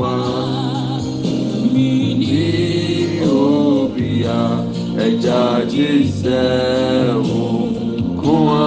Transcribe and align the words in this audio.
wá. 0.00 0.16
ní 1.72 1.90
òbíà 3.38 4.40
ẹja 5.06 5.42
jíṣẹ́ 5.70 7.20
òkun 7.44 8.40
wá. 8.48 8.66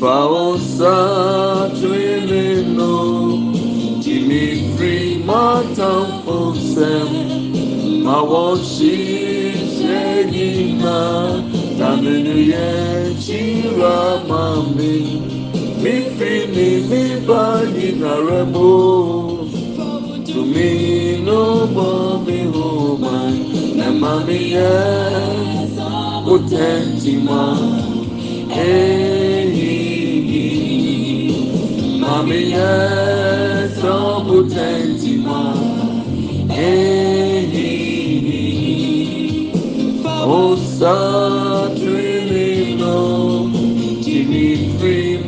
Fáwọn 0.00 0.52
sáà 0.76 1.68
tún 1.78 1.98
lè 2.30 2.46
lọ. 2.78 2.94
Jimmy 4.02 4.44
free 4.76 5.22
my 5.28 5.62
town 5.78 6.06
for 6.24 6.54
Sam. 6.72 7.08
My 8.06 8.20
one 8.22 8.62
she 8.62 8.94
saying 9.76 10.78
na 10.78 10.98
Taminu 11.78 12.36
ye 12.52 12.95
chira 13.76 14.24
mami. 14.28 14.96
Mi 15.82 15.94
fini 16.16 16.68
mi 16.88 17.02
bani 17.26 17.92
na 18.00 18.14
remo. 18.26 19.48
To 20.26 20.44
me 20.44 21.20
no 21.22 21.66
more 21.66 22.18
me 22.24 22.38
home. 22.44 23.76
Na 23.76 23.88
mami 23.92 24.38
ye 24.54 24.74
potenti 26.24 27.14
ma. 27.22 27.42
Hey, 28.48 29.52
mami 32.00 32.40
ye 32.54 32.72
so 33.80 33.96
potenti 34.26 35.12
ma. 35.26 35.40
Hey, 36.48 37.46
oh 40.28 40.56
Satrino, 40.56 41.45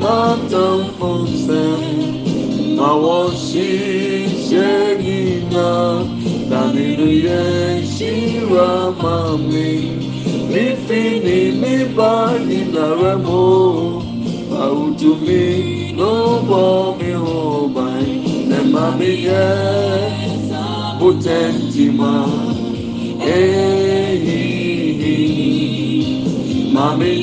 free 0.08 0.14
my 0.14 0.48
tongue 0.48 0.90
for 0.98 1.26
Sam. 1.26 2.76
My 2.76 2.94
washing 2.94 4.30
shagina, 4.48 5.68
Shira 7.84 8.92
Mami. 8.92 9.98
Mi 10.48 10.76
fini 10.86 11.60
mi 11.60 11.94
bani 11.94 12.60
na 12.72 12.94
remo, 12.94 14.00
out 14.52 14.98
to 14.98 15.16
me, 15.16 15.92
no 15.92 16.40
more 16.42 16.96
me 16.96 17.10
home, 17.12 17.76
and 17.76 18.72
mami 18.72 19.22
yes, 19.22 20.50
potentima, 20.98 22.14
eh, 23.20 24.18
mami 26.72 27.22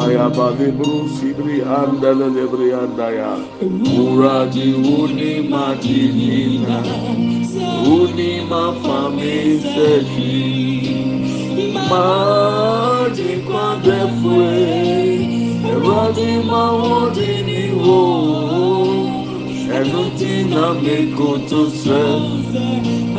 Ayaba 0.00 0.46
libru 0.58 1.08
sibri 1.16 1.56
andele 1.78 2.26
libri 2.36 2.68
andaya. 2.82 3.30
Uradi 4.00 4.66
uni 4.98 5.32
madinina. 5.50 6.78
Uni 7.94 8.30
mafami 8.50 9.60
seji. 9.72 10.36
Maji 11.90 13.30
kwa 13.46 13.66
defue. 13.84 14.54
Eradi 15.70 16.30
mawodi 16.50 17.30
ni 17.46 17.62
wo. 17.84 18.55
Ẹnu 19.76 20.02
tí 20.18 20.32
na 20.52 20.64
mi 20.82 20.96
kò 21.18 21.28
tó 21.50 21.60
sẹ́. 21.82 22.06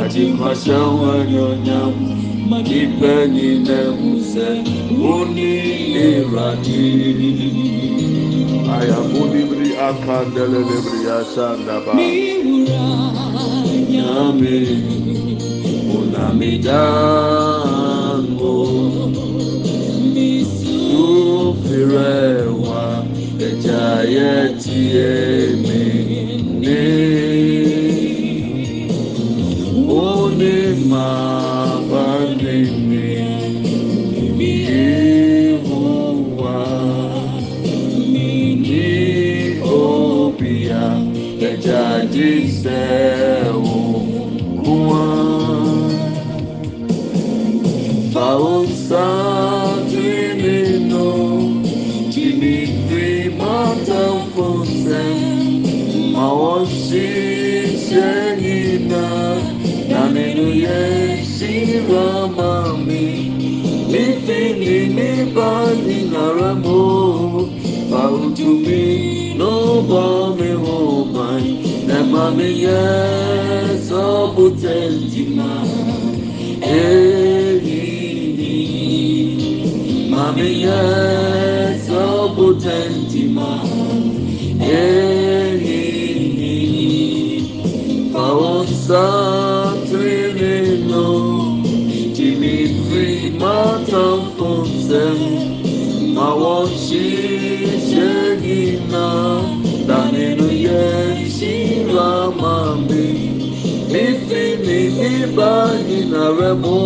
Àti 0.02 0.22
ìkànṣẹ́ 0.30 0.82
wọn 1.00 1.20
ni 1.30 1.38
ó 1.48 1.50
yà 1.68 1.80
mú. 1.98 2.08
Níbẹ̀ 2.70 3.20
ni 3.34 3.48
ẹ̀mú 3.80 4.10
sẹ́ 4.32 4.52
ó 5.14 5.16
ní 5.36 5.50
ìràdí. 6.06 6.82
Ayabulibri 8.76 9.70
akandele 9.88 10.60
libri 10.70 11.00
asandaba. 11.20 11.94
Nyami 13.92 14.58
unamidango. 15.98 18.56
Sufirewa 20.98 22.84
ejaye 23.48 24.32
tiemi 24.62 25.82
ni. 26.68 27.07
Namami 72.38 72.62
Yes, 72.62 73.90
Obutentima. 73.90 75.66
Mami 80.12 80.62
yes, 80.62 81.88
so 81.88 82.30
potentima. 82.36 83.50
Pausa 88.14 89.74
trinino, 89.90 91.06
Jimmy 92.14 92.58
free 92.86 93.32
matam 93.40 94.20
fonsem. 94.38 95.18
Ma 95.18 95.27
Mifini 105.08 105.24
ibayinaremo 105.24 106.78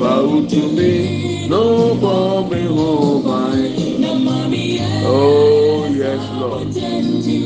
fautumi 0.00 0.92
no 1.48 1.94
bombe 1.94 2.60
homai. 2.66 3.74
Oh 5.04 5.86
yes, 5.90 6.22
Lord. 6.40 6.68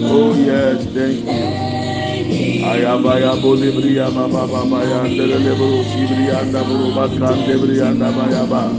Oh 0.04 0.34
yes, 0.34 0.86
thank 0.94 1.26
you. 1.26 2.64
Ayabaya 2.64 3.36
bolibria 3.42 4.10
baba 4.10 4.46
baba 4.46 4.84
ya 4.84 5.02
ndelele 5.08 5.54
buru 5.54 5.84
sibria 5.84 6.42
nda 6.42 6.64
buru 6.64 6.92
bakan 6.94 7.46
debria 7.46 7.90
nda 7.90 8.12
bayaba. 8.12 8.70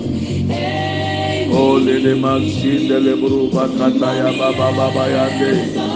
Oh 1.53 1.77
lele 1.79 2.15
masindele 2.15 3.15
buru 3.15 3.47
bakata 3.51 4.15
ya 4.15 4.31
baba 4.33 4.71
baba 4.71 5.07
ya 5.07 5.29
de. 5.39 5.94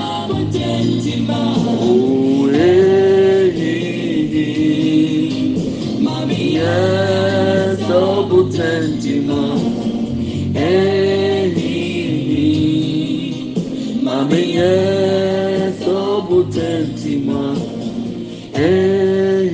Yes, 6.70 7.80
double 7.88 8.46
tentima. 8.50 9.42
Eh 10.56 11.54
mami 14.04 14.44
yes, 14.60 15.80
double 15.86 16.46
tentima. 16.56 17.56
Eh 18.54 19.50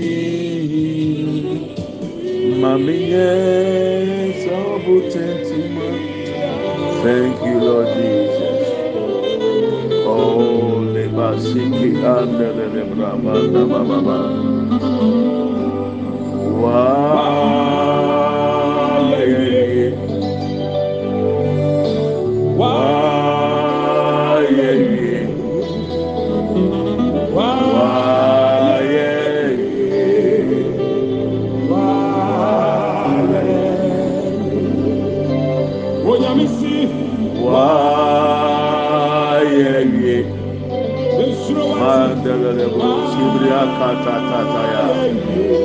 mami 2.61 2.97
yes, 3.13 4.37
double 4.49 5.01
tentima. 5.13 5.87
Thank 7.03 7.37
you, 7.45 7.55
Lord 7.59 7.87
Jesus. 7.97 8.61
Oh, 10.07 10.79
le 10.93 11.05
basiki 11.17 11.89
ande 12.15 12.47
le 12.57 12.65
bro 42.69 42.91
sibria 43.11 43.61
kata 43.79 44.15
tata 44.29 44.61
ya. 44.73 44.83
Oh, 44.89 45.64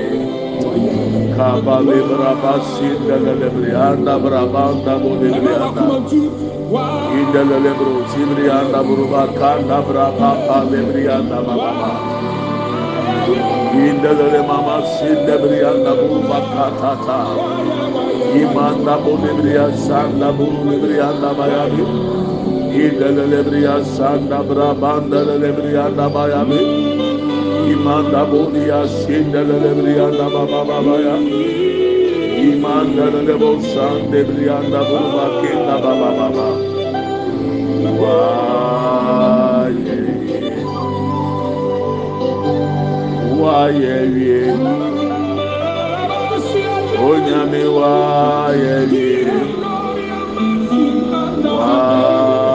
Kabali 1.35 1.99
brabasi 2.09 2.89
delele 3.07 3.49
brianda 3.55 4.15
brabanda 4.23 4.93
boli 5.01 5.31
ɛma 5.35 5.83
wakoma 6.71 7.09
brianda. 7.09 7.09
nto 7.09 7.09
wa 7.09 7.09
Indelele 7.13 7.73
bro 7.77 8.07
sibrianda 8.09 8.83
buruba 8.83 9.27
kanda 9.39 9.81
braba 9.81 10.31
pale 10.47 10.81
baba. 11.47 11.91
Indelele 13.73 14.41
mama 14.47 14.83
sinde 14.97 15.35
brianda 15.41 15.95
buruba 15.95 16.39
katata. 16.53 17.19
Imanda 18.35 18.97
boli 19.03 19.31
bria 19.41 19.71
sanda 19.77 20.31
buru 20.33 20.79
brianda 20.81 21.33
bayabi. 21.37 21.83
Indelele 22.73 23.43
bria 23.43 23.83
sanda 23.85 24.43
brabanda 24.43 25.25
lele 25.25 25.51
brianda 25.57 26.09
bayabi. 26.09 26.61
Imanda 27.73 28.25
boli 28.29 28.67
ya 28.69 28.87
sindelele 28.87 29.73
brianda 29.75 30.29
baba 30.29 30.65
baba. 30.65 31.68
Imanda 32.39 33.05
lele 33.13 33.35
bo 33.41 33.51
sande 33.59 34.19
brianda 34.27 34.79
buruba 34.87 35.25
kenda 35.41 35.75
baba 35.83 36.09
baba. 36.17 36.47
Why? 37.99 39.73
Why? 43.39 43.73
Onyame 47.07 47.63
why? 47.75 48.55
Why? 51.59 52.49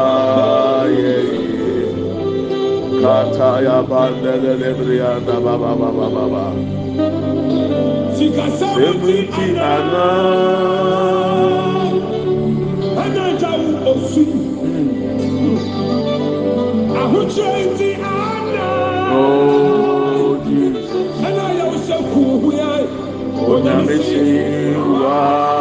Kataya 3.04 3.76
bandele 3.88 4.52
lebrianda 4.61 5.37
baba 5.44 5.70
baba 5.76 6.06
baba. 6.16 6.84
sɛmnti 8.37 9.47
anaa 9.73 10.95
ɛnagya 13.03 13.50
wo 13.62 13.71
osu 13.93 14.23
hmm. 14.62 14.88
ahokyerɛ 17.00 17.61
nti 17.71 17.88
anaa 18.14 19.19
oh, 19.19 20.37
ɛna 21.26 21.45
yɛwo 21.59 21.76
sɛ 21.87 21.97
kuohua 22.11 22.69
onyame 23.53 23.95
hyɛ 24.07 24.25
waa 25.00 25.53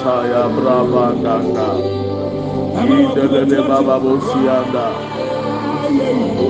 Katatata 0.00 0.28
ya 0.32 0.48
braba 0.48 1.12
danda. 1.22 1.68
Idelele 2.80 3.60
baba 3.68 3.96
bosianda. 4.00 4.86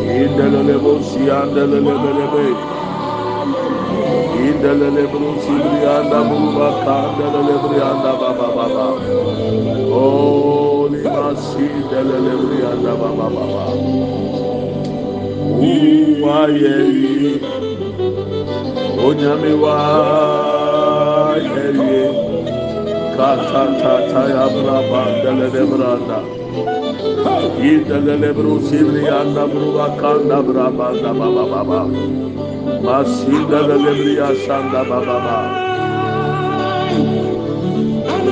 Idelele 0.07 0.79
bosianda 0.79 1.63
lele 1.67 1.95
belebe. 2.03 2.47
Idelele 4.49 5.03
brusi 5.11 5.55
brianda 5.67 6.19
buruba 6.29 6.69
kanda 6.85 7.27
lele 7.35 7.55
brianda 7.63 8.13
baba 8.21 8.49
baba. 8.57 8.87
Oh, 9.93 10.89
limasi 10.91 11.67
delele 11.91 12.35
brianda 12.43 12.93
baba 13.01 13.27
baba. 13.35 13.65
Uwaye. 15.59 16.79
Onyame 19.07 19.53
waye. 19.63 20.91
Katatata 21.43 22.30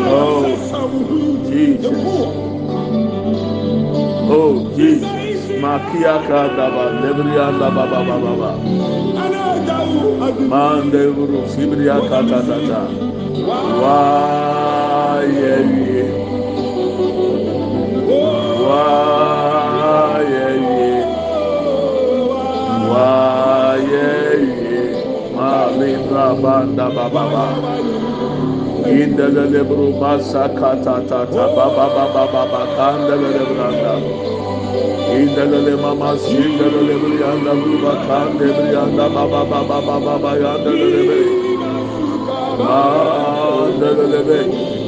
Oh 0.09 0.57
Jesus. 1.45 1.92
Oh 4.33 4.73
Jesus. 4.73 5.61
Makia 5.61 6.16
kada 6.25 6.66
ba 6.73 6.85
lebri 7.04 7.37
anda 7.37 7.68
baba 7.76 8.00
baba 8.09 8.16
baba. 8.25 8.50
Mande 10.49 11.02
buru 11.12 11.45
sibri 11.52 11.92
akata 11.92 12.40
tata. 12.49 12.80
Banda 26.43 26.91
baba 26.91 27.11
baba. 27.11 27.45
Indele 28.89 29.63
bro 29.69 29.93
basa 30.01 30.49
kata 30.59 30.97
tata 31.09 31.45
baba 31.57 31.87
baba 31.95 32.25
baba 32.33 32.63
kandele 32.77 33.43
branda. 33.51 33.95
Indele 35.19 35.75
mama 35.83 36.11
sindele 36.23 36.95
brianda 37.03 37.53
baba 37.63 37.93
kande 38.07 38.49
brianda 38.57 39.07
baba 39.15 39.41
baba 39.51 39.79
baba 39.81 40.01
baba 40.07 40.31
yandele 40.43 41.01
bre. 41.09 41.21
Mandele 42.67 44.21
bre. 44.27 44.88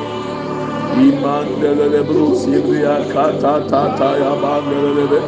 Mandalebelebe, 0.95 0.99
Imandelebru 0.99 2.35
Sibria 2.35 2.95
Kata 3.11 3.53
Tata 3.69 4.09
Yabandelebe, 4.19 5.19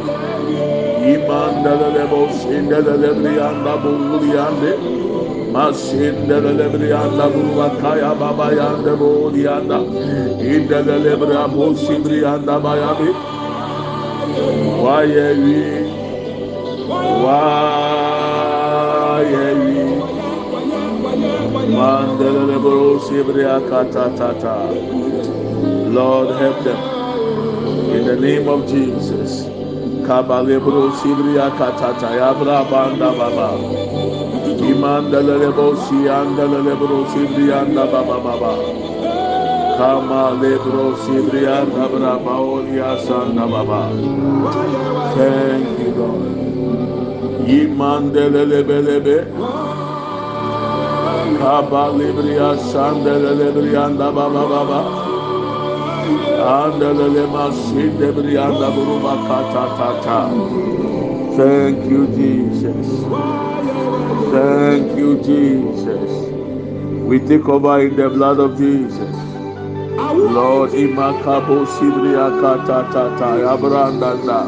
Imandelebo 1.12 2.20
Sindelebrianda 2.30 3.74
Buriande, 3.82 4.72
Masindelebrianda 5.52 7.26
Burakaya 7.32 8.12
Baba 8.18 8.46
Yande 8.52 8.92
Burianda, 8.98 9.78
Indelebra 10.40 11.48
Bosibrianda 11.48 12.56
Bayabi. 12.60 13.10
Wayewi, 14.84 15.60
wayewi, 17.24 19.80
mandelebo 21.76 23.00
sibria 23.00 23.60
katatata. 23.60 24.56
Lord 25.94 26.36
help 26.40 26.64
them 26.64 26.80
in 27.94 28.04
the 28.04 28.16
name 28.16 28.48
of 28.48 28.66
Jesus. 28.68 29.44
Kabalebro 30.06 30.90
sibria 30.98 31.50
katata 31.56 32.10
yabra 32.18 32.68
banda 32.70 33.10
baba. 33.18 33.48
Imandelebo 34.70 35.76
si 35.86 36.08
andelebo 36.10 37.06
sibria 37.12 37.62
anda 37.62 37.86
baba 37.86 38.18
baba. 38.26 38.52
Kama 39.78 40.22
lebro 40.42 40.96
sibria 41.04 41.62
anda 41.62 41.88
braba 41.88 42.34
olia 42.42 42.98
sanda 43.06 43.46
baba. 43.46 43.80
Thank 45.14 45.78
you 45.78 45.90
Lord. 45.94 46.34
Yimandelelebelebe. 47.48 49.18
Kabalibria 51.38 52.58
sandelelebrianda 52.72 54.12
baba 54.14 54.44
baba. 54.52 55.03
Thank 61.36 61.84
you, 61.90 62.06
Jesus. 62.08 62.86
Thank 64.32 64.98
you, 64.98 65.16
Jesus. 65.22 66.10
We 66.92 67.20
take 67.20 67.48
over 67.48 67.80
in 67.80 67.96
the 67.96 68.10
blood 68.10 68.38
of 68.40 68.58
Jesus. 68.58 69.16
Lord, 69.98 70.72
imakabo 70.72 71.66
sibria 71.66 72.30
kata 72.40 72.88
tata 72.92 73.28
yabrandanda. 73.44 74.40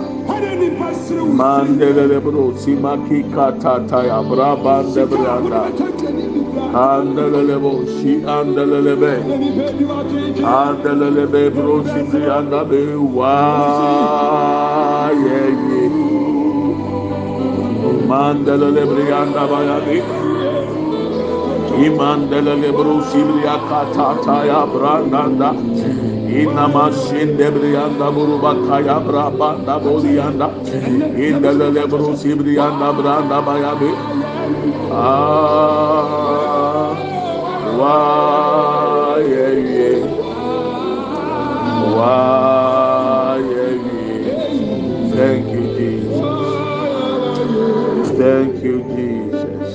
Mandelele 1.38 2.20
bro 2.22 2.52
simaki 2.54 3.24
katata 3.34 4.04
ya 4.06 4.22
brabande 4.22 5.06
brianda. 5.06 5.72
Andelele 6.74 7.60
bo 7.60 7.84
si 7.86 8.22
andelele 8.24 8.96
be. 9.00 9.14
Andelele 10.42 11.26
be 11.32 11.50
bro 11.50 11.84
si 11.84 12.00
brianda 12.10 12.64
be 12.68 12.96
wa 12.96 13.30
ye 15.10 15.40
ye. 15.68 15.90
Mandelele 18.08 18.84
brianda 18.86 19.46
baya 19.50 19.80
be. 19.84 19.98
Imandelele 21.86 22.70
bro 22.72 23.00
si 23.02 23.22
bria 23.24 23.58
katata 23.68 24.46
ya 24.46 24.66
brandanda. 24.66 25.52
Inama 26.28 26.90
shinde 26.92 27.50
brianda 27.52 28.10
buruba 28.14 28.54
kaya 28.66 29.00
brabanda 29.00 29.78
bolianda. 29.82 30.48
Indelele 31.16 31.86
bro 31.88 32.14
si 32.16 32.34
brianda 32.34 32.92
branda 32.94 33.42
baya 33.44 33.74
be. 33.76 33.90
Why, 37.78 39.24
yeah, 39.28 39.50
yeah. 39.50 40.06
Why, 41.96 43.38
yeah, 43.52 43.74
yeah. 43.88 45.14
Thank 45.16 45.46
you, 45.54 45.64
Jesus. 45.76 46.58
Thank 48.18 48.64
you, 48.64 48.76
Jesus. 48.96 49.74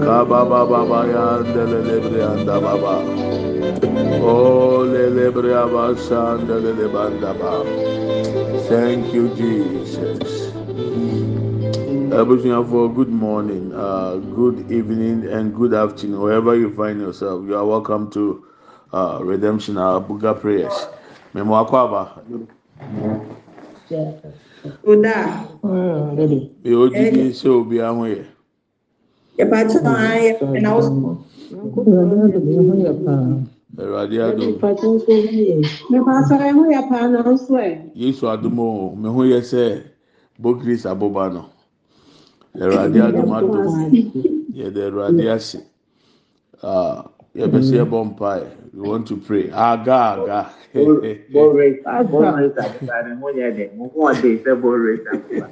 Kababa 0.00 0.66
baba 0.70 1.02
baba. 2.62 2.96
Oh, 4.22 4.84
lelebre 4.86 5.54
ba. 7.40 7.64
Thank 8.68 9.14
you, 9.14 9.28
Jesus. 9.36 10.49
For 12.10 12.92
good 12.92 13.08
morning, 13.08 13.72
uh, 13.74 14.16
good 14.34 14.70
evening, 14.70 15.26
and 15.30 15.54
good 15.54 15.72
afternoon, 15.72 16.20
wherever 16.20 16.56
you 16.56 16.74
find 16.74 17.00
yourself. 17.00 17.44
You 17.46 17.56
are 17.56 17.64
welcome 17.64 18.10
to 18.12 18.44
uh, 18.92 19.20
Redemption 19.22 19.76
Abuga 19.76 20.38
Prayers. 20.38 20.86
Memo 21.34 21.54
akwaba. 21.64 22.20
Uda. 24.84 25.46
Mi 26.64 26.74
o 26.74 26.88
jidi 26.88 27.32
se 27.34 27.48
obi 27.48 27.80
ahun 27.80 28.08
yẹ. 28.10 28.24
Yẹpàtí 29.38 29.78
náà 29.82 30.14
yẹ 30.18 30.32
ẹ̀nà 30.56 30.70
ọ̀sùn. 30.78 31.16
Ẹ̀rọ̀adé 33.78 34.16
adum. 34.26 34.52
Mẹpàtí 35.90 36.34
ẹ̀hún 36.48 36.66
yẹ 36.74 36.80
pa 36.90 36.98
náà 37.12 37.22
ọ̀sùn 37.32 37.58
ẹ̀. 37.68 37.74
Yesu 37.94 38.24
adumo 38.28 38.64
o, 38.84 38.96
mi 39.00 39.08
hu 39.08 39.22
yẹ 39.24 39.40
sẹ 39.42 39.64
Bokris 40.42 40.84
aboba 40.86 41.28
no. 41.34 41.42
Ẹ̀rọ̀adé 42.58 42.98
adum 43.08 43.32
adum. 43.32 43.92
Yẹ 44.58 44.66
dẹ 44.74 44.82
ẹ̀rọ̀adé 44.88 45.24
ase. 45.34 45.58
Yẹ 47.38 47.46
bẹ 47.52 47.60
sẹ 47.68 47.76
ẹ 47.82 47.84
bọ. 47.90 47.98
We 48.72 48.88
want 48.88 49.06
to 49.08 49.16
pray. 49.16 49.50
Aga 49.52 49.94
aga. 50.14 50.40
Borrate, 50.74 51.20
borrate 51.32 51.82
abubakar 51.86 53.18
mo 53.20 53.28
yẹ 53.38 53.50
dẹ 53.56 53.66
mo 53.76 53.84
fún 53.94 54.02
ọdẹ 54.10 54.28
ìfẹ 54.36 54.52
borrate 54.62 55.06
abubakar. 55.12 55.50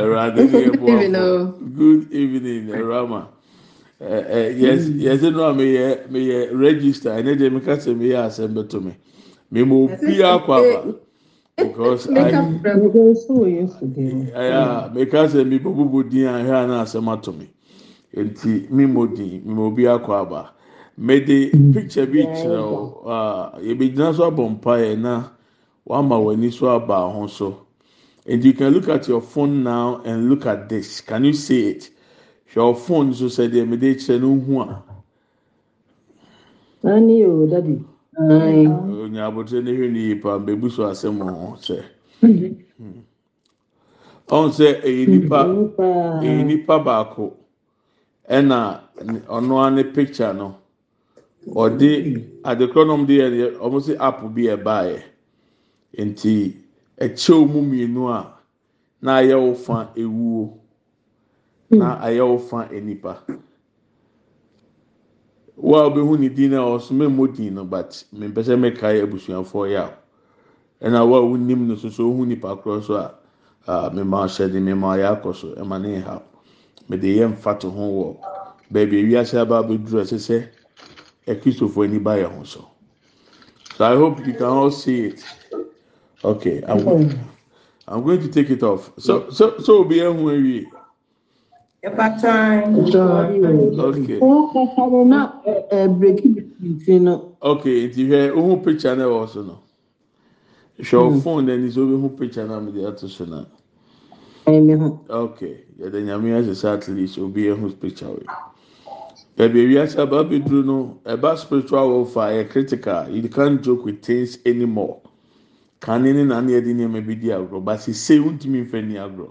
Ẹ̀rọ̀adé 0.00 0.42
ni 0.52 0.58
ẹ 0.58 0.70
bọ 0.80 0.86
afọ. 0.86 1.52
Good 1.78 2.02
evening, 2.20 2.64
Ẹ̀rọ̀ama. 2.78 3.20
Yẹsẹ 5.04 5.28
náà 5.36 5.52
mi 5.58 5.64
yẹ 5.78 5.88
mi 6.10 6.20
yẹ 6.30 6.38
register 6.64 7.12
ẹni 7.18 7.32
dẹ 7.40 7.48
mi 7.50 7.60
ká 7.66 7.74
sẹ 7.76 7.94
mi 7.94 8.06
yẹ 8.12 8.16
asẹm 8.26 8.54
bẹ 8.54 8.62
tó 8.70 8.78
mi. 8.80 8.92
Mi 9.50 9.62
mo 11.58 11.64
bí 11.64 11.86
akọ 11.88 11.92
àbá. 11.92 11.92
Because 11.92 12.08
I 12.08 12.30
ẹyà 14.42 14.94
mi 14.94 15.02
ká 15.06 15.28
sẹ 15.28 15.44
mi 15.44 15.58
bọ 15.58 15.70
búbu 15.76 16.02
dín 16.10 16.26
ahẹ́ 16.26 16.54
àná 16.62 16.76
asẹm 16.84 17.08
ato 17.12 17.32
mi. 17.32 17.46
Nti 18.24 18.66
mi 18.70 18.84
mo 18.86 19.06
dín 19.16 19.42
mi 19.46 19.54
mo 19.54 19.70
bí 19.76 19.84
akọ 19.86 20.12
àbá. 20.22 20.40
Mede 20.98 21.50
picture 21.74 22.06
bi 22.06 22.20
kyerɛ 22.36 22.60
o 22.60 23.02
ah, 23.06 23.52
a 23.54 23.60
yɛbɛgyina 23.60 24.14
so 24.16 24.24
abɔ 24.30 24.42
mpa 24.50 24.72
yɛ 24.82 24.98
na 24.98 25.30
wama 25.86 26.18
w'ani 26.18 26.50
so 26.52 26.68
aba 26.68 26.98
ho 27.10 27.26
so 27.26 27.66
and 28.26 28.44
you 28.44 28.52
can 28.52 28.72
look 28.72 28.88
at 28.88 29.06
your 29.08 29.20
phone 29.22 29.62
now 29.62 30.00
and 30.04 30.28
look 30.28 30.46
at 30.46 30.68
this 30.68 31.00
can 31.00 31.24
you 31.24 31.32
see 31.32 31.68
it 31.68 31.90
your 32.54 32.74
phone 32.74 33.14
so 33.14 33.26
sɛ 33.26 33.48
deɛ 33.48 33.68
mede 33.68 33.96
kyerɛ 33.96 34.20
no 34.20 34.34
hu 34.40 34.60
a 34.60 34.82
Ani 36.84 37.24
o 37.24 37.46
dadi. 37.46 37.82
Ayi. 39.06 39.12
onya 39.12 39.26
abotire 39.26 39.62
ne 39.62 39.72
hwɛ 39.72 39.88
ne 39.92 39.98
yie 40.00 40.14
paa 40.22 40.38
beebi 40.38 40.68
so 40.70 40.82
asɛm 40.90 41.18
ho 41.20 41.56
sɛ 41.56 41.76
ɔn 44.28 44.50
sɛ 44.50 44.82
ɛyɛ 44.82 45.06
nipa. 45.08 45.40
Nipa. 45.46 45.82
ɛyɛ 46.22 46.44
nipa 46.46 46.78
baako 46.84 47.36
ɛna 48.28 48.80
ɔno 49.28 49.54
ara 49.62 49.70
ne 49.74 49.84
picture 49.84 50.32
no 50.34 50.56
ɔde 51.46 52.22
adekorɔ 52.42 52.86
nom 52.86 53.06
de 53.06 53.14
yɛ 53.14 53.30
deɛ 53.30 53.58
ɔmo 53.60 53.78
sɛ 53.80 53.96
app 54.00 54.20
bi 54.34 54.42
ɛbaayɛ 54.54 55.02
nti 55.98 56.56
ɛkyɛw 57.00 57.46
mu 57.52 57.62
mmienu 57.62 58.08
a 58.10 58.32
na 59.02 59.16
ayɛ 59.20 59.36
wo 59.40 59.54
fa 59.54 59.88
ewuo 59.94 60.58
na 61.70 61.98
ayɛ 62.02 62.26
wo 62.28 62.38
fa 62.38 62.68
enipa 62.72 63.22
wo 65.56 65.76
a 65.76 65.90
ɔbɛhu 65.90 66.18
ne 66.18 66.28
din 66.28 66.50
na 66.50 66.58
ɔsoma 66.58 67.10
mu 67.10 67.26
din 67.26 67.54
no 67.54 67.64
but 67.64 68.04
mpɛ 68.14 68.42
sɛ 68.44 68.54
mɛka 68.56 68.92
yɛ 68.92 69.02
abusuafoɔ 69.08 69.68
yɛ 69.72 69.78
a 69.80 69.90
ɛna 70.88 71.08
wo 71.08 71.16
a 71.16 71.22
wonim 71.22 71.66
no 71.66 71.74
soso 71.76 72.04
ohu 72.10 72.26
nipa 72.26 72.56
korɔ 72.56 72.82
so 72.84 72.94
a 72.94 73.14
a 73.66 73.90
mema 73.90 74.24
ɔhyɛ 74.24 74.52
de 74.52 74.60
mema 74.60 74.96
ɔyɛ 74.96 75.20
akɔ 75.22 75.34
so 75.34 75.48
ɛma 75.54 75.80
ne 75.80 76.00
ha 76.00 76.20
mɛde 76.90 77.08
yɛ 77.16 77.32
mfa 77.32 77.58
to 77.58 77.70
ho 77.70 77.80
wɔ 77.80 78.16
beebi 78.70 79.02
ewiase 79.02 79.38
aba 79.40 79.62
abɛduru 79.62 80.02
ɛsɛ 80.04 80.18
sɛ 80.18 80.48
ɛkristofo 81.26 81.84
ani 81.84 81.98
ba 81.98 82.16
yɛ 82.18 82.26
ho 82.36 82.44
so. 82.44 82.68
So 83.76 83.84
i 83.84 83.96
hope 83.96 84.26
you 84.26 84.32
can 84.34 84.44
all 84.44 84.70
see 84.70 85.06
it. 85.06 85.24
Okay 86.24 86.62
i'm, 86.68 87.10
I'm 87.88 88.02
going 88.02 88.20
to 88.20 88.28
take 88.28 88.50
it 88.50 88.62
off. 88.62 88.90
So 88.98 89.30
so 89.30 89.58
so 89.58 89.78
obi 89.78 89.96
ehu 89.96 90.30
ewie 90.32 90.66
okay. 93.78 94.18
O 94.20 94.50
kakari 94.52 95.04
na 95.04 95.32
ẹ 95.70 95.88
breki 95.98 96.28
bi 96.86 96.98
no. 96.98 97.36
okay 97.42 97.86
nti 97.88 98.08
hwɛ 98.08 98.30
ohun 98.36 98.62
picture 98.64 98.96
na 98.96 99.04
ɛwɔ 99.04 99.28
so 99.28 99.42
no 99.42 99.58
hwɛ 100.78 100.96
o 100.98 101.20
phone 101.20 101.46
na 101.46 101.56
ni 101.56 101.70
so 101.70 101.82
ohun 101.82 102.16
picture 102.18 102.46
na 102.46 102.60
mi 102.60 102.72
de 102.72 102.86
ato 102.86 103.06
so 103.06 103.24
na 103.24 103.44
Ẹyẹ 104.46 104.60
mi 104.66 104.74
ho. 104.74 105.00
okay 105.08 105.64
yɛde 105.80 106.02
nyame 106.04 106.32
ahyehyɛ 106.34 106.64
at 106.74 106.88
least 106.88 107.18
obi 107.18 107.44
ehun 107.46 107.72
picture 107.80 108.08
wei 108.08 108.26
baabi 109.36 109.60
ewiase 109.64 109.98
aba 109.98 110.24
abɛduru 110.24 110.64
no 110.64 110.98
ɛba 111.04 111.36
spiritual 111.38 111.88
warfare 111.90 112.42
yɛ 112.44 112.50
critical. 112.50 113.08
You 113.10 113.28
can't 113.28 113.62
joke 113.62 113.84
with 113.84 114.02
things 114.02 114.38
anymore. 114.46 115.00
Kane 115.80 116.04
ne 116.04 116.24
nane 116.24 116.48
yɛde 116.48 116.72
nneɛma 116.74 117.06
bi 117.06 117.14
di 117.14 117.28
agorɔ 117.28 117.62
basi 117.62 117.92
se 117.94 118.18
ntumi 118.18 118.64
nfɛ 118.66 118.86
ni 118.86 118.94
agorɔ 118.94 119.30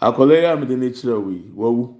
akɔla 0.00 0.34
yi 0.40 0.44
a 0.46 0.56
mi 0.56 0.66
de 0.66 0.76
n'ekyirɛ 0.76 1.24
wei 1.24 1.50
wawu. 1.54 1.96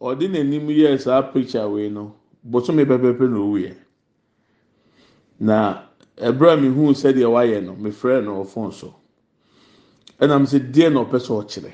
Ɔde 0.00 0.26
n'anim 0.28 0.66
yɛ 0.68 0.98
saa 1.00 1.22
picture 1.22 1.68
wei 1.68 1.88
no 1.88 2.14
bosome 2.44 2.84
pɛpɛpɛ 2.84 3.30
na 3.30 3.38
owu 3.38 3.58
yɛ 3.58 3.76
na 5.40 5.82
ɛbrɛ 6.16 6.60
mi 6.60 6.68
hu 6.68 6.92
sɛdeɛ 6.92 7.26
wayɛ 7.30 7.64
no 7.64 7.74
mi 7.76 7.90
frɛ 7.90 8.24
no 8.24 8.44
phone 8.44 8.72
so. 8.72 8.94
Ɛna 10.20 10.40
mi 10.40 10.46
sɛ 10.46 10.58
deɛ 10.72 10.92
na 10.92 11.04
ɔpɛ 11.04 11.18
sɛ 11.20 11.32
ɔkyerɛ. 11.44 11.72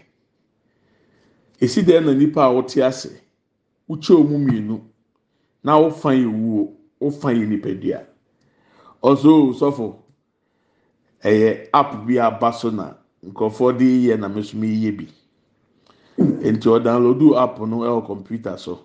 Esi 1.60 1.82
deɛ 1.82 2.04
na 2.04 2.12
nipa 2.12 2.42
a 2.42 2.52
wɔte 2.52 2.82
ase 2.86 3.20
wokyɛ 3.88 4.14
ɔmu 4.16 4.38
mmienu 4.38 4.80
na 5.64 5.78
wofa 5.80 6.10
yɛ 6.14 6.26
wuo 6.26 6.76
wofa 7.00 7.32
yɛ 7.32 7.46
nipadua 7.48 8.06
ɔso 9.02 9.52
sɔfo 9.54 9.96
ɛyɛ 11.24 11.68
app 11.72 12.06
bi 12.06 12.18
aba 12.18 12.52
so 12.52 12.70
na 12.70 12.94
nkurɔfoɔ 13.26 13.78
de 13.78 14.16
na 14.16 14.28
bi. 14.28 15.08
Nti 16.18 17.36
app 17.36 17.58
no 17.60 17.78
ɛwɔ 17.78 18.58
so. 18.58 18.80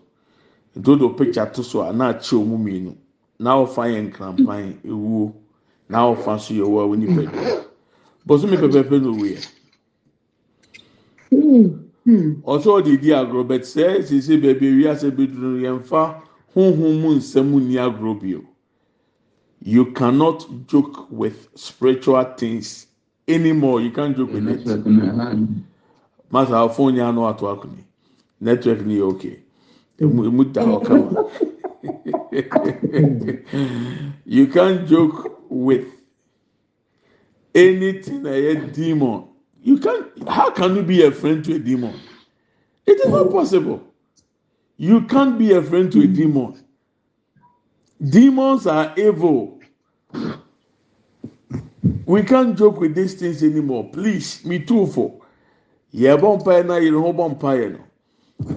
Picture 1.17 1.45
to 1.53 1.63
so 1.63 1.81
a 1.81 1.93
na 1.93 2.13
akyɛ 2.13 2.37
ɔmu 2.37 2.57
mmienu. 2.57 2.95
Na 3.39 3.55
wofa 3.57 3.87
yɛ 3.87 4.11
nkrampan 4.11 4.81
ewuo. 4.83 5.33
Na 5.89 6.13
so 6.37 6.53
yɛ 6.53 6.63
wɔ 6.65 6.83
a 6.83 6.87
wɔn 6.87 6.99
nipadua 7.05 7.63
bɔsɔmi 8.27 8.57
pɛpɛɛpɛ 8.57 9.01
na 9.01 9.11
yɛ. 9.23 9.39
di 13.01 13.09
agorɔ 13.11 13.43
sɛ 13.63 14.03
sisi 14.03 14.37
beebi 14.37 14.67
ewiase 14.67 15.11
bi 15.15 15.25
duro 15.27 15.57
yɛnfa 15.57 16.21
huhun 16.53 17.01
mu 17.01 17.15
nsɛm 17.15 17.51
ni 17.67 17.75
agorɔ 17.75 18.45
you 19.61 19.85
cannot 19.93 20.45
joke 20.67 21.09
with 21.09 21.47
spiritual 21.55 22.23
things 22.37 22.87
anymore 23.27 23.81
you 23.81 23.91
can't 23.91 24.15
joke 24.17 24.31
with 24.33 24.47
it 24.47 24.65
masa 26.31 26.55
afɔn 26.67 26.93
nya 26.93 27.09
ano 27.09 27.27
ato 27.27 27.45
akoni 27.47 27.83
network 28.41 28.85
ni 28.85 29.01
okay 29.01 29.39
emu 29.99 30.25
emu 30.25 30.43
da 30.45 30.63
hɔ 30.63 30.79
you 34.25 34.47
can't 34.47 34.87
joke 34.87 35.31
with 35.49 35.85
anything 37.55 38.23
yɛ 38.23 38.73
demon. 38.73 39.27
You 39.61 39.77
can't. 39.77 40.27
how 40.27 40.51
can 40.51 40.75
you 40.75 40.83
be 40.83 41.03
a 41.03 41.11
friend 41.11 41.43
to 41.45 41.55
a 41.55 41.59
demon? 41.59 41.93
It 42.85 42.99
is 42.99 43.07
not 43.07 43.31
possible. 43.31 43.81
You 44.77 45.01
can't 45.03 45.37
be 45.37 45.53
a 45.53 45.61
friend 45.61 45.91
to 45.91 46.01
a 46.03 46.07
demon. 46.07 46.59
Demons 48.03 48.67
are 48.67 48.93
evil. 48.97 49.61
We 52.13 52.21
can't 52.21 52.55
joke 52.55 52.79
with 52.79 52.93
these 52.93 53.15
things 53.15 53.41
anymore. 53.41 53.89
Please, 53.91 54.45
me 54.45 54.59
too 54.59 54.85
for. 54.85 55.19
Yeah, 55.89 56.15
bonfire 56.15 56.63
na 56.63 56.75
you 56.75 56.91
know 56.91 57.11
bonfire 57.11 57.69
no. 57.71 57.79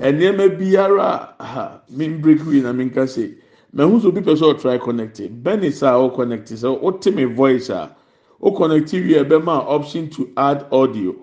And 0.03 0.21
nneɛma 0.21 0.59
biara 0.59 1.33
ha 1.41 1.81
min 1.89 2.21
break 2.21 2.45
wi 2.45 2.61
na 2.61 2.73
min 2.73 2.91
ka 2.91 3.07
se. 3.07 3.35
Mɛhu 3.75 4.03
so 4.03 4.13
bi 4.13 4.21
pɛ 4.21 4.37
sɛ 4.37 4.55
ɔtry 4.55 4.79
connecting. 4.83 5.41
Bɛni 5.43 5.73
sa 5.73 5.95
ɔ 5.95 6.15
connect 6.15 6.53
sɛ 6.53 6.69
ɔte 6.83 7.07
oh, 7.07 7.11
oh, 7.11 7.17
me 7.17 7.25
voice 7.25 7.71
a. 7.71 7.97
o 8.41 8.53
connect 8.53 8.93
wie 8.93 9.15
ɛbɛma 9.15 9.65
option 9.67 10.11
to 10.11 10.31
add 10.37 10.67
audio 10.71 11.15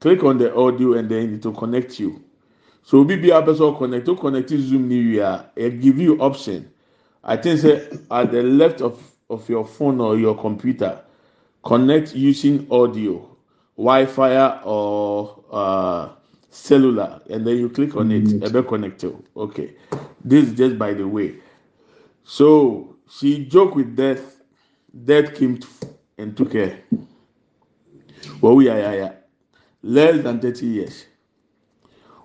click 0.00 0.24
on 0.24 0.38
the 0.38 0.54
audio 0.56 0.94
and 0.94 1.10
then 1.10 1.34
it 1.34 1.44
will 1.44 1.52
connect 1.52 2.00
you 2.00 2.18
so 2.82 3.00
obi 3.00 3.16
bi 3.16 3.28
apɛ 3.28 3.54
sɛ 3.54 3.60
o 3.60 3.72
connect 3.74 4.08
o 4.08 4.16
connect 4.16 4.48
zoom 4.50 4.88
ni 4.88 5.18
wie 5.18 5.70
give 5.82 5.98
you 6.00 6.16
option 6.20 6.66
i 7.24 7.36
think 7.36 7.60
say 7.60 7.86
at 8.10 8.32
the 8.32 8.42
left 8.42 8.80
of 8.80 8.98
of 9.28 9.46
your 9.50 9.66
phone 9.66 10.00
or 10.00 10.16
your 10.16 10.34
computer 10.34 11.03
connect 11.64 12.14
using 12.14 12.66
audio 12.70 13.28
wi-fi 13.76 14.60
or 14.64 15.44
uh, 15.50 16.08
cellular 16.50 17.20
and 17.30 17.46
then 17.46 17.56
you 17.56 17.68
click 17.68 17.96
on 17.96 18.12
it 18.12 18.24
ɛbɛ 18.24 18.68
connect 18.68 19.02
you 19.02 19.22
okay. 19.36 19.74
This 20.24 20.48
is 20.48 20.54
just 20.54 20.78
by 20.78 20.94
the 20.94 21.06
way. 21.06 21.36
So 22.24 22.96
she 23.10 23.44
joke 23.44 23.74
with 23.74 23.96
death 23.96 24.42
death 25.04 25.34
came 25.34 25.58
to 25.58 25.66
and 26.18 26.36
took 26.36 26.52
her. 26.52 26.78
Well, 28.40 28.54
we 28.56 28.68
are, 28.68 28.78
yeah, 28.78 29.12
less 29.82 30.22
than 30.22 30.40
30 30.40 30.66
years. 30.66 31.04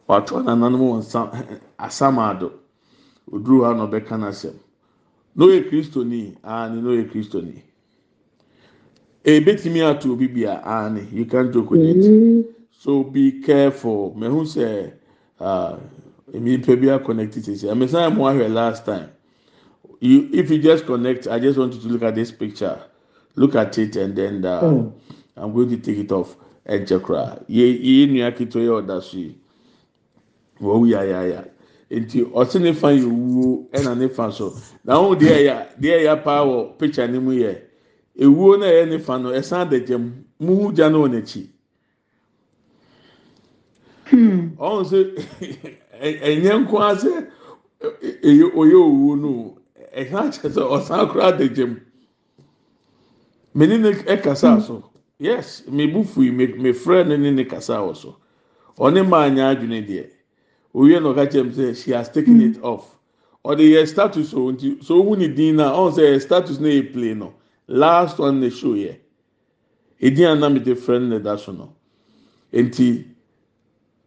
Watɔ 0.07 0.43
nananom 0.43 0.79
wɔ 0.79 0.99
nsa 0.99 1.59
asamado. 1.79 2.53
Oduru 3.31 3.63
ha 3.63 3.73
na 3.73 3.85
n'asɛm 3.87 4.55
na 5.35 5.45
oyɛ 5.45 5.69
kristoni 5.69 6.35
ani 6.43 6.81
na 6.81 6.89
oyɛ 6.89 7.09
kristoni 7.11 7.61
ebetumi 9.29 9.81
ato 9.81 10.11
obi 10.13 10.27
bi 10.27 10.43
a 10.45 10.61
ani 10.65 11.07
you 11.11 11.25
can 11.25 11.51
joke 11.51 11.71
with 11.71 11.81
it. 11.81 12.45
So 12.71 13.03
be 13.03 13.41
careful. 13.41 14.15
Mehu 14.17 14.43
sɛ 14.45 14.91
emi 16.33 16.57
nipa 16.57 16.75
bi 16.77 16.87
a 16.87 16.99
connect 16.99 17.37
it 17.37 17.43
sisi 17.45 17.67
amesan 17.69 18.15
mu 18.15 18.23
ahwɛ 18.23 18.51
last 18.53 18.85
time. 18.85 19.09
You 19.99 20.29
if 20.33 20.49
you 20.49 20.59
just 20.59 20.85
connect 20.85 21.27
i 21.27 21.39
just 21.39 21.57
want 21.59 21.73
you 21.73 21.81
to 21.81 21.87
look 21.89 22.03
at 22.03 22.15
this 22.15 22.31
picture. 22.31 22.79
Look 23.35 23.55
at 23.55 23.77
it 23.77 23.95
and 23.95 24.15
then 24.15 24.45
uh, 24.45 24.61
Mm. 24.61 24.93
i'm 25.37 25.53
going 25.53 25.69
to 25.69 25.77
take 25.77 25.97
it 25.97 26.11
off. 26.11 26.35
Ɛnkyɛ 26.67 26.99
koraa 27.01 27.43
yɛ 27.49 27.81
yɛ 27.81 28.09
nua 28.11 28.31
ketewa 28.31 28.63
yɛ 28.63 28.83
ɔda 28.85 29.01
so 29.03 29.17
yi 29.17 29.35
wɔwu 30.61 30.89
yayaya 30.89 31.47
nti 31.91 32.23
ɔsi 32.31 32.61
ne 32.61 32.73
fa 32.73 32.87
yɛ 32.87 33.05
owuo 33.05 33.69
ɛna 33.71 33.97
ne 33.97 34.07
fa 34.07 34.31
so. 34.31 34.55
Na 34.85 34.95
ahosuo 34.95 35.19
deɛ 35.19 35.35
ɛyɛ 35.37 35.79
deɛ 35.79 35.99
ɛyɛ 36.05 36.23
paa 36.23 36.45
wɔ 36.45 36.77
picture 36.77 37.07
ne 37.07 37.19
mu 37.19 37.31
yɛ 37.31 37.57
ewuo 38.19 38.57
na 38.57 38.65
ɛyɛ 38.65 38.89
ne 38.89 38.99
fa 38.99 39.17
no 39.17 39.29
ɛsan 39.31 39.69
da 39.69 39.77
gyam 39.79 40.25
muhu 40.39 40.73
gya 40.75 40.89
no 40.89 41.01
wɔ 41.03 41.09
n'akyi. 41.09 41.47
Ɔhun 44.59 44.85
sɛ 44.85 44.99
ɛnyɛ 46.27 46.53
nko 46.61 46.77
ase 46.83 47.11
ɛyɛ 48.23 48.45
ɔyɛ 48.51 48.75
owuo 48.75 49.15
no 49.15 49.57
ɛsan 49.95 50.31
kyerɛ 50.35 50.51
sɛ 50.51 50.61
ɔsan 50.67 51.07
koraa 51.09 51.37
da 51.37 51.45
gyam 51.47 51.79
mene 53.55 53.77
ne 53.77 53.91
ɛkasa 53.93 54.61
so. 54.61 54.83
Yes 55.17 55.63
mebu 55.69 56.03
fui 56.03 56.29
me 56.31 56.47
me 56.47 56.71
frɛ 56.73 57.07
ne 57.07 57.15
ne 57.17 57.31
ne 57.31 57.43
kasa 57.45 57.77
wɔ 57.79 57.95
so. 57.95 58.17
Ɔne 58.77 59.07
maa 59.07 59.29
nya 59.29 59.55
adwene 59.55 59.87
deɛ. 59.87 60.09
Owie 60.75 60.99
na 61.01 61.13
ɔka 61.13 61.31
kyerɛ 61.31 61.51
sɛ 61.55 61.75
she 61.83 61.91
has 61.91 62.09
taken 62.11 62.41
it 62.41 62.61
off. 62.63 62.97
Ɔde 63.45 63.61
yɛ 63.63 63.87
status 63.87 64.33
o 64.33 64.51
nti 64.51 64.83
so 64.83 65.01
ohun 65.01 65.19
ne 65.19 65.27
din 65.29 65.55
na 65.55 65.71
ɔn 65.71 65.93
sɛ 65.93 66.01
yɛ 66.15 66.21
status 66.21 66.59
na 66.59 66.67
yɛ 66.67 66.91
play 66.91 67.13
no 67.13 67.33
last 67.69 68.17
one 68.19 68.39
na 68.41 68.49
show 68.49 68.73
yɛ 68.73 68.97
edi 69.99 70.25
anam 70.25 70.55
de 70.63 70.73
frɛ 70.75 70.99
no 71.01 71.07
na 71.07 71.19
ɛda 71.19 71.39
so 71.39 71.51
no 71.51 71.73
nti 72.53 73.05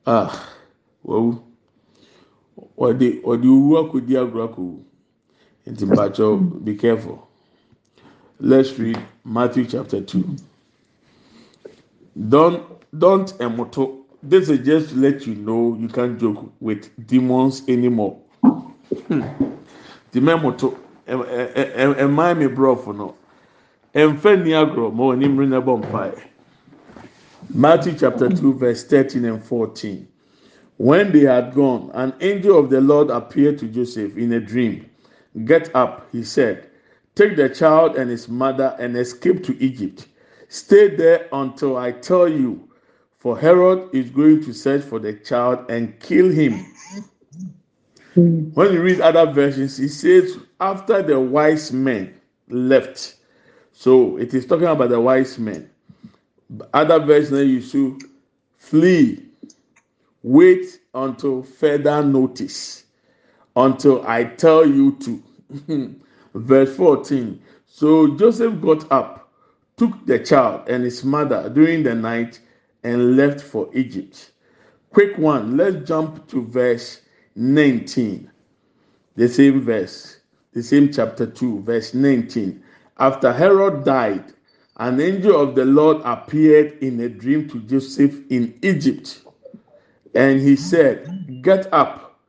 ah 0.07 0.31
wawu 1.05 1.41
ɔde 2.77 3.23
ɔde 3.23 3.47
owu 3.47 3.79
akɔdi 3.81 4.15
agorɔ 4.19 4.45
akɔwu 4.49 4.83
nti 5.67 5.85
mpakyɛw 5.87 6.65
be 6.65 6.75
careful 6.75 7.29
let's 8.41 8.77
read 8.79 8.99
matthew 9.25 9.65
chapter 9.65 10.01
two 10.01 10.25
don't 12.29 12.61
don't 12.99 13.33
emoto 13.39 13.99
this 14.25 14.49
is 14.49 14.59
just 14.67 14.91
to 14.91 14.97
let 14.97 15.25
you 15.27 15.35
know 15.37 15.77
you 15.79 15.89
can't 15.89 16.19
joke 16.19 16.51
with 16.61 16.91
demons 17.07 17.63
anymore 17.69 18.19
dìmẹ́ 20.13 20.43
moto 20.43 20.75
ẹ 21.07 21.15
ẹ 21.15 21.65
ẹ 21.83 21.95
ẹ 22.03 22.07
mmaa 22.09 22.35
mi 22.39 22.47
brɔfo 22.47 22.93
no 22.97 23.15
ɛnfɛ 23.95 24.43
ni 24.45 24.53
agorɔ 24.53 24.93
ma 24.95 25.05
wɔn 25.05 25.17
anim 25.17 25.51
na 25.51 25.61
bɔ 25.61 25.83
mpae 25.83 26.23
matthew 27.55 27.93
chapter 27.99 28.29
two 28.31 28.55
verse 28.55 28.85
thirteen 28.85 29.25
and 29.25 29.45
fourteen. 29.45 30.09
When 30.79 31.13
they 31.13 31.21
had 31.21 31.55
gone 31.55 31.91
an 31.95 32.15
angel 32.21 32.59
of 32.59 32.71
the 32.71 32.81
lord 32.81 33.11
appeared 33.11 33.59
to 33.59 33.67
joseph 33.67 34.17
in 34.17 34.33
a 34.33 34.41
dream. 34.41 34.87
Get 35.45 35.75
up 35.75 36.09
he 36.13 36.23
said. 36.25 36.71
Take 37.15 37.37
the 37.37 37.51
child 37.51 37.97
and 37.97 38.11
his 38.11 38.29
mother 38.29 38.75
and 38.79 38.97
escape 38.97 39.45
to 39.45 39.63
egypt. 39.63 40.09
Stay 40.49 40.89
there 40.97 41.29
until 41.33 41.77
i 41.77 41.93
tell 41.93 42.29
you 42.29 42.69
for 43.19 43.39
herod 43.39 43.95
is 43.95 44.11
going 44.11 44.43
to 44.45 44.53
search 44.55 44.83
for 44.83 44.99
the 44.99 45.13
child 45.13 45.71
and 45.71 46.01
kill 46.01 46.31
him. 46.31 46.65
When 48.15 48.73
you 48.73 48.83
read 48.83 49.01
other 49.01 49.31
versions, 49.31 49.79
it 49.79 49.91
says 49.91 50.39
after 50.61 51.03
the 51.03 51.21
wise 51.21 51.73
men 51.73 52.15
left. 52.49 53.17
So 53.73 54.17
it 54.17 54.35
is 54.35 54.47
talking 54.47 54.67
about 54.67 54.91
the 54.91 55.01
wise 55.01 55.39
men. 55.39 55.69
Other 56.73 56.99
versions 57.01 57.49
you 57.49 57.61
should 57.63 58.03
flee, 58.59 59.27
wait 60.23 60.81
until 60.95 61.43
further 61.43 62.03
notice, 62.05 62.85
until 63.57 64.07
I 64.07 64.25
tell 64.25 64.67
you 64.67 64.93
to. 65.01 65.97
Verse 66.35 66.75
14. 66.77 67.43
So 67.67 68.17
Joseph 68.17 68.61
got 68.61 68.91
up, 68.91 69.31
took 69.77 70.07
the 70.07 70.19
child 70.19 70.69
and 70.69 70.85
his 70.85 71.05
mother 71.05 71.51
during 71.51 71.83
the 71.83 71.95
night, 71.95 72.41
and 72.85 73.17
left 73.17 73.41
for 73.41 73.69
Egypt. 73.75 74.31
Quick 74.91 75.17
one, 75.19 75.57
let's 75.57 75.87
jump 75.89 76.27
to 76.29 76.45
verse 76.47 77.01
19. 77.37 78.31
The 79.17 79.29
same 79.29 79.61
verse, 79.63 80.19
the 80.53 80.63
same 80.63 80.93
chapter 80.93 81.27
2, 81.27 81.63
verse 81.63 81.95
19. 81.95 82.62
After 83.03 83.33
Herod 83.33 83.83
died, 83.83 84.23
an 84.77 85.01
angel 85.01 85.41
of 85.41 85.57
the 85.57 85.65
Lord 85.65 86.03
appeared 86.05 86.79
in 86.81 87.01
a 87.01 87.09
dream 87.09 87.49
to 87.49 87.59
Joseph 87.59 88.15
in 88.31 88.57
Egypt. 88.63 89.23
And 90.15 90.41
he 90.41 90.55
said, 90.55 91.43
Get 91.43 91.67
up, 91.75 92.21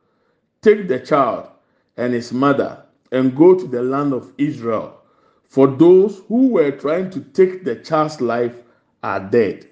take 0.62 0.88
the 0.88 0.98
child 0.98 1.46
and 1.96 2.12
his 2.12 2.32
mother, 2.32 2.82
and 3.12 3.36
go 3.36 3.54
to 3.56 3.68
the 3.68 3.82
land 3.84 4.12
of 4.12 4.32
Israel. 4.36 5.00
For 5.44 5.68
those 5.68 6.22
who 6.26 6.48
were 6.48 6.72
trying 6.72 7.08
to 7.10 7.20
take 7.20 7.62
the 7.64 7.76
child's 7.76 8.20
life 8.20 8.56
are 9.04 9.20
dead. 9.20 9.68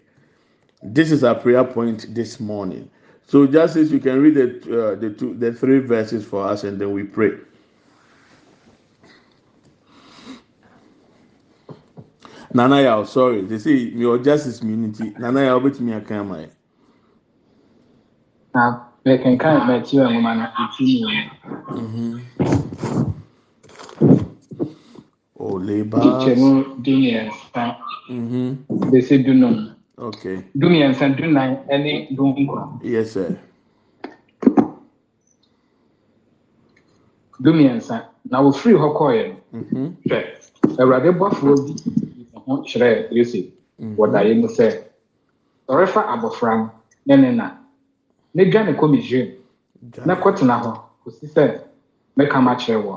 This 0.84 1.10
is 1.10 1.24
our 1.24 1.34
prayer 1.34 1.64
point 1.64 2.14
this 2.14 2.38
morning. 2.38 2.88
So 3.26 3.48
just 3.48 3.74
as 3.74 3.90
you 3.90 3.98
can 3.98 4.22
read 4.22 4.34
the 4.36 4.90
uh, 4.90 4.94
the 4.94 5.10
two 5.10 5.34
the 5.34 5.52
three 5.52 5.80
verses 5.80 6.24
for 6.24 6.46
us, 6.46 6.62
and 6.62 6.80
then 6.80 6.92
we 6.92 7.02
pray. 7.02 7.32
Nana 12.54 12.82
Yao, 12.82 13.04
sorry, 13.04 13.42
they 13.42 13.58
say 13.58 13.74
your 13.74 14.18
justice 14.18 14.60
community. 14.60 15.14
Nana 15.18 15.44
Yao, 15.44 15.60
bet 15.60 15.80
me 15.80 15.92
a 15.92 16.00
camera. 16.02 16.48
na 18.54 18.62
mɛkenkan 19.04 19.56
m'akyi 19.66 19.96
wɔ 20.00 20.08
nwoma 20.12 20.32
no 20.38 20.44
ɛti 20.62 20.84
Oh, 25.38 25.58
ne 25.98 26.06
labor. 26.06 26.08
nkyɛmu 26.12 26.50
du 26.84 26.92
mmiɛnsa 26.98 27.62
Mm-hmm. 28.10 28.54
bɛsi 28.90 29.24
du 29.24 29.34
nom 29.34 29.56
Okay. 29.98 30.44
du 30.58 30.66
mmiɛnsa 30.68 31.16
du 31.16 31.26
nan 31.28 31.50
ne 31.84 31.92
du 32.16 32.22
nkron 32.24 32.70
Yes, 32.82 33.12
sir. 33.12 33.38
du 37.42 37.50
mmiɛnsa 37.52 37.96
na 38.30 38.42
wofiri 38.42 38.74
hɔ 38.82 38.88
kɔɔeɛ 38.98 39.24
no 39.30 39.36
Mm-hmm. 39.54 39.88
hwɛ 40.08 40.18
awurade 40.80 41.10
bɔfoɔ 41.20 41.54
bi 41.64 41.72
ne 41.74 42.11
ho 42.46 42.62
kyerɛɛ 42.62 43.08
yosef 43.12 43.46
wɔ 43.98 44.04
daeɛ 44.12 44.34
mu 44.40 44.48
sɛ 44.48 44.66
sɔre 45.68 45.86
fa 45.88 46.00
abɔfra 46.12 46.56
no 46.56 46.70
ne 47.06 47.16
ne 47.16 47.30
na 47.36 47.50
ne 48.34 48.44
dwane 48.50 48.74
kɔ 48.76 48.86
misraim 48.90 49.28
na 50.06 50.14
kɔtena 50.16 50.54
hɔ 50.62 50.70
kɔsi 51.04 51.26
sɛ 51.34 51.60
mɛka 52.16 52.38
makyerɛ 52.42 52.82
wɔ 52.84 52.96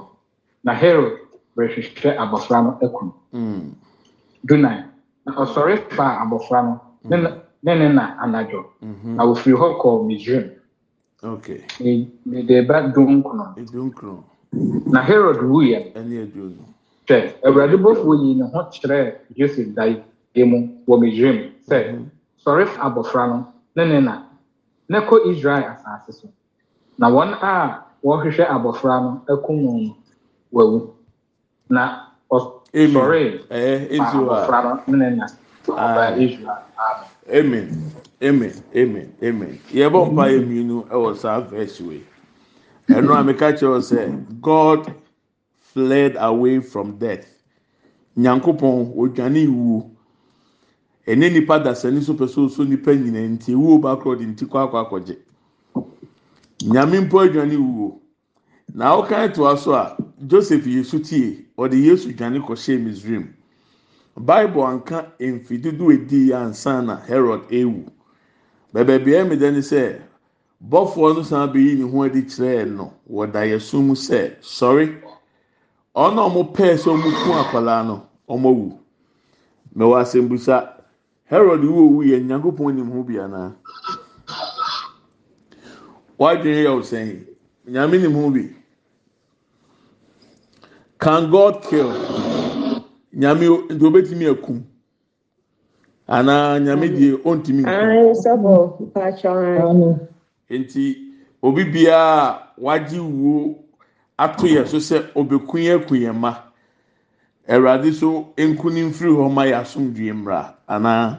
na 0.64 0.74
herod 0.74 1.14
rehwehwɛ 1.58 2.18
abɔfra 2.18 2.64
no 2.64 2.78
akum 2.82 3.14
Mm. 3.34 3.72
dunan 4.46 4.86
na 5.26 5.32
ɔsɔre 5.34 5.78
faa 5.92 6.24
abɔfra 6.26 6.64
no 6.64 6.80
ne 7.10 7.18
ne 7.64 7.76
ne 7.76 7.94
na 7.94 8.16
anadwo 8.22 8.66
Mm-hmm. 8.84 9.16
na 9.16 9.24
ofiri 9.26 9.56
hɔ 9.58 9.78
kɔɔ 9.82 10.06
misraim 10.08 10.52
Okay. 11.24 11.62
ne 11.80 12.08
ne 12.26 12.44
de 12.44 12.62
ba 12.62 12.84
Edunkron. 12.88 13.56
na 14.92 15.02
herod 15.02 15.38
wuyɛ 15.42 15.96
no. 15.96 16.66
Hwɛ 17.08 17.34
awurade 17.46 17.78
bɔfoɔ 17.78 18.14
yi 18.24 18.36
ne 18.36 18.44
ho 18.54 18.60
kyerɛɛ 18.74 19.16
joseph 19.38 19.76
dae 19.76 20.04
mu 20.46 20.58
wɔ 20.88 21.00
misraim 21.02 21.52
sɛ 21.70 21.78
sɔre 22.46 22.68
fa 22.68 22.82
abɔfra 22.90 23.28
no 23.30 23.54
ne 23.76 23.86
ne 23.86 24.00
na 24.02 24.24
na 24.90 25.02
kɔ 25.02 25.32
israel 25.32 25.64
asase 25.86 26.14
so 26.22 26.28
na 26.98 27.10
wɔn 27.10 27.34
a 27.42 27.84
wɔrehwehwɛ 28.04 28.46
abɔfra 28.48 29.02
no 29.04 29.22
akum 29.30 29.58
no 29.64 29.72
no 29.78 29.96
wawu 30.54 30.94
na 31.70 32.08
Amen. 32.76 32.94
ɔsɔre 32.94 33.42
Eh, 33.52 33.98
fa 33.98 34.04
abɔfra 34.12 34.64
no 34.88 34.98
ne 34.98 35.10
ne 35.10 35.16
na 35.16 35.26
ɔbaa 35.68 36.14
Ah. 36.14 36.18
israel 36.18 36.64
amen 37.34 37.70
Amen. 38.22 38.24
Amen. 38.24 38.54
Amen. 38.76 39.14
Amen. 39.24 39.60
Yɛbɔ 39.72 40.12
mpa 40.14 40.24
yɛ 40.32 40.40
mmienu 40.46 40.88
ɛwɔ 40.90 41.16
saa 41.18 41.42
verse 41.42 41.82
wei. 41.82 42.04
Ɛno 42.90 43.14
a 43.20 43.24
meka 43.24 43.54
kyerɛ 43.54 43.80
sɛ 43.82 44.42
God 44.42 44.94
fled 45.76 46.16
away 46.18 46.62
from 46.62 46.98
death. 46.98 47.28
Nyankopɔn 48.18 48.96
odwane 48.98 49.46
wuo. 49.48 49.92
Ɛne 51.06 51.32
nipa 51.34 51.60
dasani 51.60 52.02
so 52.02 52.14
pɛ 52.14 52.30
so 52.30 52.48
so 52.48 52.64
nipa 52.64 52.92
nyinaa 52.96 53.28
nti 53.38 53.52
ewuo 53.52 53.82
baako 53.82 54.16
de 54.18 54.26
nti 54.26 54.46
kɔ 54.46 54.58
akɔ 54.72 54.78
akɔgye. 54.88 55.18
Nyame 56.64 57.02
mpo 57.06 57.20
adwane 57.20 57.58
wuo. 57.58 58.00
Na 58.74 58.96
ɔkan 59.02 59.34
toa 59.34 59.58
so 59.58 59.74
a 59.74 59.98
Joseph 60.26 60.66
Yesu 60.66 61.00
tie 61.04 61.46
ɔde 61.58 61.76
Yesu 61.76 62.14
dwane 62.14 62.40
kɔhyɛ 62.40 62.80
Misraim. 62.82 63.28
bible 64.18 64.64
anka 64.68 65.12
mfi 65.20 65.58
dodo 65.58 65.92
edi 65.92 66.34
ansa 66.34 66.82
na 66.82 66.96
herod 66.96 67.42
ewu 67.52 67.84
bɛbɛbi 68.74 69.12
ɛmi 69.12 69.36
dɛ 69.36 69.52
ni 69.54 69.60
sɛ 69.60 70.00
bɔfoɔ 70.70 71.16
no 71.16 71.24
san 71.24 71.50
bɛyi 71.52 71.78
ne 71.78 71.84
ho 71.84 72.04
adi 72.04 72.22
kyerɛɛ 72.22 72.66
no 72.76 72.94
wɔ 73.12 73.32
daeɛso 73.32 73.82
mu 73.84 73.94
sɛ 73.94 74.40
sɔre 74.42 75.02
ɔno 75.96 76.20
a 76.26 76.30
wɔn 76.34 76.48
pɛɛ 76.56 76.78
sɛ 76.78 76.90
wɔn 76.92 77.02
ku 77.24 77.32
akwadaa 77.42 77.84
no 77.88 77.96
wɔn 78.28 78.46
awu 78.46 78.72
mɛwɔ 79.76 79.96
asɛmbusa 80.02 80.56
herod 81.26 81.64
wu 81.64 81.80
owu 81.86 82.04
yɛ 82.04 82.20
nyankopɔn 82.28 82.76
nim 82.76 82.92
ho 82.92 83.04
bi 83.04 83.16
anaa 83.20 83.52
wadwene 86.20 86.62
yɛ 86.66 86.72
ɔsɛn 86.80 87.08
nyame 87.68 87.98
nim 88.02 88.14
ho 88.14 88.30
bi. 88.30 88.56
Can 91.00 91.30
god 91.30 91.62
kill? 91.70 91.92
Nyame 93.14 93.48
nti 93.70 93.86
obetumi 93.86 94.28
akum 94.28 94.64
anaa 96.08 96.60
nyame 96.60 96.88
deɛ 96.90 97.22
ɔntumi 97.24 97.64
nkum 97.64 100.00
nti 100.50 100.98
obi 101.42 101.64
biara 101.64 102.40
wagye 102.58 103.00
wuo 103.00 103.65
ato 104.18 104.48
yɛ 104.48 104.68
so 104.68 104.78
sɛ 104.78 105.12
obekun 105.16 105.62
yɛ 105.62 106.14
ma. 106.16 106.36
Awurade 107.48 107.94
so 107.94 108.34
nku 108.38 108.74
ne 108.74 108.82
mfiri 108.90 109.12
hɔ 109.12 109.32
ma 109.32 109.44
yɛ 109.46 109.62
asomdue 109.62 110.14
mmra 110.14 110.54
anaa? 110.68 111.18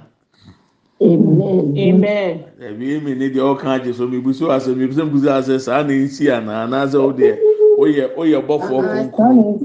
Amen. 1.01 1.77
Amen. 1.77 2.45
ɛbi 2.59 2.97
emi 2.97 3.17
ne 3.17 3.29
deɛ 3.29 3.43
ɔka 3.55 3.67
agye 3.79 3.95
so 3.95 4.07
mi 4.09 4.19
busu 4.19 4.49
asɛ 4.49 4.75
mi 4.75 4.87
busu 4.87 5.05
busu 5.11 5.29
asɛ 5.29 5.61
saa 5.61 5.83
na 5.83 5.93
esi 5.93 6.27
anaa 6.31 6.65
anaasɛ 6.67 6.97
o 6.97 7.13
deɛ 7.13 7.39
oyɛ 7.79 8.17
oyɛ 8.17 8.41
bɔfoɔ 8.47 9.11
kunkun 9.13 9.59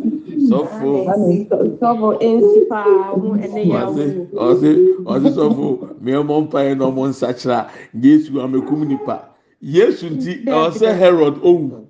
sɔfo. 0.50 1.08
Sɔfo 1.80 2.22
ensi 2.22 2.65
paa 2.70 3.15
ho 3.15 3.34
ɛne 3.39 3.65
yɛ 3.65 3.80
ɔsi 3.88 4.28
ɔsi 4.36 4.70
ɔsi 5.06 5.30
sɔfo 5.34 5.98
mìíràn 6.04 6.48
mpae 6.48 6.76
na 6.78 6.86
ɔmo 6.91 7.08
nsakyera. 7.10 7.70
Yesu 7.96 8.34
amekum 8.34 8.86
nipa 8.88 9.24
yesu 9.62 10.10
nti 10.10 10.44
ɔsɛ 10.46 10.98
herod 10.98 11.39
owu. 11.41 11.88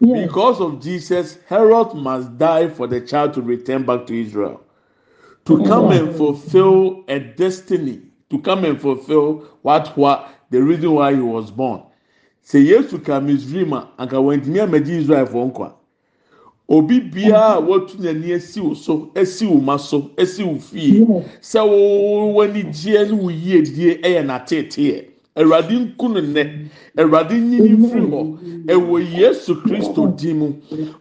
Because 0.00 0.60
of 0.60 0.80
jesus 0.80 1.38
herod 1.46 1.94
must 1.94 2.36
die 2.38 2.68
for 2.68 2.86
the 2.86 3.00
child 3.00 3.32
to 3.34 3.42
return 3.42 3.84
back 3.84 4.06
to 4.06 4.18
israel 4.18 4.60
to 5.44 5.64
come 5.64 5.90
and 5.90 6.14
fulfill 6.16 7.04
a 7.08 7.18
destiny, 7.18 8.00
to 8.30 8.38
come 8.40 8.64
and 8.64 8.80
fulfill 8.80 9.48
what 9.62 9.96
what 9.96 10.30
the 10.50 10.62
reason 10.62 10.92
why 10.92 11.14
he 11.14 11.20
was 11.20 11.50
born. 11.50 11.82
Sɛ 12.44 12.66
Yesu 12.66 13.04
ka 13.04 13.20
Misraim 13.20 13.72
a, 13.76 13.88
anka 13.98 14.16
wɔntumi 14.16 14.60
amagye 14.60 15.04
Israelfoɔ 15.04 15.52
nkwa. 15.52 15.72
Obi 16.68 17.00
biara 17.00 17.58
a 17.58 17.60
mm-hmm. 17.60 17.68
watu 17.68 17.98
n'ani 17.98 18.34
asi 18.34 18.60
wo 18.60 18.74
so, 18.74 19.10
asi 19.16 19.46
wo 19.46 19.56
ma 19.56 19.76
so, 19.76 20.10
asi 20.16 20.44
wo 20.44 20.58
fie, 20.58 21.00
sɛ 21.40 21.66
wo 21.68 22.32
w'ani 22.34 22.64
gyeɛ 22.64 23.10
ne 23.10 23.16
wo 23.16 23.28
yiedie 23.30 24.00
yɛ 24.02 24.24
n'ateeteɛ. 24.24 25.06
Awurade 25.40 25.74
nku 25.74 26.08
no 26.12 26.20
nnɛ, 26.20 26.42
Awurade 26.98 27.34
nyini 27.40 27.70
firi 27.88 28.06
hɔ, 28.12 28.20
ɛwɔ 28.74 28.96
Yesu 29.18 29.54
Kristo 29.64 30.06
din 30.16 30.38
mu. 30.38 30.48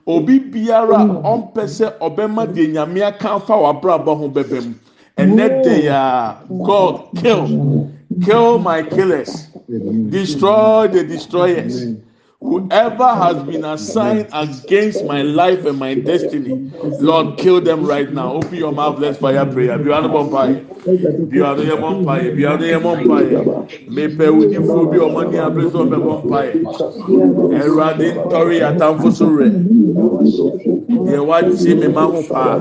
Obi 0.08 0.40
biara 0.40 1.00
ɔmpɛ 1.34 1.64
sɛ 1.68 1.88
ɔbɛma 2.00 2.48
deɛ 2.54 2.72
Nyame 2.74 3.02
aka 3.02 3.36
afa 3.36 3.54
w'abrabɔ 3.54 4.18
ho 4.18 4.30
bɛbɛ. 4.30 4.74
Ɛnɛ 5.18 5.64
de 5.64 5.76
God 6.64 6.96
kill, 7.22 7.90
kill 8.24 8.60
my 8.60 8.82
killers, 8.84 9.48
destroy 10.10 10.88
the 10.88 11.04
destroyers. 11.04 11.86
Whoever 12.42 13.08
has 13.16 13.44
been 13.44 13.66
assigned 13.66 14.30
against 14.32 15.04
my 15.06 15.24
life 15.24 15.66
and 15.66 15.78
my 15.78 15.96
destiny, 15.96 16.72
Lord, 17.02 17.38
kill 17.38 17.60
them 17.60 17.86
right 17.86 18.10
now. 18.14 18.34
Open 18.36 18.56
your 18.56 18.72
mouth, 18.72 18.98
let's 19.00 19.20
fire 19.20 19.46
prayer. 19.46 19.78
Be 19.78 19.92
on 19.92 20.04
the 20.04 20.10
bonfire. 20.10 20.64
Be 21.28 21.42
on 21.42 21.58
the 21.58 21.76
bonfire. 21.76 22.36
Be 22.36 22.46
on 22.46 22.62
the 22.62 22.80
bonfire. 22.80 23.44
Me 23.90 24.08
pe 24.16 24.28
udi 24.32 24.56
fo 24.68 24.86
bi 24.92 24.98
ọmọ 25.00 25.22
ní 25.32 25.38
abẹ́sọ̀ 25.48 25.84
bẹ 25.92 25.98
bonfire. 26.06 26.54
Ẹ̀rọ̀adé 27.62 28.08
ntọ́rí 28.24 28.58
àtàǹfó 28.70 29.10
sórí 29.20 29.46
ẹ̀. 29.48 29.54
Deɛ 31.06 31.20
wagye 31.30 31.74
me 31.80 31.88
ma 31.96 32.04
ho 32.12 32.22
paa. 32.32 32.56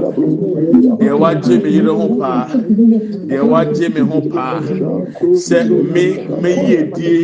Deɛ 1.01 1.15
wagye 1.23 1.57
me 1.63 1.69
yere 1.77 1.93
ho 2.01 2.07
paa. 2.21 2.43
Deɛ 3.31 3.43
wagye 3.53 3.87
me 3.95 4.01
ho 4.11 4.19
paa. 4.35 4.61
Sɛ 5.47 5.59
me 5.95 6.05
me 6.43 6.51
yie 6.69 6.83
die, 6.97 7.21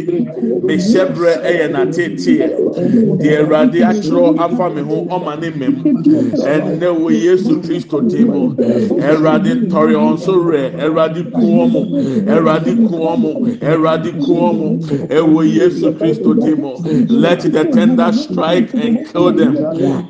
me 0.66 0.74
hyɛ 0.76 1.02
brɛ 1.14 1.32
ɛyɛ 1.48 1.66
n'ateteɛ. 1.74 2.43
Deɛ 3.20 3.38
Awurade 3.40 3.80
atwerɛ 3.90 4.38
afa 4.38 4.70
me 4.74 4.82
ho 4.82 5.06
ɔma 5.10 5.40
ne 5.40 5.50
mɛm. 5.50 5.74
Ɛnɛ 6.34 6.88
wɔ 7.00 7.10
Yesu 7.24 7.60
Kristo 7.62 8.00
din 8.08 8.26
mu. 8.28 8.54
Oh. 8.58 8.98
Awurade 9.00 9.66
ntɔre 9.68 9.94
wɔn 9.94 10.18
so 10.18 10.34
rɛ. 10.34 10.74
Awurade 10.80 11.30
ku 11.32 11.40
wɔn 11.40 11.72
mo. 11.72 11.82
Awurade 12.32 12.72
ku 12.88 12.94
wɔn 12.96 13.18
mo. 13.20 13.32
Awurade 13.62 14.10
ku 14.24 14.32
wɔn 14.34 14.58
mo. 14.58 14.68
Ɛwɔ 15.08 15.54
Yesu 15.54 15.92
Kristo 15.98 16.34
din 16.34 16.60
mu. 16.60 16.72
Let 17.08 17.40
the 17.40 17.64
tender 17.64 18.12
strike 18.12 18.72
and 18.74 19.06
kill 19.12 19.32
them. 19.32 19.56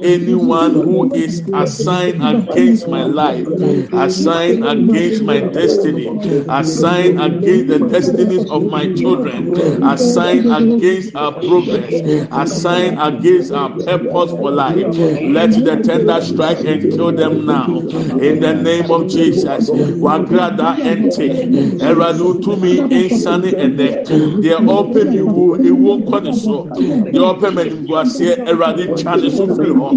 Anyone 0.03 0.75
who 0.75 1.13
is 1.15 1.43
assigned 1.53 2.23
against 2.23 2.89
my 2.89 3.05
life, 3.05 3.47
assigned 3.93 4.65
against 4.67 5.23
my 5.23 5.41
destiny, 5.41 6.09
assigned 6.49 7.21
against 7.21 7.67
the 7.69 7.79
destinies 7.89 8.51
of 8.51 8.65
my 8.65 8.93
children, 8.95 9.55
assigned 9.85 10.47
against 10.51 11.15
our 11.15 11.33
progress, 11.33 12.24
assigned 12.31 12.99
against 13.01 13.53
our 13.53 13.71
purpose 13.71 14.31
for 14.31 14.51
life. 14.51 14.77
Let 14.77 15.53
the 15.53 15.81
tender 15.83 16.21
strike 16.23 16.61
and 16.65 16.83
kill 16.93 17.13
them 17.13 17.47
now. 17.47 17.67
In 17.67 18.41
the 18.41 18.55
name 18.55 18.91
of 18.91 19.09
Jesus. 19.09 19.71
Wagrada 19.71 20.77
ente. 20.79 21.79
Eradu 21.81 22.43
to 22.43 22.57
me 22.57 22.79
insane 22.81 23.55
ene. 23.55 24.05
Deɛ 24.43 24.59
ɔpɛ 24.65 25.11
mi 25.11 25.23
wo 25.23 25.57
ewu 25.57 26.05
nkɔ 26.05 26.23
ne 26.25 26.33
so. 26.33 26.67
Deɛ 26.75 27.39
ɔpɛ 27.39 27.49
mɛ 27.55 27.65
ni 27.65 27.87
guaseɛ 27.87 28.47
eradu 28.49 28.85
twa 29.01 29.17
ne 29.17 29.31
so 29.31 29.47
firi 29.47 29.73
hɔ. 29.73 29.89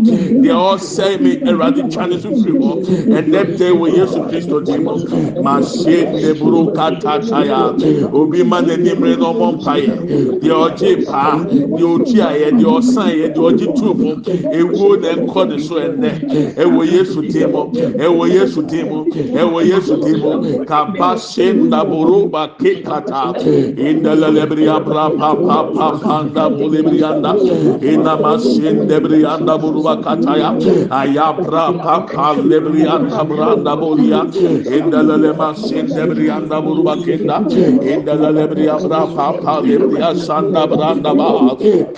Deɛ 0.44 0.56
ɔsɛe 0.72 1.22
mi 1.22 1.32
eradu 1.38 1.92
twa 1.92 2.08
ne 2.08 2.20
so 2.20 2.30
firi 2.30 2.58
hɔ. 2.58 2.86
Ɛnɛ 3.08 3.58
tɛ 3.58 3.72
wɔ 3.72 3.88
Yesu 3.98 4.20
Kristo 4.30 4.60
di 4.66 4.78
mu. 4.78 4.98
Mahyɛ 5.44 5.98
neburo 6.22 6.74
katataya. 6.74 8.14
Obi 8.14 8.44
ma 8.44 8.62
n'anim 8.62 9.02
re 9.02 9.16
na 9.16 9.34
ɔmɔ 9.34 9.48
mpa 9.62 9.74
yɛ. 9.78 9.96
Deɛ 10.42 10.56
ɔgye 10.66 11.06
paa. 11.06 11.38
Deɛ 11.46 11.86
ɔtua 12.18 12.38
yɛ. 12.40 12.52
Deɛ 12.52 12.70
ɔsan 12.78 13.10
yɛ. 13.20 13.28
Deɛ 13.34 13.44
ɔgye 13.48 13.68
tu 13.76 13.94
mu. 13.94 14.16
Ewu 14.52 15.02
na 15.02 15.10
nkɔ 15.16 15.50
ne 15.50 15.58
so 15.60 15.76
ɛnɛ. 15.76 16.56
Ɛwɔ 16.56 16.92
Yesu 16.92 17.22
di 17.22 17.46
mu. 17.46 17.72
Ɛwɔ 17.74 18.30
Yesu 18.32 18.62
di 18.68 18.84
mu. 18.84 19.06
Ɛwɔ 19.06 19.60
Yesu 19.66 19.96
di 20.02 20.16
mu. 20.16 20.66
Kaba 20.66 21.16
shenda 21.18 21.84
buruba 21.86 22.50
kekata. 22.58 23.34
Indala 23.78 24.30
lebria 24.32 24.80
bra 24.84 25.10
pa 25.10 25.36
pa 25.36 25.64
pa 25.72 25.98
panda 26.00 26.50
bulibrianda. 26.50 27.34
Ina 27.84 28.18
mashende 28.18 29.00
brianda 29.00 29.58
buruba 29.60 30.02
kataya. 30.04 30.56
Ayabra 30.90 31.78
pa 31.78 32.00
pa 32.02 32.36
lebrianda 32.36 33.24
branda 33.28 33.76
bulia. 33.78 34.24
Indala 34.66 35.18
le 35.20 35.34
mashende 35.34 36.08
brianda 36.08 36.62
buruba 36.62 36.96
kenda. 37.04 37.46
Indala 37.82 38.32
lebria 38.32 38.78
bra 38.82 39.06
pa 39.08 39.34
pa 39.34 39.62
lebria 39.62 40.14
sanda 40.16 40.68
branda 40.68 41.14
ba. 41.16 41.56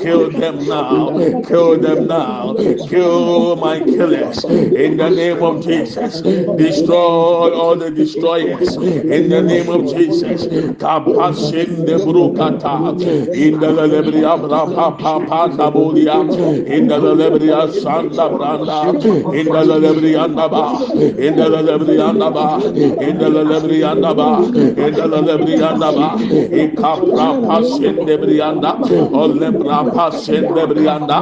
Kill 0.10 0.30
them 0.32 0.66
now. 0.68 1.42
Kill 1.44 1.78
them 1.80 2.08
now. 2.08 2.56
Kill 2.88 3.56
my 3.58 3.80
killers. 3.80 4.44
In 4.44 4.98
the 4.98 5.10
name 5.12 5.44
of 5.44 5.64
Jesus. 5.64 6.22
Destroy 6.22 7.54
all 7.54 7.76
the 7.76 7.92
destroyers. 7.92 8.78
In 8.78 9.30
the 9.30 9.42
name 9.44 9.70
of 9.70 9.86
Jesus. 9.86 10.48
Kapashin 10.48 11.86
de 11.86 12.00
Brukata. 12.00 12.98
In 13.34 13.60
the 13.60 13.68
Lebria 13.68 14.34
Brapa 14.42 14.98
Papa 14.98 15.48
Nabolia. 15.56 16.18
In 16.66 16.88
the 16.88 16.98
Lebria 17.00 17.72
Santa 17.72 18.30
Branda. 18.30 18.90
In 19.32 19.52
the 19.52 19.64
Lebria 19.64 20.28
Naba. 20.34 20.80
In 21.20 21.36
the 21.36 21.50
Lebria 21.50 22.16
Naba. 22.18 22.64
In 23.00 23.18
the 23.20 23.30
Lebria 23.30 23.96
Naba. 24.00 24.50
In 24.76 24.96
the 24.96 25.06
Lebria 25.08 25.78
Naba. 25.78 26.18
Ikapra 26.50 27.46
Pashin 27.46 28.06
de 28.06 28.18
Brianda. 28.18 28.80
Olebra 29.14 29.92
pasendɛbrianda 30.00 31.18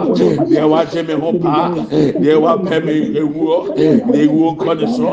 deɛ 0.50 0.63
wagye 0.72 1.02
me 1.08 1.13
ho 1.22 1.30
paa 1.44 1.74
deɛ 2.22 2.36
wapɛ 2.44 2.76
me 2.86 2.94
ewuo 3.22 3.58
na 3.76 4.18
ewuo 4.24 4.48
nkɔne 4.56 4.86
so 4.96 5.10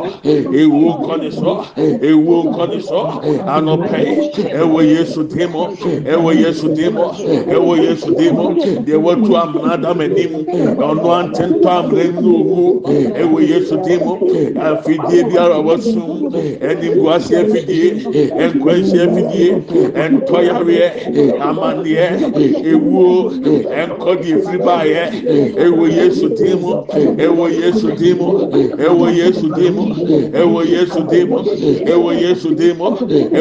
ewuo 0.60 0.90
nkɔne 1.00 1.28
so 1.32 1.52
ewuo 2.08 2.36
nkɔne 2.48 2.78
so 2.88 3.00
anɔpɛi 3.54 4.04
ɛwɔ 4.60 4.80
yesu 4.92 5.20
dim 5.32 5.52
ɛwɔ 6.12 6.30
yesu 6.42 6.68
dim 6.76 6.94
ɛwɔ 7.54 7.72
yesu 7.84 8.10
dim 8.18 8.36
deɛ 8.84 8.96
watu 9.04 9.32
amena 9.42 9.72
adam 9.74 10.00
anim 10.00 10.32
ɔno 10.88 11.08
antentɔ 11.20 11.68
amena 11.78 12.04
nnu 12.20 12.30
owu 12.40 12.80
ɛwɔ 13.20 13.38
yesu 13.48 13.76
dim 13.86 14.04
afidie 14.60 15.22
biara 15.30 15.56
wɔsum 15.64 16.28
ɛnimguase 16.68 17.32
afidie 17.42 17.88
ɛnkwanhyɛ 18.44 19.00
afidie 19.08 19.48
ɛntɔyareɛ 20.04 20.86
amanneɛ 21.40 22.06
ewuo 22.72 23.30
ɛnkɔdi 23.80 24.28
efiri 24.36 24.58
baayɛ 24.66 25.04
ɛwɔ 25.64 25.84
yesu 25.98 26.28
dim 26.38 26.62
ɛwɔ 27.24 27.44
yesu 27.60 27.88
dim 28.00 28.18
ɛwɔ 28.84 29.06
yesu 29.18 29.48
dim 29.56 29.76
ɛwɔ 30.32 30.60
yesu 30.72 31.00
demo 31.10 31.38
ɛwɔ 31.92 32.10
yesu 32.22 32.50
demo 32.54 32.88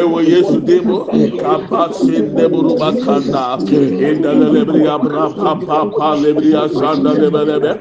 ɛwɔ 0.00 0.18
yesu 0.28 0.60
demo 0.60 0.98
kapa 1.40 1.92
sinde 1.94 2.44
buruba 2.50 2.92
kanda 3.04 3.56
indala 4.08 4.46
lebri 4.54 4.86
abra 4.86 5.30
papa 5.30 5.90
pa 5.96 6.14
lebri 6.16 6.52
asanda 6.54 7.12
lebelebe 7.20 7.72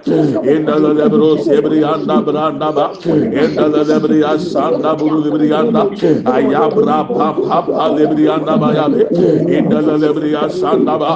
indala 0.54 0.94
lebro 0.94 1.38
sebri 1.38 1.84
anda 1.84 2.22
branda 2.22 2.72
ba. 2.76 2.86
Indala 3.04 3.84
lebri 3.84 4.24
asanda 4.24 4.96
buru 4.98 5.18
lebri 5.26 5.52
anda. 5.52 5.84
Ayabra 6.26 7.08
papa 7.08 7.58
pa 7.68 7.86
lebri 7.96 8.28
anda 8.30 8.58
ba 8.58 8.70
yabe 8.74 9.02
indala 9.58 9.98
lebri 9.98 10.34
asanda 10.36 10.98
ba. 11.00 11.12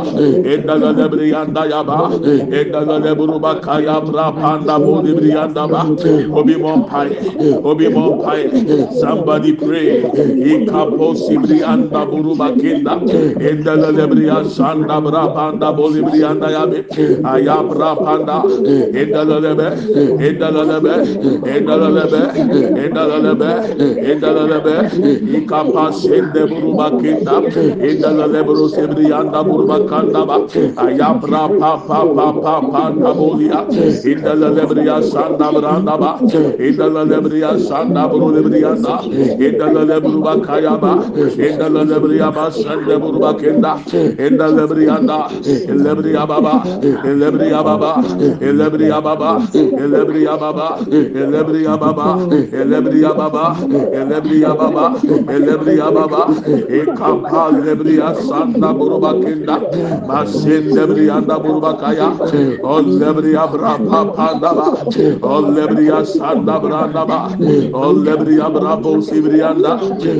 Indala 0.54 0.93
lebri 1.00 1.30
anda 1.42 1.64
yaba 1.74 2.00
indala 2.62 2.98
lebru 3.06 3.40
ba 3.40 3.54
kaya 3.66 3.98
bra 4.02 4.32
panda 4.32 4.76
bu 4.80 5.02
lebri 5.06 5.32
anda 5.46 5.68
ba 5.68 5.82
obi 6.40 6.56
mon 6.64 6.84
pai 6.90 7.10
obi 7.64 7.88
mon 7.90 8.22
pai 8.24 8.42
Somebody 9.00 9.54
pray. 9.54 10.02
Ikapo 10.04 11.16
sibri 11.16 11.64
anda 11.64 12.06
buruba 12.06 12.52
kinda. 12.60 12.96
Indala 13.50 13.92
lebria 13.92 14.44
sanda 14.46 14.98
brapanda 15.02 15.74
bolibri 15.78 16.24
anda 16.24 16.48
yabe. 16.56 16.80
Ayabra 17.24 17.92
panda. 17.98 18.38
Indala 19.02 19.38
lebe. 19.46 19.68
Indala 20.28 20.64
lebe. 20.72 20.96
Indala 21.56 21.90
lebe. 21.98 22.22
Indala 22.86 23.18
lebe. 23.26 23.52
Indala 24.12 24.44
lebe. 24.52 24.76
Ikapa 25.38 25.94
sende 25.94 26.42
buruba 26.50 26.88
kinda. 27.02 27.38
Indala 27.90 28.26
lebro 28.28 28.68
sibri 28.70 29.12
anda 29.12 29.44
buruba 29.44 29.78
kanda 29.90 30.26
ba. 30.26 30.38
Ayabra 30.88 31.43
pa 31.60 31.71
pa 31.88 32.00
pa 32.15 32.28
pa 32.41 32.54
panda 32.71 33.12
bolia. 33.13 33.62
Indala 34.12 34.50
lebria 34.56 35.02
sanda 35.04 35.52
branda 35.52 35.95
ba. 36.00 36.12
Indala 36.67 37.04
lebria 37.04 37.52
sanda 37.60 38.08
buru 38.10 38.32
lebrianda 38.36 38.95
indala 39.45 39.84
lebruba 39.86 40.34
kayaba 40.45 40.93
indala 41.47 41.84
lebriaba 41.86 42.52
sande 42.52 42.95
buruba 43.02 43.34
kenda 43.39 43.73
indala 44.26 44.65
lebrianda 44.67 45.19
lebriaba 45.67 46.28
baba 46.28 46.56
lebriaba 47.04 47.78
baba 47.80 47.91
lebriaba 48.41 49.15
baba 49.17 49.32
elebriya 49.84 50.36
baba 50.39 50.67
elebriya 51.21 51.78
baba 51.80 52.08
elebriya 52.62 53.13
baba 53.17 53.45
elebriya 53.93 54.52
baba 54.60 54.86
elebriya 55.36 55.88
baba 55.95 56.21
ekapa 56.80 57.43
lebriya 57.63 58.10
sanda 58.28 58.69
buruba 58.73 59.12
kenda 59.23 59.56
masin 60.08 60.77
lebriya 60.78 61.18
oh, 61.18 61.22
da 61.28 61.36
oh, 61.36 61.40
oh, 61.40 61.44
buruba 61.44 61.72
kaya. 61.82 62.10
O 62.63 62.76
lebriya 62.82 63.46
bra 63.52 63.74
papa 63.78 64.28
da 64.42 64.52
ba. 64.54 64.68
O 65.22 65.36
lebriya 65.56 66.06
sanda 66.06 66.60
branda 66.62 67.04
ba. 67.10 67.20
O 67.74 67.94
lebriya 68.06 68.48
bra 68.54 68.76
bo 68.78 69.02
sibriyanda 69.02 69.74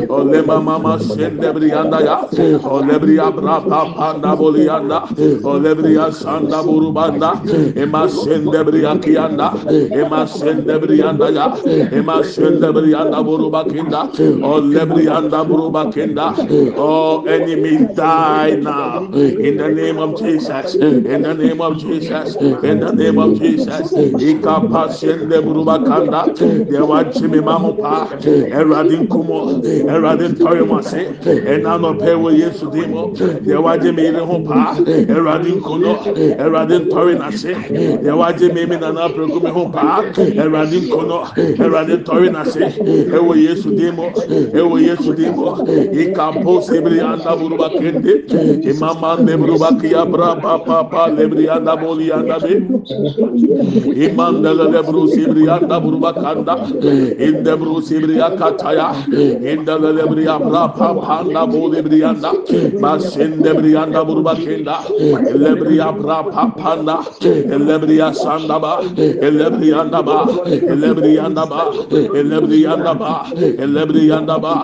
o 0.10 0.18
lema 0.32 0.58
mama 0.62 0.98
sen 1.00 1.38
lebriyanda 1.38 2.00
ya. 2.02 2.18
O 2.66 2.82
lebriya 2.82 3.30
bra 3.36 3.62
papa 3.62 4.20
da 4.22 4.36
boliyanda 4.36 5.00
o 5.44 5.54
lebriya 5.66 6.12
sanda 6.12 6.64
burubanda 6.64 7.32
ema 7.76 8.08
sen 8.10 8.46
lebriya 8.54 8.98
kiyanda 9.04 9.54
ema 10.02 10.26
sen 10.28 10.66
lebriyanda 10.68 11.30
ya. 11.38 11.48
Ema 12.00 12.24
sen 12.24 12.60
lebriyanda 12.62 13.24
buruba 13.24 13.64
kinda. 13.70 14.02
O 14.44 14.54
lebriyanda 14.62 15.40
buruba 15.50 15.92
kinda. 15.94 16.34
Oh 16.78 17.24
enemy 17.28 17.86
die 17.96 18.56
now. 18.62 19.04
In 19.48 19.58
the 19.58 19.70
name 19.70 19.98
of 20.00 20.18
Jesus 20.20 20.47
in 20.50 21.22
the 21.22 21.34
name 21.34 21.62
of 21.62 21.78
Jesus. 21.80 22.36
In 22.36 22.80
the 22.80 22.92
name 22.94 23.18
of 23.20 23.40
Jesus. 23.40 23.92
Ikapa 23.92 24.92
sen 24.92 25.30
leburuba 25.30 25.84
kanda. 25.86 26.34
Deɛ 26.34 26.82
wagye 26.88 27.30
me 27.30 27.40
ma 27.40 27.58
mo 27.60 27.74
pa 27.74 28.08
ɛwurade 28.18 29.08
nkumo 29.08 29.62
ɛwurade 29.64 30.26
ntɔre 30.36 30.68
mo 30.68 30.78
ase 30.80 31.08
ɛna 31.24 31.78
nɔpɛ 31.80 32.12
wɔ 32.22 32.30
yesu 32.38 32.66
mu 32.72 33.14
deɛ 33.14 33.62
wagye 33.62 33.92
me 33.96 34.04
yere 34.04 34.26
ho 34.26 34.40
pa 34.44 34.76
ɛwurade 34.78 35.50
nkono 35.60 35.92
ɛwurade 36.38 36.76
ntɔre 36.88 37.14
n'ase. 37.20 37.54
Deɛ 38.04 38.14
wagye 38.18 38.54
me 38.54 38.66
mi 38.66 38.78
nana 38.78 39.08
apɛko 39.10 39.42
mi 39.44 39.50
ho 39.50 39.70
pa 39.70 40.02
ɛwurade 40.16 40.78
nkono 40.88 41.24
ɛwurade 41.36 42.04
ntɔre 42.04 42.30
n'ase. 42.32 42.62
Yesu 43.38 43.70
din 43.76 43.96
mu 43.96 44.78
yesu 44.78 45.14
din 45.16 45.32
mu 45.36 45.56
ikapo 45.94 46.62
sebiri 46.62 47.00
anda 47.02 47.36
buruba 47.36 47.70
kende. 47.70 48.26
Imama 48.66 49.16
leburuba 49.18 49.70
kiya 49.80 50.06
bra 50.10 50.36
pa 50.42 50.58
pa 50.66 50.84
pa 50.84 51.08
lebiri 51.08 51.50
anda 51.50 51.76
boli 51.76 52.12
anda 52.12 52.40
be. 52.40 52.54
Imandala 54.06 54.66
lebru 54.74 55.08
sebiri 55.14 55.46
anda 55.50 55.80
buruba 55.80 56.14
kanda. 56.14 56.56
Inde 57.28 57.54
bru 57.60 57.82
sebiri 57.82 58.18
akataya 58.28 58.88
indala 59.52 59.92
lebiri 59.98 60.26
bra 60.26 60.68
pa 60.78 60.94
pa 60.94 61.20
anda 61.22 61.46
boli 61.48 61.78
lebiri 61.78 62.04
anda 62.04 62.32
masende 62.82 63.44
lebiri 63.46 63.76
anda 63.84 64.02
buruba 64.06 64.34
kenda. 64.36 64.78
Lebiri 65.44 65.78
bra 66.02 66.20
pa 66.24 66.44
pa 66.58 66.74
anda 66.74 66.98
lebiri 67.68 67.98
sanda 68.14 68.58
ba. 68.60 68.74
Lebiri 68.84 69.74
anda 69.74 70.02
ba. 70.04 70.18
Lebiri 70.84 71.20
anda 71.20 71.46
ba. 71.46 71.62
Lebiri 72.32 72.66
anda 72.68 72.94
ba. 72.96 73.14
Lebiri 73.76 74.12
anda 74.12 74.38
ba. 74.40 74.56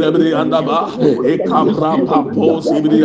Lebiri 0.00 0.32
anda 0.34 0.60
ba 0.62 0.78
ekabra 1.24 1.92
papo 2.06 2.60
sibiri 2.62 3.04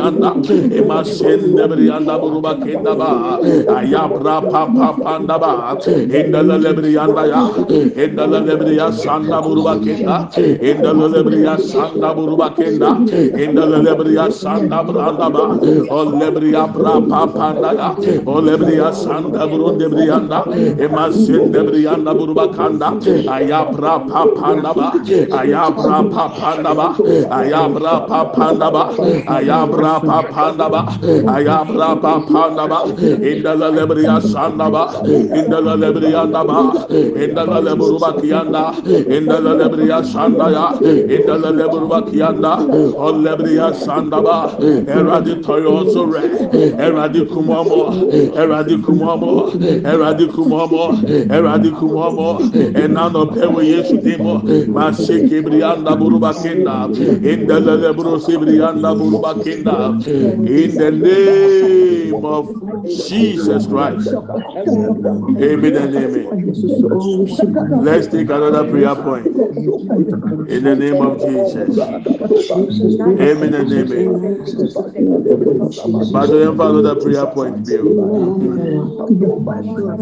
anda 2.04 2.18
emasende 2.20 2.20
lebiri 2.20 2.20
anda 2.20 2.20
buruba 2.20 2.56
kenda 2.60 2.96
ba. 2.98 3.40
Ayabra 3.68 4.42
papa 4.52 4.98
panda 5.04 5.40
ba. 5.40 5.78
Indala 5.88 6.58
lebiri 6.60 6.98
anda 6.98 7.28
ya. 7.28 7.42
Indala 7.96 8.40
lebiri 8.46 8.78
sanda 8.94 9.42
buruba 9.42 9.80
kenda. 9.84 10.30
Indala 10.62 11.08
lebiri 11.10 11.58
sanda 11.60 12.14
buruba 12.16 12.50
kenda. 12.56 12.92
Indala 13.36 13.80
lebiri 13.82 14.32
sanda 14.32 14.84
branda 14.84 15.30
ba. 15.32 15.46
O 15.90 16.06
lebiri 16.06 16.52
bra 16.74 17.02
papa 17.02 17.44
anda 17.56 17.72
ya. 17.74 17.90
O 18.26 18.42
lebiri 18.42 18.78
sanda 18.94 19.48
burunde 19.48 19.88
lebiri 19.90 20.10
anda 20.12 20.44
emasende 20.78 21.60
lebiri 21.64 21.88
anda 21.88 22.14
buruba 22.14 22.48
kanda. 22.56 22.90
Ayabra 23.28 24.08
papa 24.08 24.48
anda 24.52 24.74
ba. 24.74 24.92
Ayabra 25.32 26.08
papa 26.08 26.48
anda 26.54 26.74
ba. 26.76 26.88
Ayabra 27.32 28.08
papa 28.08 28.50
anda 28.50 28.70
ba. 28.72 28.84
Ayabra 29.28 29.94
papa 30.06 30.50
anda 30.50 30.70
ba. 30.70 30.82
Ayabra 31.28 31.93
papa 31.96 32.50
anda 32.50 32.68
ba. 32.68 32.80
Indala 33.32 33.70
lebiri 33.72 34.06
sanda 34.32 34.70
ba. 34.72 34.84
Indala 35.06 35.76
lebiri 35.78 36.14
anda 36.16 36.44
ba. 36.44 36.60
Indala 36.90 37.60
leburu 37.62 38.00
ba 38.00 38.14
kiyanda 38.20 38.74
indala 39.18 39.54
lebiri 39.60 39.88
sanda 40.06 40.48
ya. 40.52 40.66
Indala 41.16 41.52
leburu 41.52 41.88
ba 41.90 42.02
kiyanda 42.02 42.54
o 42.96 43.12
lebiri 43.12 43.58
sanda 43.86 44.22
ba. 44.22 44.56
Eradi 44.60 45.42
toyo 45.44 45.90
sore 45.92 46.24
eradi 46.78 47.26
kumomo. 47.28 47.94
Eradi 48.36 48.78
kumomo. 48.84 49.52
Eradi 49.84 50.28
kumomo. 50.28 50.84
Eradi 51.30 51.70
kumomo. 51.72 52.40
Enano 52.84 53.26
pewe 53.34 53.66
yesu 53.66 53.98
dimo. 53.98 54.42
Masike 54.68 55.42
brianda 55.44 55.96
buruba 55.96 56.34
kenda 56.34 56.88
indala 57.24 57.76
leburu 57.76 58.20
sibrianda 58.20 58.96
buruba 58.96 59.34
kenda 59.44 59.94
in 60.48 60.78
the 60.78 60.92
name 60.92 61.73
of 62.24 62.46
Jesus 63.08 63.68
Christ. 63.68 64.14
Amen 65.42 65.76
and 65.76 65.96
amen. 65.96 66.28
Let's 67.84 68.08
take 68.08 68.30
another 68.30 68.70
prayer 68.70 68.96
point. 68.96 69.26
In 70.50 70.64
the 70.64 70.76
name 70.76 71.02
of 71.02 71.20
Jesus. 71.20 71.80
Amen 73.20 73.54
and 73.54 73.74
amen. 73.74 74.10
But 76.12 76.30
we 76.30 76.42
have 76.42 76.60
another 76.60 76.96
prayer 76.96 77.28
point 77.28 77.66
Bill. 77.66 77.84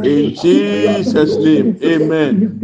in 0.06 0.34
Jesus 0.36 1.46
name 1.46 1.78
amen. 1.84 2.60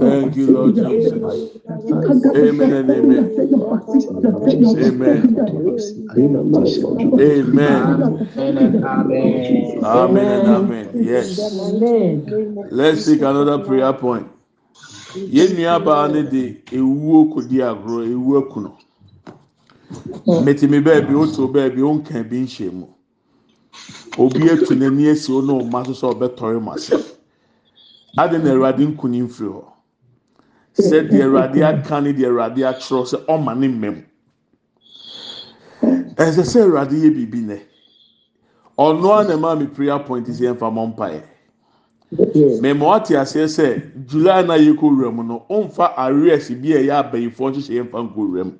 Thank 0.00 0.36
you 0.36 0.46
Lord 0.50 0.74
Jesus. 0.76 1.50
Amen 2.36 2.72
and 2.72 2.90
amen. 2.90 3.24
Amen 4.78 5.30
amen 6.78 8.20
Amen. 8.36 8.84
Amen. 8.84 9.84
Amen 9.84 10.26
and 10.40 10.48
amen. 10.48 10.90
Yes. 10.94 11.38
Let's 12.70 13.06
take 13.06 13.20
another 13.22 13.58
prayer 13.64 13.92
point. 13.92 14.28
Yẹn 15.16 15.56
nua 15.56 15.78
baa 15.84 16.06
ne 16.08 16.22
de 16.22 16.62
ewuo 16.70 17.24
kodi 17.34 17.58
agorɔ 17.58 18.04
ewu 18.12 18.38
ekunu. 18.38 18.70
Mẹtìmí 20.44 20.78
bẹẹbi 20.80 21.14
o 21.14 21.26
tó 21.26 21.46
bẹẹbi 21.48 21.82
o 21.82 21.94
nkan 21.98 22.28
bi 22.30 22.38
nhyɛ 22.44 22.72
mu. 22.72 22.86
Obi 24.18 24.48
etu 24.48 24.74
n'ani 24.74 25.06
esi 25.10 25.32
o 25.32 25.40
na 25.42 25.52
ɔma 25.52 25.84
soso 25.86 26.12
ɔbɛ 26.14 26.28
tɔre 26.36 26.62
mu 26.62 26.70
ase. 26.72 26.94
Adi 28.18 28.38
na 28.38 28.50
Awurade 28.52 28.86
nkuni 28.86 29.20
nfiri 29.26 29.48
hɔ. 29.50 29.64
Sɛ 30.78 31.08
deɛ 31.10 31.24
Awurade 31.26 31.60
aka 31.62 32.00
ne 32.00 32.12
deɛ 32.12 32.26
Awurade 32.30 32.60
akyerɛw 32.70 33.04
sɛ 33.10 33.18
ɔma 33.26 33.58
ne 33.58 33.68
mmɛm. 33.68 33.96
ɛsɛ 35.82 36.42
sɛ 36.44 36.62
awurade 36.62 36.96
yɛ 36.96 37.10
biribi 37.14 37.40
nɛ 37.46 37.58
ɔno 38.78 39.20
a 39.20 39.24
na 39.24 39.34
ɛma 39.36 39.58
me 39.58 39.66
prayer 39.66 39.98
point 40.00 40.26
sɛ 40.26 40.54
yɛmfa 40.54 40.70
mɔ 40.72 40.94
mpaeɛ. 40.94 41.22
Mɛma 42.60 42.80
wate 42.80 43.14
aseɛ 43.14 43.46
sɛ 43.46 44.06
july 44.06 44.42
na 44.42 44.54
yɛkɔ 44.54 44.82
wura 44.82 45.10
mu 45.14 45.22
no 45.22 45.44
ɔmfa 45.48 45.92
arrears 45.96 46.50
bi 46.50 46.72
a 46.72 46.78
ɛyɛ 46.82 47.10
abayifoɔ 47.12 47.52
nhyehyɛ 47.54 47.74
yɛmfa 47.84 47.98
nkɔ 48.08 48.16
wura 48.16 48.44
mu. 48.44 48.52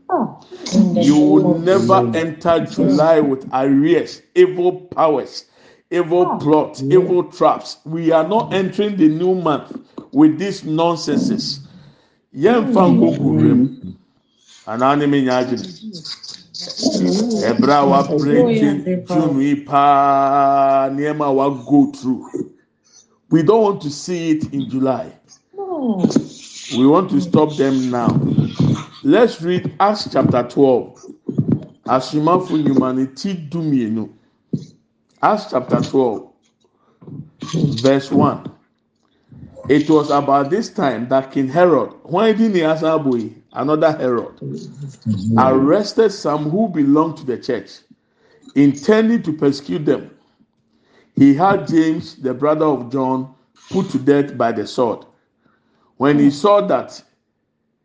You 1.02 1.18
will 1.18 1.58
never 1.58 2.10
enter 2.16 2.60
july 2.66 3.20
with 3.20 3.44
arrears 3.52 4.22
evil 4.34 4.72
powers 4.72 5.46
evil 5.90 6.38
plots 6.38 6.82
evil 6.82 7.24
traps. 7.24 7.78
We 7.84 8.12
are 8.12 8.26
not 8.26 8.52
entering 8.52 8.96
the 8.96 9.08
new 9.08 9.34
month 9.34 9.76
with 10.12 10.38
these 10.38 10.64
nonsenses. 10.64 11.60
Yɛmfa 12.36 12.72
nkɔ 12.72 13.16
nkɔ 13.16 13.18
wura 13.18 13.54
mu. 13.56 13.68
Anaa 14.66 14.96
ne 14.98 15.06
menya 15.06 15.42
adwene. 15.42 16.29
Ɛbrɛ 16.60 17.74
a 17.74 17.86
wa 17.86 18.02
break 18.18 19.06
june 19.06 19.40
yi 19.40 19.54
paa 19.64 20.88
nneɛma 20.90 21.26
a 21.26 21.32
wa 21.32 21.48
go 21.50 21.90
through. 21.92 22.26
We 23.30 23.42
don't 23.42 23.62
want 23.62 23.80
to 23.82 23.90
see 23.90 24.30
it 24.32 24.52
in 24.52 24.68
July. 24.68 25.12
We 26.76 26.86
want 26.86 27.10
to 27.10 27.20
stop 27.20 27.56
them 27.56 27.90
now. 27.90 28.08
Let's 29.02 29.40
read 29.40 29.72
Acts 29.80 30.08
chapter 30.12 30.42
12. 30.42 31.06
Asumafo 31.86 32.56
humanity 32.62 33.34
dumienu. 33.48 34.10
Acts 35.22 35.46
chapter 35.50 35.80
12, 35.80 36.28
verse 37.82 38.10
1. 38.10 38.50
It 39.68 39.88
was 39.88 40.10
about 40.10 40.50
this 40.50 40.68
time 40.68 41.08
that 41.08 41.30
King 41.30 41.48
Herod, 41.48 41.92
when 42.02 42.36
didn't 42.36 42.56
he 42.56 42.62
another 43.52 43.92
Herod, 43.92 44.40
arrested 45.38 46.10
some 46.10 46.50
who 46.50 46.68
belonged 46.68 47.18
to 47.18 47.24
the 47.24 47.38
church, 47.38 47.80
intending 48.54 49.22
to 49.22 49.32
persecute 49.32 49.84
them 49.84 50.10
he 51.20 51.34
had 51.34 51.68
James, 51.68 52.16
the 52.16 52.32
brother 52.32 52.64
of 52.64 52.90
John, 52.90 53.34
put 53.70 53.90
to 53.90 53.98
death 53.98 54.38
by 54.38 54.52
the 54.52 54.66
sword. 54.66 55.04
When 55.98 56.18
he 56.18 56.30
saw 56.30 56.62
that 56.66 57.02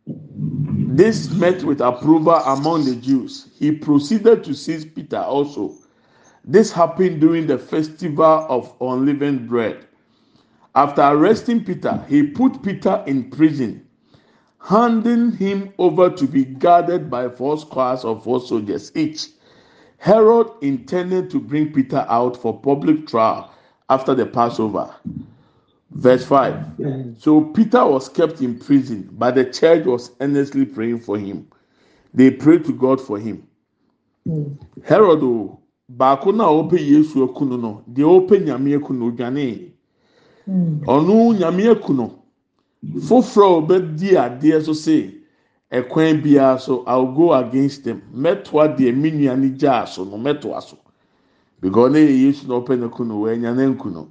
this 0.06 1.30
met 1.32 1.62
with 1.62 1.82
approval 1.82 2.36
among 2.36 2.86
the 2.86 2.96
Jews, 2.96 3.48
he 3.58 3.72
proceeded 3.72 4.42
to 4.44 4.54
seize 4.54 4.86
Peter 4.86 5.18
also. 5.18 5.74
This 6.44 6.72
happened 6.72 7.20
during 7.20 7.46
the 7.46 7.58
festival 7.58 8.46
of 8.48 8.72
unleavened 8.80 9.48
bread. 9.48 9.84
After 10.74 11.02
arresting 11.02 11.62
Peter, 11.64 12.02
he 12.08 12.22
put 12.22 12.62
Peter 12.62 13.04
in 13.06 13.30
prison, 13.30 13.85
handing 14.66 15.30
him 15.30 15.72
over 15.78 16.10
to 16.10 16.26
be 16.26 16.44
guarded 16.44 17.08
by 17.08 17.28
four 17.28 17.56
squads 17.56 18.04
of 18.04 18.24
four 18.24 18.40
soldiers 18.40 18.90
each. 18.96 19.28
Herod 19.98 20.48
intended 20.60 21.30
to 21.30 21.40
bring 21.40 21.72
Peter 21.72 22.04
out 22.08 22.36
for 22.36 22.60
public 22.60 23.06
trial 23.06 23.52
after 23.88 24.12
the 24.12 24.26
Passover. 24.26 24.92
Verse 25.92 26.24
5. 26.26 27.14
So 27.18 27.42
Peter 27.42 27.86
was 27.86 28.08
kept 28.08 28.40
in 28.40 28.58
prison, 28.58 29.08
but 29.12 29.36
the 29.36 29.44
church 29.44 29.86
was 29.86 30.10
earnestly 30.20 30.64
praying 30.64 31.00
for 31.00 31.16
him. 31.16 31.46
They 32.12 32.32
prayed 32.32 32.64
to 32.64 32.72
God 32.72 33.00
for 33.00 33.20
him. 33.20 33.46
Hmm. 34.26 34.54
Herod 34.84 35.22
o 35.22 35.60
baako 35.92 36.34
na 36.34 36.44
ɔpɛ 36.48 36.78
Yesu 36.80 37.28
ekunu 37.28 37.60
no 37.60 37.82
deɛ 37.88 38.02
ɔpɛ 38.26 38.44
nyame 38.44 38.74
ekunu 38.80 39.12
odwane 39.12 39.70
hmm. 40.44 40.80
ɔno 40.84 41.38
nyame 41.38 41.72
ekunu 41.72 42.10
foforɔ 42.84 43.46
a 43.46 43.60
ɔbɛdi 43.60 44.16
adeɛ 44.16 44.64
so 44.64 44.72
se 44.72 45.14
ɛkwan 45.72 46.22
biara 46.22 46.58
so 46.60 46.84
I 46.86 46.96
will 46.96 47.12
go 47.12 47.32
against 47.34 47.84
them. 47.84 48.02
Mɛtoa 48.14 48.76
deɛ 48.76 48.94
me 48.94 49.10
nua 49.10 49.36
ne 49.36 49.50
gyaa 49.50 49.86
so 49.86 50.04
no 50.04 50.16
mɛtoa 50.16 50.62
so. 50.62 50.78
Because 51.60 51.92
ɔno 51.92 51.98
yɛ 51.98 52.22
Yesu 52.22 52.46
na 52.48 52.54
ɔpɛ 52.60 52.78
ne 52.78 52.88
kunu 52.88 53.14
wɔ 53.14 53.36
ɛnya 53.36 53.56
ne 53.56 53.74
nkunu 53.74 54.06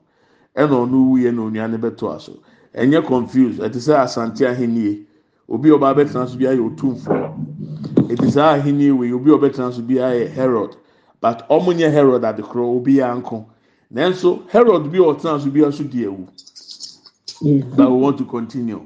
ɛna 0.55 0.69
ɔno 0.71 1.09
wuyɛ 1.11 1.33
na 1.33 1.41
onua 1.43 1.67
ne 1.69 1.77
bɛtoa 1.77 2.19
so. 2.21 2.33
Ɛnyɛ 2.75 3.05
confused. 3.05 3.59
Ɛte 3.61 3.75
sɛ 3.75 4.03
asante 4.03 4.41
ahennie. 4.45 5.05
Obi 5.47 5.69
a 5.69 5.73
ɔba 5.73 5.93
abɛtena 5.93 6.27
so 6.27 6.37
bi 6.37 6.45
ayɛ 6.45 6.59
otumfoɔ 6.59 8.11
eti 8.11 8.31
saa 8.31 8.55
ahenni 8.57 8.91
wei 8.91 9.11
obi 9.13 9.31
a 9.31 9.35
ɔbɛtena 9.37 9.73
so 9.73 9.81
bi 9.81 9.95
ayɛ 9.95 10.29
herod. 10.31 10.75
But 11.21 11.47
ɔmo 11.49 11.73
nyɛ 11.73 11.91
herod 11.91 12.21
adekorɔ 12.23 12.75
obi 12.77 12.95
yɛ 12.95 13.11
anko 13.11 13.45
nanso 13.93 14.41
herod 14.49 14.91
bi 14.91 14.97
a 14.97 15.01
ɔtena 15.01 15.39
so 15.39 15.49
bi 15.49 15.61
aso 15.61 15.83
di 15.83 16.03
ewu 16.03 16.27
but 17.41 17.91
we 17.91 17.97
want 17.97 18.17
to 18.17 18.25
continue. 18.25 18.85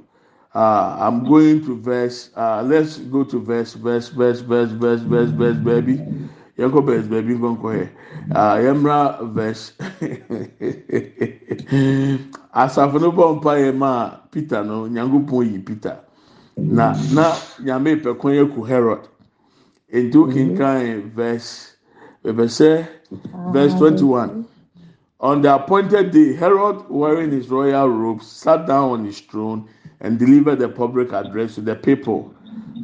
Uh, 0.55 0.97
i'm 0.99 1.23
going 1.25 1.63
to 1.63 1.77
verse 1.79 2.31
uh, 2.35 2.63
let's 2.65 2.97
go 2.97 3.23
to 3.23 3.39
verse 3.39 3.75
verse 3.75 4.09
verse 4.09 4.39
verse 4.41 4.71
verse 4.71 5.01
verse 5.01 5.29
verse 5.29 5.57
baby. 5.57 6.01
Yɛn 6.57 6.71
kɔ 6.71 6.85
verse 6.85 7.07
baby 7.07 7.33
nkɔnkɔ 7.35 7.69
yɛ 7.77 7.89
uh, 8.35 8.55
yɛn 8.57 8.81
mra 8.81 9.19
verse. 9.31 9.73
Asafo 12.53 12.99
no 12.99 13.11
bɔ 13.11 13.39
mpa 13.39 13.53
yɛ 13.61 13.75
ma 13.77 14.17
peter 14.31 14.63
no 14.63 14.87
nyankopɔn 14.89 15.51
yi 15.53 15.59
peter. 15.59 15.99
Na 16.57 16.93
na 17.13 17.31
nyame 17.63 18.01
pɛko 18.01 18.33
yɛ 18.33 18.53
ku 18.53 18.63
herod. 18.63 19.07
Nti 19.93 20.15
o 20.15 20.25
kinkan 20.27 21.11
verse 21.13 21.77
bɛbɛsɛ 22.25 22.87
verse 23.53 23.73
twenty-one 23.75 24.45
on 25.19 25.41
the 25.41 25.53
appointed 25.53 26.11
day 26.11 26.33
herod 26.33 26.83
wearing 26.89 27.31
his 27.31 27.49
royal 27.49 27.89
robes 27.89 28.27
sat 28.27 28.65
down 28.65 28.89
on 28.91 29.05
his 29.05 29.19
throne 29.19 29.67
and 30.01 30.17
delivered 30.19 30.59
the 30.59 30.69
public 30.69 31.11
address 31.13 31.55
to 31.55 31.61
the 31.61 31.75
people 31.75 32.33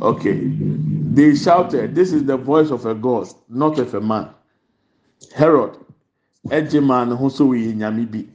okay 0.01 0.41
they 1.13 1.33
shouted 1.35 1.95
this 1.95 2.11
is 2.11 2.25
the 2.25 2.37
voice 2.37 2.71
of 2.71 2.85
a 2.85 2.95
god 2.95 3.27
not 3.49 3.79
of 3.79 3.93
a 3.93 4.01
man 4.01 4.29
herod 5.33 5.77
ɛgye 6.49 6.83
maa 6.83 7.05
ne 7.05 7.15
ho 7.15 7.29
so 7.29 7.47
wɔyɛ 7.47 7.75
nyame 7.75 8.05
bi. 8.11 8.25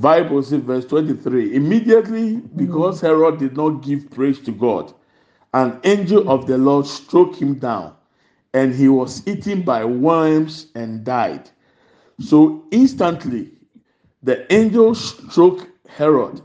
Bible 0.00 0.42
says, 0.42 0.60
verse 0.60 0.84
23 0.86 1.54
immediately 1.54 2.36
because 2.56 3.00
Herod 3.00 3.38
did 3.38 3.56
not 3.56 3.82
give 3.82 4.10
praise 4.10 4.40
to 4.40 4.52
God, 4.52 4.92
an 5.54 5.78
angel 5.84 6.28
of 6.28 6.46
the 6.46 6.58
Lord 6.58 6.86
struck 6.86 7.34
him 7.34 7.54
down, 7.54 7.94
and 8.52 8.74
he 8.74 8.88
was 8.88 9.26
eaten 9.26 9.62
by 9.62 9.84
worms 9.84 10.66
and 10.74 11.04
died. 11.04 11.48
So 12.20 12.64
instantly, 12.70 13.50
the 14.22 14.52
angel 14.52 14.94
struck 14.94 15.68
Herod. 15.88 16.40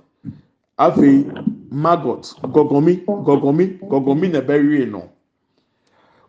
Afi 0.80 1.26
maggot, 1.72 2.34
gogomi, 2.44 3.04
gogomi, 3.06 3.80
gogomi 3.80 4.32
na 4.32 4.42
bɛwie 4.42 4.90
no. 4.90 5.10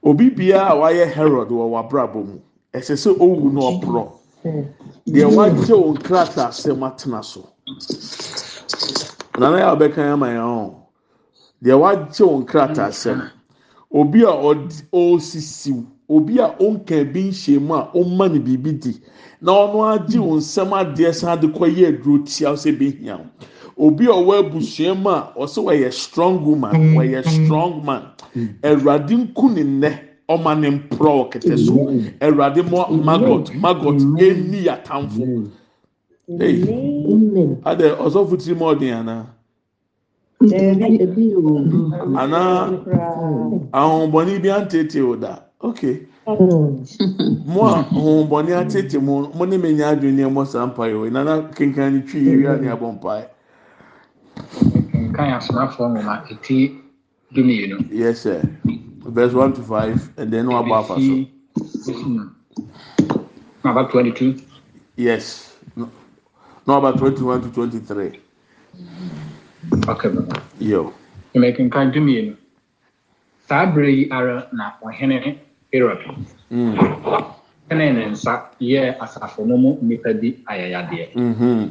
Obi 0.03 0.31
biara 0.31 0.71
a 0.71 0.77
wayɛ 0.77 1.11
Herod 1.13 1.49
wɔ 1.49 1.71
w'abrabɔ 1.71 2.25
mu, 2.27 2.41
ɛsɛ 2.73 2.95
sɛ 2.97 3.19
owu 3.19 3.53
na 3.53 3.61
ɔporɔ. 3.61 4.19
deɛ 5.07 5.27
wagye 5.37 5.75
wo 5.75 5.95
nkrataa 5.95 6.49
asɛm 6.49 6.83
atena 6.87 7.23
so 7.25 7.49
nana 9.39 9.59
yɛ 9.59 9.67
a 9.67 9.77
ɔbɛka 9.77 9.99
ama 10.13 10.27
yɛn 10.29 10.75
deɛ 11.63 11.75
wagye 11.81 12.25
wo 12.27 12.41
nkrataa 12.43 12.89
asɛm 12.89 13.31
obi 13.91 14.23
a 14.23 14.33
ɔresisiw 14.93 15.85
obi 16.09 16.39
a 16.41 16.55
ɔnka 16.59 17.13
bi 17.13 17.31
nhyɛ 17.31 17.61
mu 17.61 17.75
a 17.75 17.91
ɔmma 17.95 18.33
ne 18.33 18.39
biribi 18.39 18.73
di. 18.81 19.01
Na 19.41 19.53
ɔno 19.53 19.85
agye 19.95 20.19
wo 20.19 20.37
nsɛm 20.37 20.71
adeɛ 20.73 21.15
san 21.15 21.41
de 21.41 21.47
kɔ 21.49 21.67
yɛ 21.77 21.89
aduro 21.89 22.25
tia 22.25 22.53
sɛ 22.53 22.77
behia 22.79 23.21
obi 23.79 24.07
a 24.07 24.11
ɔwɔ 24.13 24.39
abusua 24.39 24.95
mu 24.95 25.11
a 25.11 25.33
ɔsɛ 25.37 25.63
wɔyɛ 25.65 25.93
strong 25.93 26.45
woman 26.45 26.73
wɔyɛ 26.97 27.23
strong 27.25 27.85
man. 27.85 28.03
Awurade 28.63 29.11
nku 29.11 29.55
ne 29.55 29.63
nnɛ 29.63 29.99
ɔma 30.29 30.59
ne 30.59 30.71
mporɔ 30.71 31.31
kɛtɛ 31.33 31.59
so. 31.59 31.87
Awurade 32.21 32.69
mo 32.69 32.87
maggot 32.97 33.55
maggot 33.55 34.01
ɛni 34.19 34.67
atamfo. 34.67 35.51
Hey. 36.27 36.61
Adɛ 37.65 37.97
ɔsɔfo 37.97 38.37
tiri 38.37 38.55
mu 38.57 38.65
ɔden 38.75 38.93
ana? 38.99 39.27
Ana? 42.17 42.71
Ahohombɔni 43.73 44.43
bi 44.43 44.49
antete 44.49 45.01
o 45.01 45.15
da 45.17 45.48
okay 45.61 46.07
mm. 46.27 47.47
mo 47.47 47.65
a 47.67 47.81
ahohombɔni 47.83 48.53
atete 48.53 49.01
mo 49.03 49.29
mo 49.35 49.45
ne 49.45 49.57
me 49.59 49.73
nya 49.73 49.89
adwene 49.93 50.23
nneɛma 50.23 50.47
saa 50.47 50.67
mpa 50.67 50.87
yi 50.89 50.95
o 50.95 51.11
nana 51.11 51.43
kenkan 51.55 51.93
ne 51.95 52.01
twi 52.03 52.21
ewia 52.29 52.61
ne 52.61 52.69
abɔ 52.69 52.93
mpa 52.95 53.19
yi 53.19 53.27
nkan 55.19 55.31
asomafoɔ 55.39 55.87
nwoma 55.93 56.25
eti 56.31 56.79
dumienu. 57.35 57.77
yes 57.91 58.21
sir. 58.21 58.43
Verse 59.05 59.35
one 59.35 59.53
to 59.53 59.63
five 59.63 60.11
and 60.19 60.33
then 60.33 60.47
wabɔ 60.47 60.79
afa 60.79 60.95
so. 61.01 61.27
Number 63.65 63.85
twenty-two. 63.91 64.37
yes. 64.97 65.57
No 65.77 65.91
no 66.67 66.79
about 66.79 66.99
twenty 66.99 67.23
one 67.23 67.43
to 67.43 67.49
twenty 67.51 67.79
three 67.79 68.21
Okay, 69.89 70.09
baba. 70.09 70.43
yo 70.61 70.93
Mmekenkan 71.35 71.93
dumienu. 71.93 72.37
Saa 73.49 73.67
bere 73.67 73.91
yi 73.91 74.11
ara 74.11 74.49
na 74.53 74.73
ɔhene 74.83 75.39
Herod 75.73 75.99
mm 76.51 76.75
tene 77.69 77.93
ne 77.93 78.07
nsa 78.11 78.49
yɛɛ 78.61 78.97
asafo 79.01 79.45
no 79.47 79.57
mu 79.57 79.77
nnipa 79.83 80.13
bi 80.21 80.29
ayɛyadeɛ. 80.49 81.07
mhm 81.15 81.71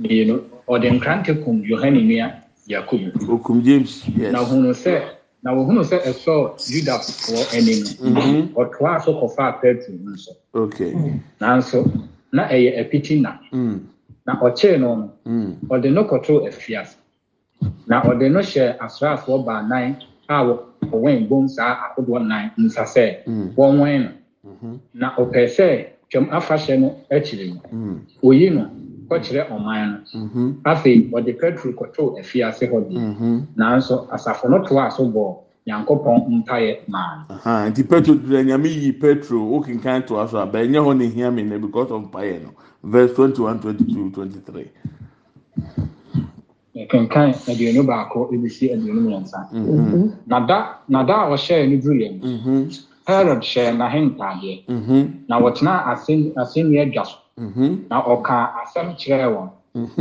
Mmienu, 0.00 0.40
ɔde 0.66 0.88
nkrante 0.96 1.34
kum 1.44 1.62
Yohane 1.62 2.00
nua 2.02 2.32
Yakubu. 2.66 3.12
okum 3.28 3.62
james 3.62 4.08
yes 4.16 4.32
Na 4.32 4.40
ohunu 4.40 4.72
sɛ 4.72 5.02
na 5.42 5.52
ohunu 5.52 5.82
sɛ 5.84 6.00
ɛsɔ 6.00 6.56
Yudafoɔ 6.72 7.40
anim 7.56 7.80
no, 8.14 8.20
mhm 8.20 8.48
ɔtoaa 8.54 9.04
so 9.04 9.12
kɔfaa 9.20 9.60
Petro 9.60 9.92
nso. 9.94 10.30
okay 10.54 10.94
Nanso, 11.40 11.84
na 12.32 12.48
ɛyɛ 12.48 12.80
apiti 12.80 13.20
na. 13.20 13.36
mm 13.52 13.80
Na 14.26 14.40
ɔkyee 14.40 14.80
no 14.80 14.94
no, 14.96 15.12
mm 15.26 15.56
ɔde 15.68 15.92
no 15.92 16.04
kɔtoo 16.04 16.48
afiase. 16.48 16.96
Na 17.86 18.00
ɔde 18.02 18.32
no 18.32 18.40
hyɛ 18.40 18.78
asraafoɔ 18.78 19.44
baanan 19.44 19.96
a 20.28 20.42
wɔ- 20.44 20.60
wɔwɛn 20.90 21.28
bom 21.28 21.48
saa 21.48 21.76
ahodoɔ 21.96 22.26
nan 22.26 22.50
nsa 22.58 22.82
sɛ 22.84 23.26
Mm. 23.26 23.54
wɔnwɛn 23.56 24.02
no. 24.04 24.10
mhm 24.50 24.80
Na 24.94 25.14
ɔpɛɛ 25.16 25.46
sɛ 25.48 25.86
Twam 26.10 26.28
Afahyɛ 26.30 26.78
no 26.80 26.94
akyiri 27.10 27.54
no, 27.54 27.60
mm 27.72 28.00
oyi 28.22 28.50
no 28.54 28.70
kɔkyerɛ 29.08 29.48
ɔman 29.50 29.90
no. 30.14 30.20
mhm 30.20 30.54
Afei, 30.64 31.10
wɔde 31.10 31.38
Petro 31.40 31.72
kɔtoo 31.72 32.18
afiase 32.18 32.70
hɔ 32.70 32.88
bi. 32.88 32.94
mhm 32.94 33.46
Nanso, 33.56 34.06
asafo 34.10 34.48
no 34.50 34.58
toaa 34.62 34.90
so 34.92 35.04
bɔɔ 35.10 35.36
Nyankopɔn 35.66 36.44
mpaeɛ 36.44 36.78
maa 36.88 37.24
no. 37.28 37.70
nti 37.70 37.82
petro 37.88 38.14
dura 38.14 38.42
nyame 38.44 38.66
yi 38.68 38.92
petro 38.92 39.40
o 39.54 39.60
kinkan 39.62 40.06
to 40.06 40.14
aso 40.20 40.38
aba 40.38 40.58
ɛnyɛ 40.60 40.78
hɔ 40.84 40.96
ne 40.98 41.06
hia 41.08 41.30
mi 41.30 41.42
na 41.42 41.56
because 41.58 41.90
of 41.90 42.02
mpaeɛ 42.02 42.42
no 42.42 42.50
verse 42.82 43.14
twenty 43.14 43.40
one 43.40 43.58
twenty 43.60 43.84
two 43.86 44.10
twenty 44.10 44.40
three 44.40 44.70
Yɛkenkan 46.74 47.28
aduonu 47.50 47.82
baako 47.86 48.18
ebisi 48.34 48.64
aduonu 48.74 49.00
mmiɛnsa. 49.00 49.38
mhm 49.52 50.10
Na 50.26 50.40
da 50.48 50.58
na 50.88 51.02
da 51.04 51.14
a 51.22 51.28
ɔhyɛɛ 51.30 51.68
no 51.70 51.76
duruiɛ 51.82 52.08
no, 52.18 52.26
mhm 52.28 52.70
Herod 53.06 53.42
hyɛɛ 53.42 53.70
n'ahentaadeɛ. 53.78 54.54
mhm 54.68 55.00
Na 55.28 55.34
wɔtenaa 55.40 55.86
asen 55.92 56.32
asennua 56.36 56.84
dwa 56.92 57.04
so. 57.06 57.16
Na 57.90 57.96
ɔkaa 58.02 58.44
asɛm 58.62 58.88
kyerɛɛ 58.98 59.26
wɔn. 59.34 59.48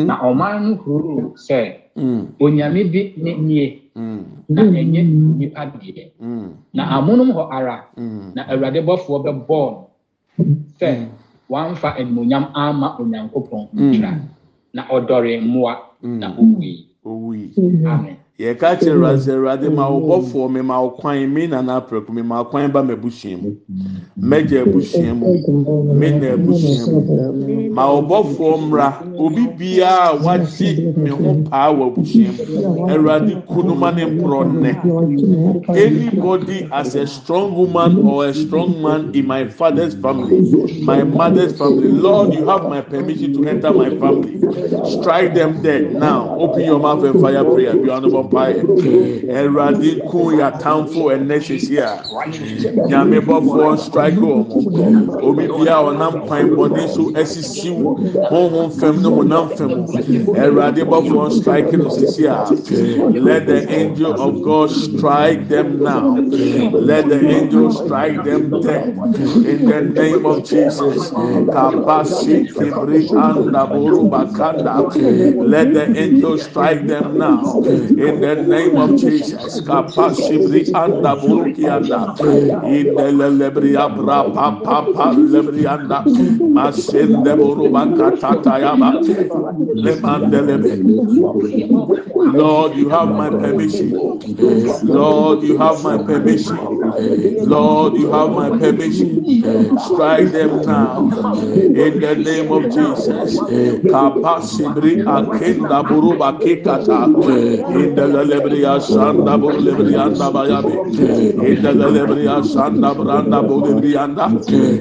Na 0.08 0.18
ɔman 0.22 0.54
no 0.64 0.76
huruu 0.84 1.34
sɛ 1.36 1.78
mm. 1.96 2.22
onyame 2.40 2.82
bi 2.92 3.14
ne 3.18 3.32
nie. 3.38 3.82
Mm. 3.96 4.24
Na 4.50 4.62
ɛnyɛ 4.64 5.02
nnipa 5.04 5.62
deɛ. 5.78 6.12
mm. 6.22 6.50
Na 6.74 6.84
amonom 6.98 7.32
hɔ 7.38 7.44
ara 7.52 7.86
na 8.36 8.42
Awurade 8.50 8.82
bɔfoɔ 8.82 9.18
bɛbɔɔ 9.26 9.70
no 10.38 10.46
sɛ 10.80 11.06
wamfa 11.50 11.90
animonyam 12.00 12.50
ama 12.56 12.98
Onyankopɔn 13.00 13.68
ntira. 13.74 14.12
Na 14.74 14.82
ɔdɔree 14.90 15.38
mmoa 15.42 15.93
na 16.04 16.34
owui. 16.38 16.86
owi 17.04 17.56
Amen. 17.86 18.23
Yɛka 18.40 18.76
kyerɛ 18.80 18.94
awurade 18.96 19.20
sɛ 19.22 19.32
awurade 19.36 19.70
ma 19.70 19.86
ɔbɔfoɔ 19.88 20.50
mi 20.52 20.62
ma 20.62 20.76
ɔkwan 20.82 21.30
mi 21.32 21.46
nana 21.48 21.78
apɛko 21.80 22.10
mi 22.12 22.22
ma 22.24 22.44
ɔkwan 22.44 22.72
ba 22.74 22.82
ma 22.84 22.94
abusua 22.94 23.38
mu 23.40 23.56
mɛgya 24.20 24.64
abusua 24.66 25.14
mu 25.14 25.28
mi 25.94 26.10
na 26.10 26.34
abusua 26.34 27.32
mu 27.32 27.70
ma 27.70 27.84
ɔbɔfoɔ 27.94 28.58
mmra 28.58 28.94
obi 29.20 29.46
biara 29.56 30.10
a 30.10 30.16
wagye 30.18 30.96
mi 30.98 31.10
ho 31.12 31.44
paa 31.48 31.70
wɔ 31.72 31.94
abusua 31.94 32.30
mu 32.34 32.90
awurade 32.90 33.36
kunuma 33.48 33.92
ne 33.96 34.04
mporɔ 34.06 34.42
nnɛ 34.50 35.78
anybody 35.78 36.68
as 36.72 36.96
a 36.96 37.06
strong 37.06 37.54
woman 37.56 38.00
or 38.04 38.26
a 38.26 38.34
strong 38.34 38.82
man 38.82 39.12
in 39.14 39.28
my 39.28 39.48
father's 39.48 39.94
family 39.94 40.42
my 40.82 41.04
mother's 41.04 41.56
family 41.56 41.88
lord 41.88 42.34
you 42.34 42.48
have 42.50 42.64
my 42.68 42.82
permission 42.82 43.32
to 43.34 43.48
enter 43.48 43.72
my 43.72 43.90
family. 44.00 44.40
Strike 44.86 45.34
them 45.34 45.62
dead 45.62 45.94
now 45.94 46.36
open 46.40 46.64
your 46.66 46.80
mouth 46.80 47.04
and 47.04 47.20
fire 47.22 47.44
prayer. 47.44 47.74
Bi 47.74 47.88
ọ̀nà 47.96 48.08
bọ̀ 48.14 48.24
mpaeɛ 48.34 48.54
ẹ̀rọ̀adé 49.40 49.90
kún 50.10 50.28
yàtànfò 50.40 51.02
ẹ̀nẹ́ 51.16 51.40
sèse 51.48 51.78
a 51.90 51.92
nyàmé 52.90 53.18
bọ́fọ́ 53.28 53.78
strike 53.86 54.20
wọ̀ 54.28 54.40
obi 55.28 55.46
bi 55.56 55.64
a 55.76 55.78
ọ̀nàm 55.90 56.14
kwan 56.28 56.46
bọ̀dé 56.58 56.84
so 56.96 57.04
ẹ̀sisi 57.22 57.70
hóhón 58.30 58.68
fẹ́m 58.80 58.96
ní 59.04 59.10
hónàm 59.16 59.46
fẹ́m 59.58 59.72
ẹ̀rọ̀adé 60.44 60.82
bọ́fọ́ 60.92 61.24
strike 61.38 61.74
no 61.82 61.90
sèse 61.98 62.24
a 62.36 62.38
let 63.28 63.46
the 63.48 63.60
angel 63.80 64.14
of 64.26 64.42
God 64.42 64.70
strike 64.70 65.48
them 65.48 65.84
now. 65.84 66.16
Let 66.16 67.10
the 67.10 67.20
angel 67.38 67.72
strike 67.72 68.24
them 68.24 68.62
dead 68.62 68.88
in 69.52 69.66
the 69.66 69.82
name 69.82 70.26
of 70.26 70.44
Jesus. 70.44 71.12
Kabasi 71.12 72.48
kibri 72.54 73.02
anda 73.16 73.66
boru 73.68 74.10
bakanda. 74.10 74.76
Let 75.54 75.74
the 75.74 75.86
angel 76.04 76.38
strike 76.38 76.86
them 76.88 77.18
now. 77.18 77.62
In 77.64 78.13
the 78.22 78.36
name 78.36 78.78
of 78.78 78.96
Jesus. 78.96 79.62
Kapashibri 79.62 80.70
anda 80.74 81.16
buruki 81.16 81.70
anda. 81.70 82.10
In 82.64 82.94
the 82.96 83.04
lebri 83.04 83.76
abra 83.80 84.26
papa 84.34 84.88
pa 84.94 85.16
lebri 85.16 85.66
anda. 85.68 86.08
Masin 86.54 87.22
de 87.24 87.36
buruba 87.36 87.92
katata 87.96 88.60
yaba. 88.62 89.02
Lemande 89.74 90.42
lebe. 90.48 90.86
Lord, 92.24 92.76
you 92.76 92.90
have 92.90 93.10
my 93.16 93.32
permission. 93.32 93.98
Lord, 94.84 95.44
you 95.44 95.58
have 95.58 95.82
my 95.82 95.98
permission. 95.98 96.80
Lord, 97.42 97.98
you 97.98 98.12
have 98.12 98.32
my 98.32 98.52
permission. 98.52 99.26
Strike 99.76 100.32
them 100.32 100.66
now. 100.66 101.12
In 101.74 102.00
the 102.00 102.16
name 102.16 102.52
of 102.52 102.70
Jesus. 102.74 103.44
Kapashibri 103.88 105.04
akenda 105.06 105.84
buruba 105.84 106.40
kikata. 106.40 107.12
In 107.68 107.96
the 107.96 108.03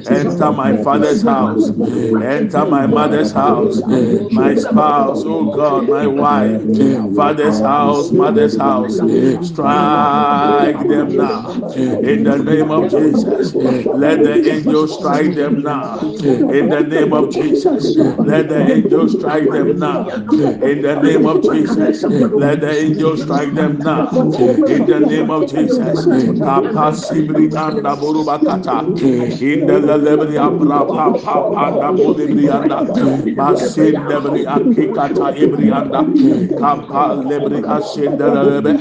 Enter 0.09 0.53
my 0.53 0.83
father's 0.83 1.23
house. 1.23 1.71
Enter 1.71 2.65
my 2.67 2.87
mother's 2.87 3.33
house. 3.33 3.83
My 4.33 4.55
spouse, 4.55 5.23
oh 5.27 5.45
God, 5.51 5.89
my 5.89 6.07
wife. 6.07 6.63
Father's 7.17 7.59
house, 7.61 8.13
mother's 8.13 8.57
house. 8.57 8.99
Strike 9.43 10.89
them 10.89 11.17
now. 11.17 11.51
In 12.03 12.25
the 12.25 12.39
name 12.39 12.71
of 12.71 12.89
Jesus. 12.91 13.55
Let 13.55 14.23
the 14.23 14.53
angels 14.53 14.95
strike 14.99 15.35
them 15.35 15.63
now. 15.63 15.99
In 16.13 16.69
the 16.69 16.81
name 16.83 17.13
of 17.13 17.31
Jesus. 17.31 17.97
Let 17.97 18.49
the 18.49 18.61
angels 18.75 19.13
strike 19.19 19.51
them 19.51 19.79
now. 19.79 20.09
In 20.63 20.83
the 20.83 20.97
name 21.03 21.27
of 21.27 21.43
Jesus. 21.43 22.03
Let 22.05 22.61
the 22.61 22.71
angels 22.71 23.12
strike 23.17 23.55
them 23.55 23.83
now. 23.83 24.09
In 24.67 24.87
the 24.87 25.01
name 25.01 25.31
of 25.31 25.47
Jesus. 25.47 26.07
Kapasibri 26.43 27.55
anda 27.57 27.97
borubakata. 27.97 28.87
In 29.41 29.67
the 29.67 29.81
lebri 29.99 30.37
abra 30.39 30.85
pa 30.87 31.13
pa 31.23 31.51
anda 31.67 31.93
bodibri 31.93 32.49
anda. 32.51 32.87
Masin 33.35 34.07
lebri 34.09 34.45
akikata 34.47 35.35
ibri 35.37 35.73
anda. 35.73 36.03
Kapa 36.57 37.15
lebri 37.17 37.63
asin 37.65 38.19
lebe. 38.33 38.75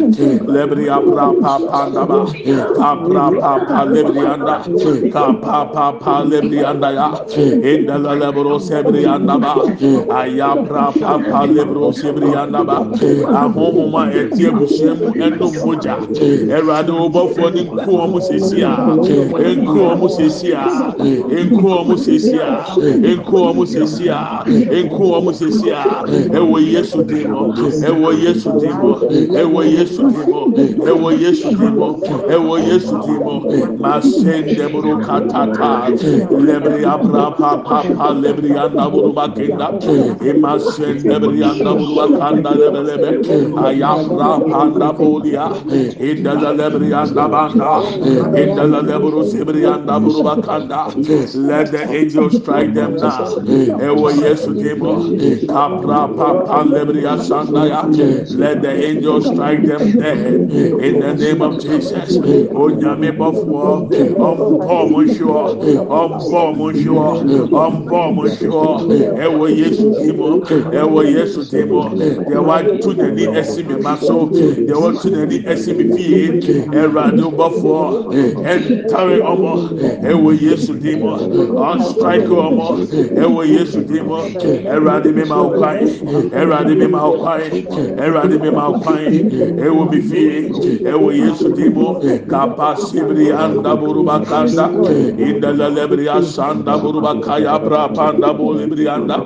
Lebri 0.48 0.90
abra 0.90 1.34
pa 1.34 1.60
pa 1.60 1.84
anda 1.86 2.06
ba. 2.06 2.26
Kapra 2.74 3.32
pa 3.40 3.60
pa 3.68 3.86
lebri 3.86 4.26
anda. 4.28 4.66
Kapa 5.12 5.72
pa 5.74 5.92
pa 6.00 6.24
ya. 6.92 7.12
In 7.64 7.86
the 7.86 7.98
lebro 8.00 8.60
sebri 8.60 9.06
anda 9.08 9.38
ba. 9.40 9.56
Ayabra 10.10 11.00
pa 11.00 11.20
pa 11.20 11.46
lebro 11.46 11.92
sebri 11.92 12.36
anda 12.36 12.64
ba. 12.64 12.90
Ahomoma 13.32 14.12
eti 14.22 14.42
ebusua 14.50 14.92
mu 15.00 15.08
ɛnum 15.26 15.54
mogya 15.66 15.96
ɛwurade 16.56 16.92
ɔbɔfoɔ 17.06 17.48
ne 17.56 17.62
nku 17.64 17.92
wɔn 18.00 18.22
sisi 18.28 18.62
a 18.64 18.72
nku 19.56 19.78
wɔn 19.88 20.10
sisi 20.18 20.50
a 20.54 20.64
nku 21.46 21.62
wɔn 21.68 21.98
sisi 22.06 22.38
a 22.40 22.52
nku 23.16 23.36
wɔn 23.46 23.66
sisi 23.74 24.08
a 24.10 24.44
nku 24.84 25.04
wɔn 25.12 25.34
sisi 25.40 25.70
a 25.70 25.82
ɛwɔ 26.38 26.58
yesu 26.74 26.98
hɔ 27.04 27.42
ɛwɔ 27.90 28.10
yesu 28.24 28.50
hɔ 28.52 28.92
ɛwɔ 29.40 29.60
yesu 29.74 30.02
hɔ 30.02 30.42
ɛwɔ 30.90 31.10
yesu 31.22 31.50
hɔ 31.52 31.90
ɛwɔ 32.34 32.56
yesu 32.68 32.92
dim 33.06 33.24
hɔ 33.26 33.80
masen 33.80 34.44
dɛburo 34.58 34.94
katata 35.06 35.72
lɛbiri 36.46 36.84
abra 36.94 37.26
papapa 37.40 38.08
lɛbiri 38.22 38.52
andaburu 38.64 39.12
bakenda 39.16 39.68
emasen 40.30 40.96
lɛbiri 41.10 41.42
andaburu 41.50 41.94
bakanda 42.00 42.50
lɛbɛlɛbɛ 42.62 43.10
ayabra 43.66 44.11
rapanda 44.20 44.92
bolia 44.98 45.46
indala 46.00 46.54
lebrianda 46.60 47.26
banda 47.32 47.82
indala 48.42 48.82
lebru 48.82 49.24
sebrianda 49.32 50.00
burubakanda. 50.04 50.82
Let 51.36 51.72
the 51.72 51.84
angels 51.90 52.38
strike 52.42 52.74
them 52.74 52.96
now. 52.96 53.26
Ewo 53.88 54.12
yesu 54.22 54.54
demo 54.62 54.94
kapra 55.48 56.08
papa 56.16 56.64
lebria 56.70 57.18
sandaya. 57.18 57.82
Let 58.38 58.62
the 58.62 58.72
angels 58.90 59.28
strike 59.28 59.64
them 59.66 60.00
dead. 60.00 60.18
In 60.88 61.00
the 61.00 61.14
name 61.16 61.42
of 61.42 61.60
jesus. 61.62 62.18
Onyame 62.18 63.12
bɔfoɔ 63.18 63.90
ɔmbɔ 64.18 64.90
mo 64.92 65.00
nsuo 65.04 65.42
ɔmbɔ 65.88 66.58
mo 66.58 66.72
nsuo 66.72 67.08
ɔmbɔ 67.50 68.16
mo 68.16 68.24
nsuo 68.26 68.64
ɛwɔ 69.24 69.46
yesu 69.58 69.86
demo 70.02 70.40
ɛwɔ 70.72 71.00
yesu 71.16 71.44
demo 71.52 71.90
deɛ 71.90 72.40
watu 72.48 72.94
n'ani 72.94 73.26
ɛsi 73.40 73.66
mi 73.68 73.76
ma 73.82 73.96
so 74.02 74.16
deɛ 74.32 74.76
wɔtu 74.82 75.08
n'ani 75.14 75.38
ɛsi 75.52 75.72
mi 75.78 75.86
fie 75.96 76.40
ɛwurade 76.80 77.26
bɔfoɔ 77.38 77.86
ɛntare 78.52 79.18
ɔmɔ 79.32 79.54
ɛwɔ 80.10 80.30
yesu 80.42 80.74
di 80.84 80.96
mu 80.96 81.10
ɔnstrike 81.70 82.28
ɔmɔ 82.28 82.68
ɛwɔ 83.24 83.42
yesu 83.56 83.80
di 83.90 84.00
mu 84.02 84.18
ɛwurade 84.74 85.10
mi 85.16 85.24
ma 85.26 85.38
ɔkwan 85.46 85.78
ɛwurade 86.40 86.74
mi 86.80 86.88
ma 86.88 87.00
ɔkwan 87.12 87.42
ɛwurade 88.02 88.36
mi 88.42 88.50
ma 88.50 88.64
ɔkwan 88.72 89.04
ɛwɔ 89.66 89.82
mi 89.92 90.00
fie 90.02 90.50
ɛwɔ 90.92 91.08
yesu 91.22 91.48
di 91.56 91.70
mu 91.70 91.88
kapa 92.30 92.76
sibiri 92.78 93.32
anda 93.32 93.76
buruba 93.76 94.20
kanda 94.26 94.66
indalɛlɛbiri 95.28 96.08
asanda 96.18 96.78
buruba 96.82 97.14
kaya 97.22 97.60
bra 97.60 97.88
panda 97.90 98.34
bulibiri 98.34 98.88
anda 98.88 99.18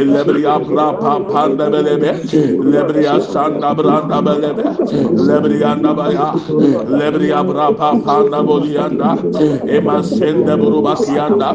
elɛbiri 0.00 0.44
abra 0.54 0.92
pa 1.00 1.12
panda 1.30 1.68
bɛlɛbɛ 1.70 2.10
lɛbiri 2.72 3.04
asanda 3.16 3.74
branda 3.74 4.13
bɛlɛbɛ 4.26 4.64
lebrianda 5.26 5.90
baya 5.96 6.28
lebria 6.98 7.40
brapa 7.44 7.88
panda 8.04 8.42
bolianda 8.42 9.10
ema 9.68 10.02
sende 10.02 10.54
buruba 10.60 10.94
sianda 10.96 11.48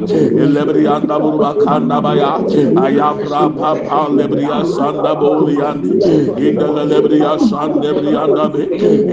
lebrianda 0.55 1.16
buruba 1.24 1.51
kanda 1.64 2.01
baya 2.01 2.32
aya 2.86 3.10
brapa 3.24 3.70
pa 3.88 4.07
lebria 4.18 4.60
sanda 4.76 5.14
boliandi 5.22 5.91
inda 6.47 6.68
lebria 6.91 7.34
sanda 7.49 7.91
brianda 7.97 8.45
be 8.53 8.64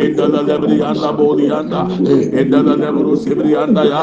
inda 0.04 0.26
lebrianda 0.48 1.10
bolianda 1.18 1.80
inda 2.40 2.60
lebru 2.82 3.16
sibrianda 3.22 3.82
ya 3.92 4.02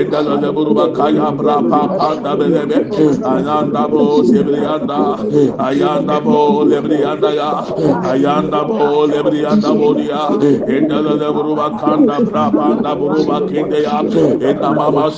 inda 0.00 0.20
lebruba 0.42 0.86
kaya 0.96 1.28
brapa 1.38 1.80
panda 1.98 2.32
belebe 2.36 2.78
ayanda 3.32 3.82
bo 3.90 4.22
sibrianda 4.22 4.98
ayanda 5.68 6.16
bo 6.24 6.64
lebrianda 6.64 7.30
ya 7.40 7.50
ayanda 8.12 8.60
bo 8.68 8.73
bolia 8.74 10.22
buruba 11.32 11.66
kanda 11.80 12.16
buruba 12.96 13.40
kende 13.48 13.82
ya 13.82 14.00
enda 14.48 14.70
mama 14.74 15.10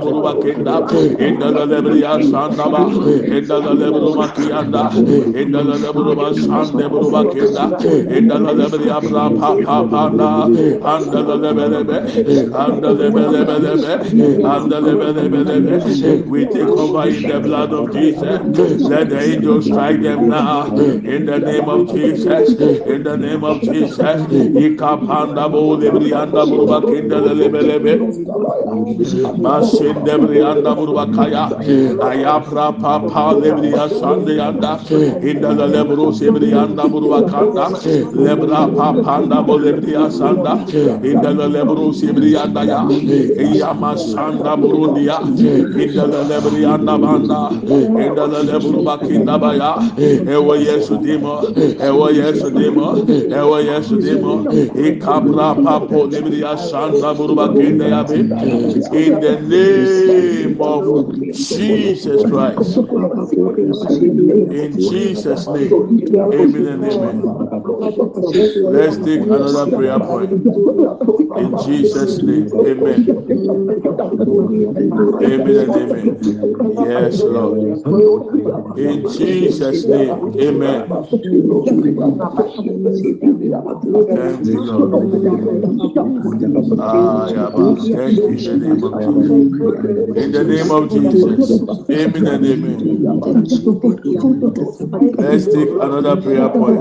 buruba 0.00 0.32
kenda 0.42 0.80
ba 2.72 2.82
buruba 3.92 4.26
kianda 4.36 4.84
buruba 5.92 6.34
sande 6.34 6.84
buruba 6.88 7.24
kenda 7.32 7.64
pa 9.88 9.88
pa 9.90 10.02
lebe 11.72 11.96
we 16.28 16.44
take 16.46 16.68
over 16.68 17.08
in 17.08 17.22
the 17.22 17.40
blood 17.40 17.72
of 17.72 17.92
Jesus 17.92 18.40
let 18.88 19.08
the 19.08 19.20
angels 19.20 19.66
strike 19.66 20.00
them 20.02 20.28
now 20.28 20.66
in 20.76 21.26
the 21.26 21.38
name 21.38 21.68
of 21.68 21.88
Jesus 21.92 22.31
Jesus, 22.38 22.80
in 22.86 23.02
the 23.02 23.16
name 23.16 23.44
of 23.44 23.62
Jesus, 23.62 23.98
Ikapanda 23.98 25.50
bo 25.50 25.76
lebrianda 25.76 26.46
buruba 26.48 26.80
kinda 26.86 27.20
lebelebe, 27.20 28.00
Masin 29.40 29.94
debrianda 30.04 30.74
buruba 30.76 31.06
kaya, 31.14 31.48
Ayapra 32.00 32.72
papa 32.80 33.34
lebria 33.40 33.88
sande 33.90 34.38
anda, 34.40 34.80
in 35.22 35.40
the 35.40 35.48
lebro 35.54 36.12
sebrianda 36.12 36.88
buruba 36.90 37.22
kanda, 37.28 37.68
Lebra 38.14 38.68
papanda 38.74 39.44
bo 39.46 39.58
lebria 39.58 40.10
sanda, 40.10 40.54
in 41.04 41.20
the 41.20 41.32
lebro 41.32 41.92
sebrianda 41.92 42.66
ya, 42.66 42.82
Iyama 42.88 43.96
sanda 43.96 44.56
burundia, 44.56 45.18
in 45.78 45.94
the 45.94 46.06
lebrianda 46.06 47.00
banda, 47.00 47.50
in 48.02 48.14
the 48.14 48.26
lebro 48.44 48.82
bakinda 48.82 49.38
baya, 49.40 49.72
Ewa 50.28 50.56
Yesu 50.58 50.98
dimo, 50.98 51.42
Ewa 51.80 52.10
Yesu 52.22 52.50
dimo, 52.52 53.02
Ewa 53.30 53.60
Yesu 53.62 53.98
dimo, 53.98 54.46
Ikabra 54.74 55.54
papo 55.62 55.98
yabe. 57.88 58.30
In 58.92 59.20
the 59.20 59.36
name 59.38 60.60
of 60.60 61.06
Jesus 61.34 62.24
Christ. 62.24 62.80
In 64.50 64.78
Jesus' 64.78 65.50
name. 65.50 65.78
Amen 66.32 66.66
and 66.66 66.84
amen. 66.84 67.24
Let's 68.66 68.98
take 68.98 69.26
another 69.30 69.66
prayer 69.68 70.00
point. 70.00 70.32
In 71.36 71.56
Jesus' 71.56 72.22
name. 72.22 72.54
Amen. 72.64 73.08
Amen 75.22 75.58
and 75.58 75.76
amen. 75.76 76.16
Yes, 76.72 77.26
Lord. 77.26 77.60
In 78.76 79.06
Jesus' 79.06 79.88
name. 79.88 80.22
Amen. 80.40 80.92
Ah, 86.78 87.28
in 90.16 90.32
the 90.32 90.44
name 90.46 90.70
of 90.70 90.90
Jesus. 90.90 91.40
Amen 91.90 92.26
and 92.26 92.44
amen. 92.46 92.80
Let's 95.18 95.46
take 95.46 95.68
another 95.70 96.20
prayer 96.22 96.48
point. 96.50 96.80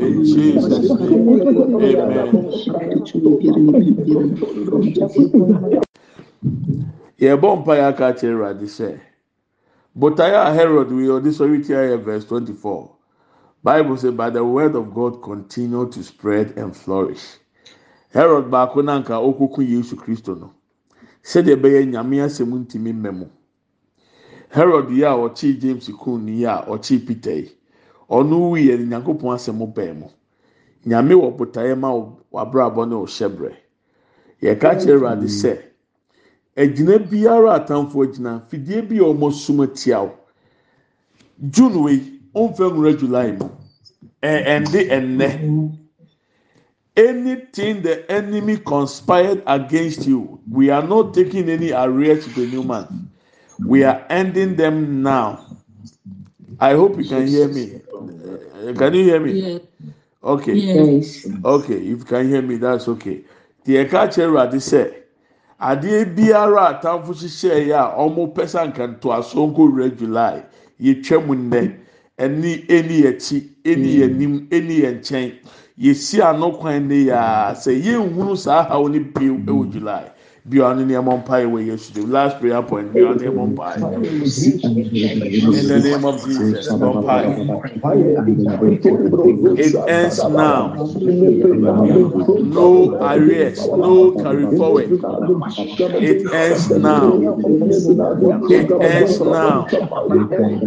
In 0.00 0.24
Jesus' 0.24 0.90
name. 1.00 1.80
Amen. 1.80 2.42
yɛbɔ 7.22 7.48
mpa 7.58 7.72
yɛ 7.78 7.84
aka 7.88 8.12
kyerɛ 8.18 8.34
awurade 8.34 8.66
sɛ 8.66 8.88
botaeɛ 9.94 10.38
a 10.48 10.54
herod 10.54 10.90
wi 10.90 11.06
ɔde 11.06 11.30
sɔre 11.30 11.64
tia 11.64 11.80
yɛ 11.90 11.96
verse 12.02 12.24
twenty 12.26 12.52
four 12.52 12.90
bible 13.62 13.96
say 13.96 14.10
but 14.10 14.32
the 14.34 14.44
word 14.44 14.74
of 14.74 14.92
god 14.94 15.22
continue 15.22 15.88
to 15.88 16.02
spread 16.02 16.56
and 16.56 16.76
flourish. 16.76 17.38
Herod 18.12 18.50
baako 18.50 18.82
nanka 18.84 19.14
okoko 19.14 19.62
yesu 19.62 19.96
kristo 19.96 20.38
no. 20.38 20.52
Sɛdeɛ 21.22 21.56
ɛbɛyɛ 21.56 21.90
nyame 21.90 22.22
asɛm 22.24 22.66
ntumi 22.66 22.92
mu 22.92 23.26
herod 24.52 24.90
yi 24.90 25.02
a 25.04 25.10
ɔkye 25.10 25.58
james 25.60 25.88
kun 25.98 26.24
ni 26.26 26.44
a 26.44 26.64
ɔkye 26.68 27.06
peter 27.06 27.32
yi 27.32 27.50
ɔno 28.10 28.50
wu 28.50 28.56
yɛ 28.56 28.76
nyankopɔn 28.86 29.34
asɛm 29.34 29.72
bɛn 29.74 29.98
mu 29.98 30.06
nyame 30.84 31.14
wɔ 31.14 31.36
botaeɛ 31.36 31.78
ma 31.78 31.90
wabrabɔ 32.32 32.88
ne 32.88 32.94
ɔhyɛ 32.94 33.56
yɛka 34.42 34.76
kyerɛ 34.76 34.96
awurade 34.98 35.28
sɛ 35.28 35.58
agyina 36.56 36.98
biara 36.98 37.54
atamfo 37.54 38.04
agyina 38.04 38.42
fidie 38.48 38.82
bi 38.82 38.96
a 38.96 39.08
wɔn 39.08 39.32
sum 39.32 39.60
atia 39.60 40.02
wo. 40.02 40.12
June 41.50 41.82
wei 41.82 42.20
womfa 42.34 42.64
nwura 42.70 42.98
july 42.98 43.32
mu. 43.32 43.48
Ɛnde 44.22 44.88
ɛnnɛ. 44.90 45.78
Anything 46.96 47.80
the 47.82 48.10
enemy 48.12 48.58
conspired 48.58 49.42
against 49.46 50.06
you 50.06 50.38
we 50.50 50.68
are 50.68 50.82
not 50.82 51.14
taking 51.14 51.48
any 51.48 51.70
arrear 51.72 52.20
to 52.20 52.28
the 52.30 52.46
new 52.46 52.62
month. 52.62 52.90
We 53.64 53.82
are 53.84 54.04
ending 54.10 54.56
them 54.56 55.02
now. 55.02 55.56
I 56.60 56.74
hope 56.74 56.98
you 56.98 57.04
can 57.08 57.26
hear 57.26 57.48
me. 57.48 57.80
Can 58.76 58.94
you 58.94 59.04
hear 59.04 59.20
me? 59.20 59.60
Okay. 60.22 60.54
Yes. 60.54 61.26
Okay 61.44 61.76
if 61.78 61.98
you 62.00 62.04
can 62.04 62.28
hear 62.28 62.42
me 62.42 62.56
that's 62.56 62.86
okay. 62.88 63.24
Deɛ 63.66 63.88
ɛka 63.88 64.08
kyerɛ 64.12 64.28
awurade 64.28 64.60
sɛ 64.60 64.92
adeɛ 65.60 66.14
biara 66.14 66.68
a 66.68 66.74
atamfo 66.80 67.12
hyehyɛeɛ 67.14 67.72
a 67.72 67.96
ɔmo 67.98 68.34
pɛ 68.34 68.44
sɛ 68.44 68.72
nkantoasoɔ 68.72 69.54
nkɔwura 69.54 69.96
july 69.96 70.44
yɛtwa 70.80 71.26
mu 71.26 71.34
nnɛ. 71.34 71.78
Ɛni 72.18 72.64
ɛni 72.68 73.06
akyi 73.08 73.38
ɛni 73.64 74.02
anim 74.04 74.48
ɛni 74.50 74.76
nkyɛn 74.96 75.32
yɛsi 75.78 76.20
ano 76.22 76.52
kwan 76.52 76.88
ne 76.88 76.94
yɛ 77.08 77.14
a 77.14 77.54
sɛ 77.54 77.72
yɛnhunu 77.84 78.36
saa 78.36 78.60
ahaw 78.64 78.88
ne 78.88 79.00
piew 79.00 79.36
ɛwɔ 79.46 79.72
july 79.72 80.11
bia 80.48 80.62
ɔno 80.64 80.82
nneɛma 80.84 81.18
mpae 81.24 81.46
wɔ 81.46 81.66
yesu 81.66 81.92
de 81.94 82.02
last 82.06 82.38
prayer 82.40 82.62
point 82.62 82.94
bia 82.94 83.06
ɔno 83.14 83.20
nneɛma 83.20 83.46
mpae 83.54 83.82
in 85.52 85.68
the 85.68 85.80
name 85.80 86.04
of 86.04 86.24
jesus 86.24 86.68
it 89.56 89.82
ends 89.88 90.26
now. 90.28 90.78
No 92.40 92.96
arrears 93.00 93.72
no 93.72 94.12
carry 94.12 94.48
forward. 94.48 94.92
It 96.00 96.22
ends 96.32 96.70
now. 96.70 97.24
It 98.48 98.76
ends 98.80 99.20
now. 99.22 99.66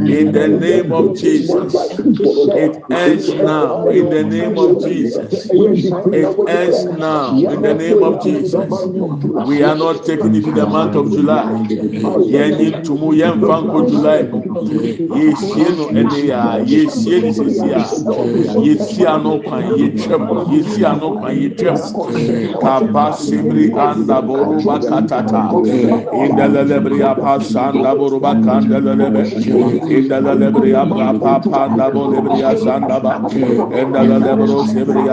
In 0.07 0.31
the 0.31 0.49
name 0.49 0.91
of 0.93 1.15
jesus. 1.15 1.99
It 2.55 2.77
ends 2.91 3.35
now. 3.35 3.85
In 3.89 4.09
the 4.09 4.23
name 4.23 4.57
of 4.57 4.79
jesus. 4.79 5.51
It 6.11 6.39
ends 6.47 6.85
now. 6.85 7.45
In 7.47 7.61
the 7.61 7.73
name 7.73 8.03
of 8.03 8.21
jesus. 8.21 8.89
We 9.37 9.64
are 9.65 9.75
not 9.77 10.05
taking 10.05 10.35
it 10.35 10.43
to 10.45 10.51
the 10.51 10.65
month 10.65 10.95
of 10.95 11.05
july 11.11 11.43
yẹn 12.33 12.51
ní 12.59 12.67
tumu 12.85 13.09
yẹn 13.13 13.33
nko 13.41 13.79
july 13.89 14.19
mu 14.31 14.39
yẹsie 15.19 15.67
no 15.77 15.85
ẹni 15.99 16.19
yà 16.29 16.41
yẹsie 16.71 17.19
ni 17.21 17.31
sisi 17.33 17.69
a 17.73 17.83
yẹsi 18.65 19.05
ano 19.13 19.31
kwan 19.45 19.61
yẹ 19.79 19.87
twẹm 19.97 20.23
yẹsi 20.51 20.83
ano 20.91 21.07
kwan 21.19 21.33
yẹ 21.41 21.49
twẹm 21.57 21.77
kaba 22.61 23.05
sibiri 23.13 23.71
anda 23.87 24.21
boruba 24.21 24.75
katata 24.89 25.41
indalelebiri 26.23 27.01
apa 27.03 27.39
sanda 27.51 27.95
boruba 27.95 28.31
kandelelebe 28.45 29.23
indalelebiri 29.97 30.71
apa 30.75 31.13
papa 31.23 31.57
anda 31.65 31.85
bolebiri 31.93 32.41
asanda 32.43 32.99
ba 33.03 33.13
indalelebiro 33.81 34.59
sibiri 34.69 35.03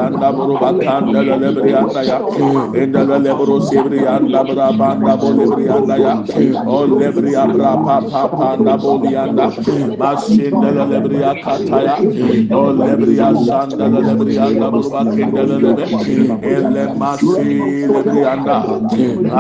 anda 4.42 5.16
boruba 5.16 5.60
kandelelebiri 5.62 5.68
anda 5.70 5.96
ya 5.98 6.14
indalelebiro 6.26 6.26
sibiri 6.26 6.56
anda 6.56 6.56
braba 6.56 6.56
anda 6.56 6.56
bolebiri 6.56 6.56
anda 6.56 6.56
ya 6.56 6.66
olebiri 6.66 7.34
abra 7.36 7.76
papa 8.10 8.52
anda 8.54 8.76
boli 8.78 9.16
anda 9.16 9.46
masindelelebiri 9.98 11.20
akataya 11.24 11.96
olebiri 12.50 13.20
asanda 13.20 13.88
lelebiri 13.88 14.38
anda 14.38 14.70
boruba 14.70 15.04
kindelelebe 15.12 15.84
ele 16.42 16.84
masi 17.00 17.86
lebiri 17.92 18.24
anda 18.24 18.58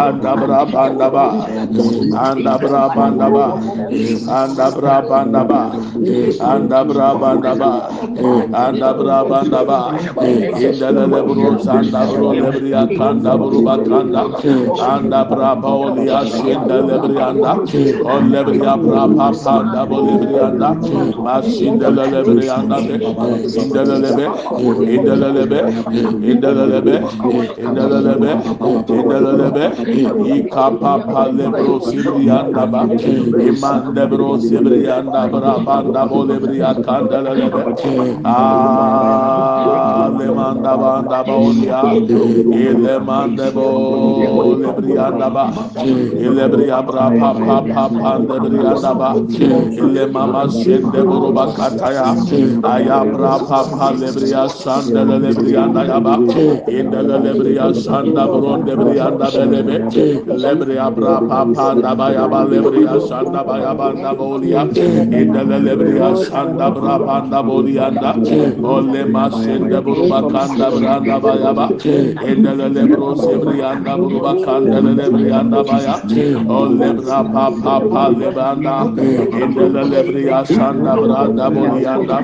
anda 0.04 0.32
braba 0.36 0.80
anda 0.88 1.08
ba 1.10 1.26
anda 2.26 2.58
braba 2.58 3.02
anda 3.08 3.28
ba 3.30 3.46
anda 4.40 4.66
braba 4.76 5.16
anda 5.22 5.42
ba 5.44 5.62
anda 6.52 6.84
braba 6.84 7.26
anda 7.32 7.54
ba 7.56 7.72
anda 8.64 8.90
braba 8.94 9.36
anda 9.42 9.62
ba 9.64 9.80
indelele 10.56 11.20
bro 11.26 11.58
sanda 11.64 12.06
bro 12.06 12.32
lebiri 12.40 12.72
akanda 12.74 13.36
boruba 13.38 13.74
kanda 13.88 14.22
anda 14.96 15.20
braba 15.30 15.70
oli 15.86 16.06
asinde 16.20 16.78
lebiri 16.88 17.18
anda 17.30 17.52
on 18.14 18.30
lebiri 18.32 18.60
braba 18.84 19.28
panda 19.44 19.86
bo 19.90 19.98
lebiri 20.08 20.38
anda 20.48 20.70
masindele 21.24 22.04
lebiri 22.14 22.46
anda 22.58 22.80
be. 22.86 22.98
Indelelebe 23.54 24.26
indelelebe 24.94 25.60
indelelebe 26.30 26.96
indelelebe 27.64 28.32
indelelebe 28.98 29.64
ikapapa 30.36 31.22
lebro 31.38 31.80
sibriyanda 31.80 32.66
ba. 32.72 32.88
Imande 33.38 34.02
bro 34.10 34.38
sibriyanda 34.38 35.28
brabanda 35.32 36.06
bo 36.10 36.24
lebiri 36.24 36.62
akanda 36.62 37.18
lelebe 37.22 37.62
ah 38.24 40.10
lemanda 40.18 40.76
banda 40.78 41.24
ba 41.24 41.34
olia. 41.34 41.82
Ilemande 42.52 43.50
bo 44.82 44.94
lebrianda 44.96 45.28
ba 45.34 45.44
ilebria 46.26 46.82
bra 46.86 47.06
pa 47.20 47.30
pa 47.34 47.56
pa 47.62 47.84
pa 47.88 48.12
lebrianda 48.18 48.92
ba 48.98 49.10
ile 49.82 50.06
mama 50.12 50.44
shende 50.50 51.00
buruba 51.08 51.46
kataya 51.56 52.14
aya 52.64 53.04
bra 53.12 53.38
pa 53.48 53.60
pa 53.70 53.90
lebria 53.92 54.48
shanda 54.48 55.04
lebrianda 55.04 55.82
ya 55.86 55.98
ba 56.00 56.14
inde 56.68 57.00
lebria 57.02 57.66
shanda 57.74 58.26
buronde 58.26 58.74
brianda 58.76 59.26
belebe 59.30 59.76
lebria 60.44 60.90
bra 60.90 61.20
pa 61.28 61.44
pa 61.54 61.74
da 61.74 61.94
ba 61.94 62.12
ya 62.12 62.26
ba 62.28 62.44
lebria 62.44 62.98
shanda 63.08 63.44
ba 63.46 63.58
ya 63.60 63.74
ba 63.74 63.92
da 63.94 64.12
bolia 64.14 64.62
inde 65.20 65.42
lebria 65.66 66.10
shanda 66.26 66.70
bra 66.70 66.98
pa 66.98 67.20
da 67.30 67.42
bolianda 67.42 68.12
ole 68.62 69.04
ma 69.04 69.28
shende 69.30 69.78
buruba 69.84 70.20
kanda 70.32 70.70
branda 70.70 71.20
ba 71.20 71.32
ya 71.42 71.52
ba 71.52 71.66
inde 72.30 72.52
lebro 72.74 73.14
sebrianda 73.16 73.96
buruba 73.98 74.32
kanda 74.44 74.62
lebrianda 74.62 74.70
ba 74.70 74.70
ya 74.71 74.71
ole 76.48 76.92
bra 76.98 77.20
pa 77.32 77.46
pa 77.62 77.76
pa 77.92 78.04
lebanda 78.08 78.76
inde 79.42 79.66
lebria 79.92 80.40
shanda 80.52 80.94
branda 81.02 81.46
bolianda 81.54 82.18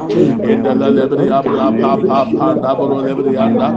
inde 0.53 0.73
lebria 0.97 1.43
bra 1.43 1.69
pa 1.81 1.93
pa 2.07 2.21
pa 2.37 2.49
da 2.63 2.75
buru 2.79 2.99
lebrianda 3.07 3.69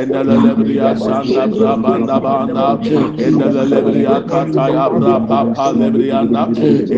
inde 0.00 0.22
lebria 0.24 0.90
shanda 1.04 1.44
bra 1.54 1.76
banda 1.84 2.18
banda 2.24 2.66
inde 3.26 3.48
lebria 3.72 4.16
kataya 4.30 4.86
bra 4.98 5.16
pa 5.28 5.40
pa 5.54 5.66
lebrianda 5.80 6.42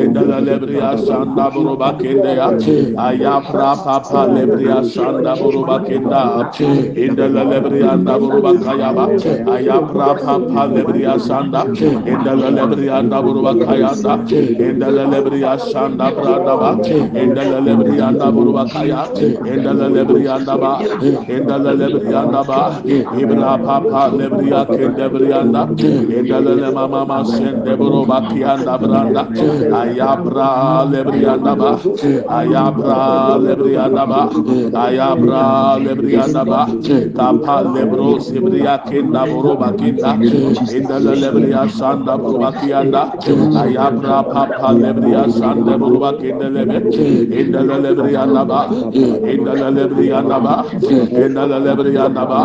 inde 0.02 0.24
lebria 0.48 0.90
shanda 1.06 1.50
buru 1.54 1.76
bakende 1.76 2.32
ya 2.40 2.48
aya 3.08 3.34
bra 3.50 3.72
pa 3.84 3.98
pa 4.10 4.22
lebria 4.26 4.78
shanda 4.94 5.36
buru 5.40 5.64
bakenda 5.66 6.22
inde 7.06 7.26
lebrianda 11.18 11.62
buru 11.62 11.82
bakaya 11.82 12.36
ba 12.36 12.56
aya 12.56 12.56
bra 12.56 12.56
pa 12.56 12.56
pa 12.56 12.56
lebria 12.56 12.56
shanda 12.56 12.56
inde 12.56 12.56
lebrianda 12.56 13.22
buru 13.22 13.42
bakaya 13.42 13.92
da 14.02 14.14
inde 14.66 14.88
lebria 14.96 15.52
shanda 15.58 16.10
branda 16.16 16.54
ba 16.60 16.70
inde 17.22 17.42
lebrianda 17.66 18.26
buru 18.32 18.52
bakaya 18.56 19.02
inde 19.52 19.72
lebrianda 19.94 20.54
ba 20.60 20.72
inde 21.36 21.56
lebrianda 21.80 22.42
ba 22.46 22.60
ibra 23.20 23.52
pa 23.64 23.76
pa 23.90 24.02
lebria 24.18 24.64
kende 24.66 25.06
brianda 25.12 25.62
inde 25.78 26.38
le 26.44 26.70
mama 26.72 27.04
ma 27.06 27.18
sende 27.24 27.72
buru 27.76 28.04
bakianda 28.06 28.78
branda 28.78 29.22
aya 29.80 30.16
bra 30.24 30.84
lebrianda 30.92 31.54
ba 31.60 31.70
aya 32.38 32.64
bra 32.76 33.36
lebrianda 33.38 34.04
ba 34.06 34.20
aya 34.84 35.08
bra 35.16 35.76
lebrianda 35.78 36.44
ba 36.44 36.60
kapa 37.16 37.56
lebro 37.74 38.18
sibria 38.20 38.78
kenda 38.88 39.26
buru 39.26 39.56
bakinda 39.60 40.10
inde 40.76 40.96
lebria 41.05 41.05
shanda 41.78 42.16
buru 42.18 42.38
bakianda 42.42 43.02
aya 43.62 43.90
bra 43.90 44.22
pa 44.22 44.42
pa 44.58 44.70
lebria 44.72 45.24
shanda 45.38 45.78
buru 45.78 45.98
bakinde 46.00 46.48
lebe 46.54 46.78
inde 47.40 47.60
lebrianda 47.84 48.42
ba 48.50 48.60
inde 49.32 49.52
lebrianda 49.76 50.38
ba 50.40 50.54
inde 50.72 51.42
lebrianda 51.66 52.24
ba 52.30 52.40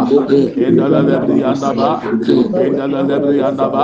inde 0.68 0.86
lebrianda 0.94 1.72
ba 1.76 1.90
inde 2.58 2.86
lebrianda 3.10 3.68
ba 3.74 3.84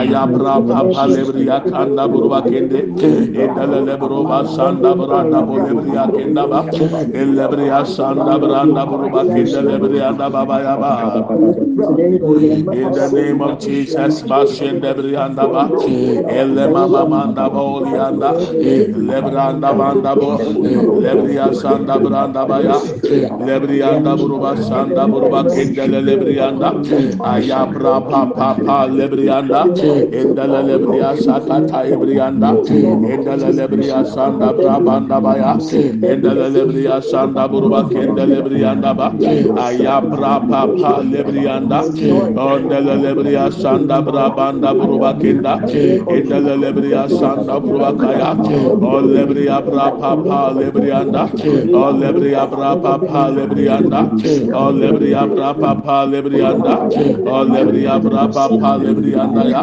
aya 0.00 0.26
bra 0.26 0.54
pa 0.68 0.80
pa 0.92 1.04
lebria 1.06 1.60
kanda 1.70 2.08
buru 2.08 2.28
bakinde 2.28 2.80
inde 3.38 3.64
lebro 3.86 4.24
ba 4.24 4.38
shanda 4.54 4.94
branda 4.94 5.40
buru 5.46 5.66
lebria 5.66 6.04
kenda 6.16 6.44
ba. 6.50 6.60
Inde 7.14 7.36
lebria 7.38 7.84
shanda 7.84 8.38
branda 8.42 8.82
buru 8.86 9.08
bakinde 9.14 9.60
lebrianda 9.68 10.26
ba 10.32 10.44
ba 10.46 10.56
ya 10.62 10.74
ba. 10.76 10.92
In 12.72 12.92
the 12.92 13.10
name 13.12 13.40
of 13.42 13.58
Jesus 13.60 13.89
bashin 13.96 14.80
lebrianda 14.80 15.44
ba 15.52 15.64
elle 16.28 16.64
mama 16.72 17.02
manda 17.08 17.48
ba 17.48 17.60
olianda 17.60 18.30
lebranda 19.10 19.70
banda 19.78 20.14
bo 20.14 20.30
lebria 21.04 21.48
shanda 21.60 21.96
branda 22.04 22.46
ba 22.48 22.58
ya 22.62 22.76
lebrianda 23.46 24.16
buruba 24.16 24.52
shanda 24.68 25.06
buruba 25.10 25.42
kendele 25.50 26.00
lebrianda 26.08 26.70
ayabra 27.32 27.96
pa 28.10 28.22
pa 28.36 28.48
pa 28.64 28.78
lebrianda 28.86 29.62
endele 30.20 30.60
lebria 30.70 31.10
sakata 31.24 31.84
ebrianda 31.94 32.50
endele 33.12 33.50
lebria 33.58 34.00
shanda 34.14 34.52
brabanda 34.58 35.20
ba 35.22 35.32
ya 35.42 35.52
endele 36.12 36.48
lebria 36.56 37.00
shanda 37.10 37.48
buruba 37.48 37.82
kendele 37.92 38.26
lebrianda 38.34 38.94
ba 38.96 39.08
ayabra 39.66 40.34
pa 40.48 40.62
pa 40.80 40.92
lebrianda 41.12 41.80
ondele 42.46 42.94
lebria 43.04 43.50
shanda 43.80 44.02
brabanda 44.04 44.74
buruba 44.74 45.12
kenda 45.20 45.56
endele 46.08 46.56
lebria 46.60 47.08
shanda 47.08 47.60
buruba 47.60 47.92
kaya. 47.98 48.30
O 48.82 49.00
lebria 49.00 49.60
bra 49.64 49.90
pa 49.90 50.16
pa 50.16 50.52
lebrianda 50.52 51.24
o 51.72 51.92
lebria 51.92 52.46
bra 52.50 52.76
pa 52.76 52.98
pa 52.98 53.30
lebrianda 53.30 54.00
o 54.54 54.70
lebria 54.72 55.26
bra 55.26 55.54
pa 55.54 55.74
pa 55.74 56.04
lebrianda 56.04 56.74
o 57.26 57.44
lebria 57.44 57.98
bra 58.02 58.26
pa 58.28 58.48
pa 58.48 58.76
lebrianda 58.78 59.44
ya. 59.50 59.62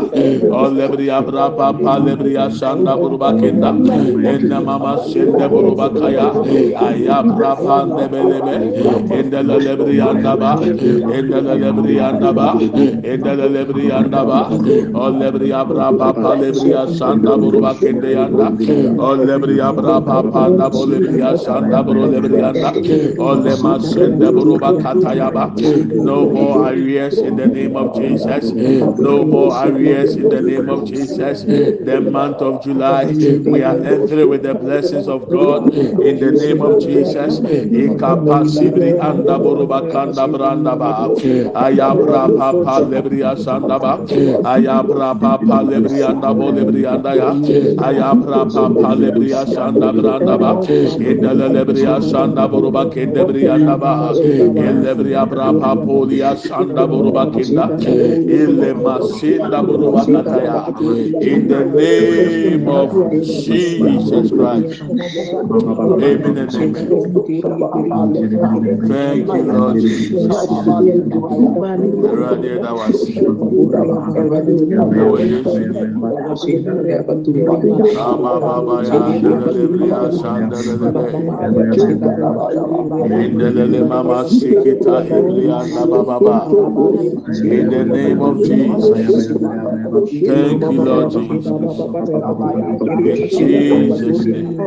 O 0.51 0.69
lebria 0.69 1.21
bra 1.21 1.49
pa 1.49 1.71
pa 1.73 1.97
lebria 1.97 2.49
shanda 2.49 2.95
buruba 2.97 3.31
kenda 3.39 3.69
enna 4.33 4.61
mama 4.61 4.97
shende 5.07 5.47
buruba 5.49 5.89
kaya 5.93 6.27
aya 6.87 7.23
bra 7.23 7.55
pa 7.55 7.85
nebelebe 7.85 8.55
endele 9.11 9.57
lebrianda 9.65 10.35
ba. 10.39 10.55
Endele 10.57 11.53
lebrianda 11.61 12.33
ba. 12.33 12.47
Endele 12.57 13.47
lebrianda 13.55 14.06
lebria 14.11 14.45
kende 17.79 18.13
yanda. 18.13 18.53
Katayaba 24.79 25.51
no 25.97 26.25
more 26.25 26.67
arrears 26.67 27.23
in 27.23 27.35
the 27.35 27.47
name 27.47 27.75
of 27.75 27.93
Jesus. 27.93 28.53
No 28.97 29.25
more 29.25 29.55
arrears 29.65 30.17
in 30.17 30.29
the 30.29 30.41
name 30.41 30.69
of 30.69 30.85
Jesus. 30.85 31.45
The 31.81 32.01
month 32.01 32.41
of 32.41 32.61
July 32.61 33.15
we 33.45 33.63
are 33.63 33.79
entering 33.83 34.29
with 34.29 34.43
the 34.43 34.55
blessings 34.55 35.07
of 35.07 35.29
God 35.29 35.71
in 36.01 36.19
the 36.19 36.31
name 36.31 36.61
of 36.61 36.79
Jesus. 36.79 37.41
Ikapa 37.73 38.45
sibri 38.45 38.93
anda 38.99 39.39
buruba 39.39 39.87
kanda 39.89 40.27
ba. 40.27 41.15
Ayabra 41.55 42.35
pa 42.35 42.53
pa 42.53 42.79
lebria 42.81 43.35
shanda 43.37 43.79
ba 43.81 43.96
ayabra 44.43 45.15
pa 45.19 45.37
pa 45.39 45.63
lebrianda 45.63 46.33
bo 46.37 46.51
lebrianda 46.51 47.15
ya 47.15 47.31
ayabra 47.77 48.45
pa 48.53 48.69
pa 48.69 48.95
lebria 48.95 49.45
shanda 49.47 49.93
branda 49.93 50.37
ba 50.39 50.51
indele 50.99 51.45
lebria 51.49 52.01
shanda 52.01 52.47
buruba 52.51 52.85
kende 52.89 53.25
brianda 53.25 53.77
ba 53.79 53.93
elebria 54.57 55.25
bra 55.29 55.53
pa 55.53 55.75
polia 55.75 56.35
shanda 56.37 56.87
buruba 56.87 57.27
kenda 57.31 57.71
ile 58.27 58.73
masinda 58.75 59.63
buruba 59.65 60.07
kataya 60.07 60.73
in 61.21 61.47
the 61.47 61.65
name 61.65 62.67
of 62.69 62.91
Jesus 63.19 64.31
Christ. 64.31 64.83
Amen 66.01 66.37
and 66.37 66.55
amen. 66.55 66.93
Thank 68.87 69.33
you 69.33 69.43
Lord 69.45 69.79
Jesus 69.79 70.61
In 87.43 87.69
the 87.69 87.85
name 87.85 88.21
of 88.21 88.41
Jesus. 88.43 89.29
Thank 90.25 90.69
you, 90.69 90.79
Lord 90.79 91.09
Jesus. 91.11 91.87
Jesus' 93.35 94.25
name. 94.27 94.57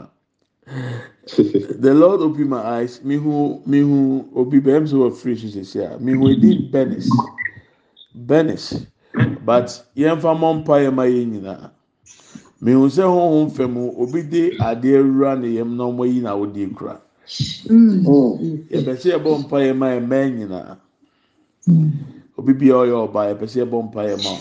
the 0.67 1.93
lord 1.95 2.21
open 2.21 2.49
my 2.49 2.61
eyes. 2.61 3.01
Mihu 3.05 3.61
mihu 3.67 4.25
obi 4.37 4.61
bẹẹm 4.61 4.87
sọ 4.87 4.97
wọ 5.03 5.11
free 5.12 5.35
ṣiṣẹ 5.35 5.65
ṣe 5.73 5.81
a 5.95 5.99
mihu 5.99 6.29
edi 6.33 6.51
benis 6.73 7.09
benis 8.15 8.65
but 9.45 9.69
yẹn 9.97 10.21
fa 10.21 10.35
mọ 10.35 10.53
mpa 10.65 10.75
yẹn 10.83 10.95
ma 10.95 11.05
yẹn 11.05 11.31
nyinaa 11.33 11.71
mihu 12.61 12.89
sẹ 12.91 13.03
honhom 13.03 13.51
fẹm 13.57 13.75
obi 14.03 14.23
de 14.23 14.43
adeɛ 14.69 14.99
wura 15.05 15.37
ne 15.41 15.49
yɛm 15.57 15.77
na 15.77 15.85
ɔmo 15.85 16.05
yi 16.12 16.21
na 16.21 16.33
ɔde 16.43 16.61
ekura 16.67 16.95
sɛ 19.01 19.09
yɛbɔ 19.15 19.31
mpa 19.45 19.57
yɛn 19.67 19.77
ma 19.77 19.89
mɛn 20.01 20.29
nyinaa 20.39 20.77
obi 22.39 22.53
bia 22.53 22.75
ɔyɛ 22.75 22.97
ɔbaa 23.07 23.27
yɛbɔ 23.33 23.79
mpa 23.85 24.01
yɛn 24.09 24.21
ma. 24.25 24.33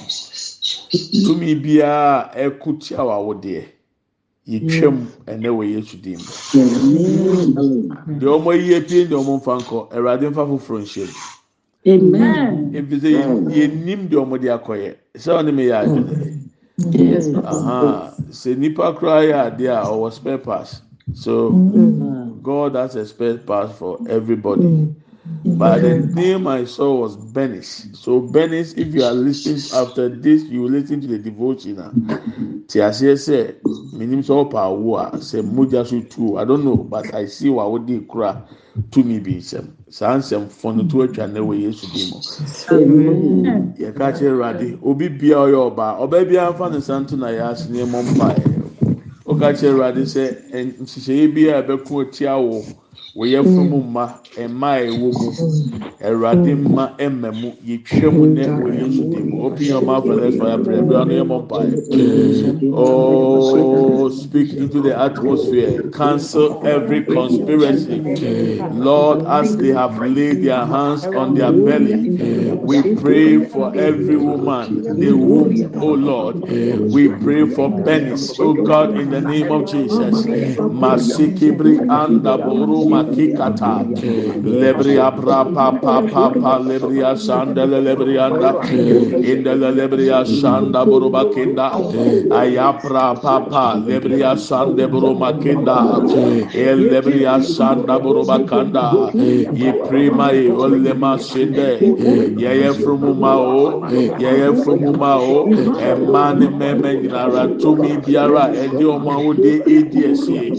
Tumi 1.25 1.55
biara 1.55 2.31
ɛko 2.35 2.79
tia 2.79 2.97
wɔ 3.07 3.13
awodeɛ 3.19 3.63
yɛtwam 4.47 4.97
ɛnɛ 5.27 5.49
wɔ 5.57 5.63
yesu 5.73 5.97
dim 5.97 6.27
deɛ 8.19 8.29
ɔmo 8.37 8.51
ayi 8.53 8.75
apie 8.75 9.05
deɛ 9.07 9.17
ɔmo 9.21 9.37
nfa 9.39 9.53
nkɔ 9.65 9.77
awurade 9.95 10.25
nfa 10.31 10.43
foforɔ 10.47 10.79
nhyɛm 10.83 11.13
ebi 12.77 12.95
sɛ 13.01 13.09
yɛ- 13.19 13.43
yɛnim 13.47 14.09
deɛ 14.09 14.19
ɔmo 14.25 14.37
de 14.41 14.47
akɔyɛ. 14.49 14.95
Sɛ 15.15 15.31
ɔne 15.39 15.53
mi 15.55 15.65
yɛ 15.67 15.75
adwene. 15.89 16.17
Aha. 17.43 18.15
Sɛ 18.31 18.57
nipa 18.57 18.93
koraa 18.93 19.23
yɛ 19.29 19.35
adeɛ 19.57 19.71
a 19.83 19.87
ɔwɔ 19.93 20.13
spare 20.13 20.37
pass 20.39 20.81
so 21.13 21.63
god 22.43 22.75
has 22.75 22.95
a 22.95 23.05
spare 23.05 23.37
pass 23.39 23.71
for 23.77 24.01
everybody. 24.07 24.73
But 25.45 25.81
the 25.81 25.95
name 25.95 26.47
I 26.47 26.65
saw 26.65 26.95
was 27.01 27.17
Benis. 27.17 27.87
So 27.95 28.21
Benis, 28.21 28.77
if 28.77 28.93
you 28.93 29.03
are 29.05 29.13
listening 29.13 29.67
after 29.73 30.09
this, 30.09 30.43
you 30.45 30.63
will 30.63 30.71
listen 30.71 31.01
to 31.01 31.07
the 31.07 31.19
devotion. 31.19 31.93
Ti 32.67 32.79
aseɛ 32.79 33.13
sɛ 33.15 33.55
minim 33.93 34.21
sɛ 34.21 34.33
ɔpa 34.49 34.59
awo 34.69 34.97
a 34.97 35.17
sɛ 35.19 35.43
mogya 35.43 35.85
so 35.85 36.01
tu 36.01 36.33
o. 36.35 36.37
I 36.37 36.45
don't 36.45 36.65
know 36.65 36.77
but 36.77 37.13
I 37.13 37.25
see 37.27 37.49
wa 37.49 37.65
wodi 37.67 38.07
kura 38.07 38.41
tumi 38.91 39.23
bi 39.23 39.33
nsɛm. 39.37 39.71
Saa 39.89 40.17
nsɛm 40.17 40.47
fɔ 40.47 40.75
no 40.77 40.83
to 40.83 40.97
atwa 41.07 41.31
ne 41.31 41.39
wɔ 41.41 41.61
Yesu 41.61 41.87
bi 41.87 42.05
mu. 42.05 42.21
Yɛka 43.77 44.13
kyerɛ 44.17 44.31
Awurade 44.33 44.79
obi 44.83 45.09
bia 45.09 45.37
ɔyɛ 45.37 45.75
ɔbaa 45.75 45.99
ɔbaa 46.01 46.29
bia 46.29 46.51
nfa 46.53 46.71
ne 46.71 46.77
nsa 46.79 47.01
nto 47.05 47.17
na 47.17 47.27
yɛ 47.29 47.51
ase 47.51 47.69
ne 47.69 47.79
ɛmɔ 47.85 48.03
mpaeɛ. 48.15 48.57
Ɔka 49.27 49.53
kyerɛ 49.53 49.73
Awurade 49.73 50.03
sɛ 50.05 50.51
ɛn- 50.51 50.77
nhyehyɛeɛ 50.79 51.33
bi 51.35 51.41
a 51.49 51.63
ɛbɛko 51.63 52.01
atia 52.07 52.37
wo 52.39 52.73
wɔyɛ 53.15 53.43
funu 53.43 53.63
mm. 53.63 53.69
mu 53.69 53.79
mma 53.83 54.05
mma 54.49 54.69
a 54.73 54.87
ɛwɔ 54.89 55.09
mu. 55.13 55.29
Awurade 56.03 56.53
mm. 56.55 56.63
mma 56.67 56.85
ɛmma 56.97 57.29
mu. 57.41 57.49
Yɛtwa 57.67 58.07
mu 58.13 58.25
nɛ 58.25 58.43
wɔ 58.59 58.69
yesu 58.79 59.03
dim 59.11 59.33
open 59.39 59.65
your 59.65 59.81
mouth 59.81 60.05
and 60.05 60.21
let's 60.21 60.37
fire 60.37 60.57
prayer. 60.57 60.81
Bi 60.81 60.95
ano 61.01 61.13
yɛ 61.13 61.25
mɔ 61.29 61.37
mpaeɛ 61.47 62.73
oh 62.73 64.09
speak 64.09 64.53
into 64.53 64.81
the 64.81 64.97
atmosphere. 64.97 65.89
Cancel 65.91 66.65
every 66.65 67.03
conspiracy. 67.03 68.01
Lord 68.73 69.25
as 69.27 69.57
they 69.57 69.69
have 69.69 69.99
laid 70.01 70.41
their 70.43 70.65
hands 70.65 71.05
on 71.05 71.35
their 71.35 71.51
belly 71.51 72.17
we 72.63 72.95
pray 72.95 73.43
for 73.45 73.75
every 73.75 74.15
woman 74.15 74.81
the 74.99 75.11
womb 75.11 75.71
oh 75.75 75.93
lord. 75.93 76.35
We 76.41 77.09
pray 77.09 77.47
for 77.49 77.69
Benis 77.69 78.39
oh 78.39 78.53
god 78.53 78.97
in 78.97 79.09
the 79.09 79.21
name 79.21 79.51
of 79.51 79.69
jesus. 79.69 80.25
Masikibri 80.81 81.79
anda 81.89 82.37
boru 82.37 82.87
makikata 83.03 83.83
lebria 84.43 85.11
pra 85.11 85.43
pa 85.45 85.71
pa 85.71 85.95
pa 86.01 86.29
pa 86.29 86.57
lebria 86.59 87.11
sandele 87.15 87.79
lebrianda 87.87 88.51
indele 89.31 89.69
lebria 89.75 90.25
sanda 90.25 90.85
boru 90.85 91.09
makinda. 91.09 91.69
Ayapra 92.31 93.19
pa 93.21 93.39
pa 93.49 93.65
lebria 93.85 94.37
sande 94.37 94.87
boru 94.89 95.13
makinda. 95.15 95.77
El 96.53 96.79
lebria 96.91 97.41
sanda 97.43 97.99
boru 97.99 98.23
makanda. 98.25 99.11
Ye 99.53 99.71
prima 99.87 100.31
e 100.31 100.49
olema 100.49 101.17
sinde 101.19 101.79
yeye 102.37 102.71
frumuma 102.81 103.33
o 103.37 103.87
yeye 104.19 104.49
frumuma 104.63 105.17
o 105.19 105.47
ẹ̀ma 105.89 106.23
ni 106.39 106.47
mẹ́mẹ́ 106.59 106.93
nyinara 107.01 107.43
tómi 107.61 107.91
biara 108.05 108.45
ẹ̀dí 108.63 108.83
ọmọ 108.95 109.09
awọ́dẹ 109.17 109.53
ẹ̀dí 109.75 109.99
ẹ̀sìn 110.11 110.53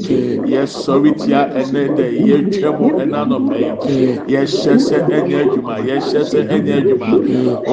yẹ 0.52 0.62
sọrí 0.82 1.10
tíá 1.20 1.40
ẹ̀nẹ́ 1.60 1.86
dẹ̀ 1.96 2.10
yẹ 2.28 2.33
twẹ́mu 2.52 2.86
ẹ̀nà 3.02 3.20
nọ̀pẹ̀ 3.30 3.60
yẹ 4.32 4.40
hyẹsẹ̀ 4.52 5.00
ẹ̀nyẹ 5.16 5.38
ẹ̀dwuma 5.44 5.74
yẹ 5.88 5.96
hyẹsẹ̀ 6.08 6.42
ẹ̀nyẹ 6.54 6.74
ẹ̀dwuma 6.80 7.08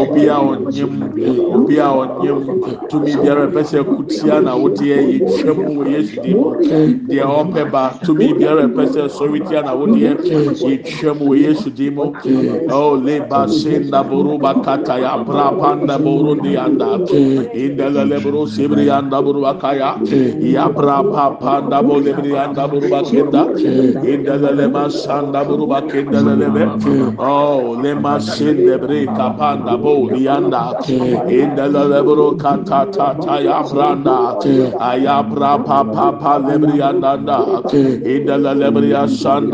obi 0.02 0.22
a 0.36 0.38
ọ̀nyẹ́m 0.52 0.92
obi 1.56 1.76
a 1.86 1.88
ọ̀nyẹ́m 2.02 2.40
tómi 2.90 3.12
biara 3.22 3.44
ẹ̀pẹ́sẹ̀ 3.48 3.84
kutia 3.92 4.40
na 4.46 4.52
awọ́dẹ 4.56 4.86
yẹ 5.10 5.18
twẹ́mu 5.36 5.64
wọ 5.78 5.84
yẹsu 5.94 6.16
di 6.24 6.32
mu 6.40 6.48
deɛ 7.10 7.24
ɔpɛ 7.40 7.62
ba 7.74 7.84
tómi 8.06 8.28
biara 8.40 8.64
ẹ̀pẹ́sẹ̀ 8.68 9.10
sọrí 9.18 9.40
tíá 9.48 9.62
na 9.66 9.72
awọ́dẹ 9.76 10.00
yẹ 10.06 10.76
twẹ́mu 10.88 11.24
wọ 11.30 11.36
yẹsu 11.46 11.70
di 11.78 11.88
mu 11.96 12.06
ọ̀ 12.80 13.04
leba 13.06 13.48
se 13.48 13.74
ndaboro 13.80 14.38
bakata 14.44 14.96
ya 15.00 15.18
brapa 15.28 15.70
ndaboro 15.84 16.36
di 16.44 16.56
anda 16.58 16.90
indele 17.64 18.04
lebro 18.12 18.46
sebri 18.46 18.90
anda 18.90 19.22
buru 19.22 19.42
bakaya 19.42 19.96
ya 20.56 20.66
brapa 20.70 21.24
panda 21.42 21.82
bo 21.84 22.00
lebri 22.00 22.32
anda 22.38 22.68
buru 22.68 22.88
bakenda 22.90 23.42
indele 24.12 24.51
oh 27.20 27.76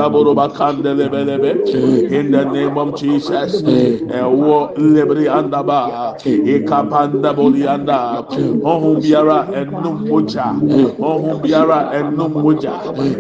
bo 0.10 0.48
in 2.18 2.32
the 2.32 2.44
name 2.46 2.78
of 2.78 2.96
Jesus. 3.00 3.62
Ɛwɔ 3.62 4.78
lebri 4.78 5.28
anda 5.30 5.64
ba 5.64 6.16
ekapanda 6.24 7.34
boli 7.36 7.68
anda 7.68 8.24
ɔhun 8.28 9.02
biara 9.02 9.48
ɛnum 9.54 10.08
mogya 10.08 10.48
ɔhun 11.00 11.42
biara 11.42 11.80
ɛnum 11.94 12.32
mogya 12.44 12.74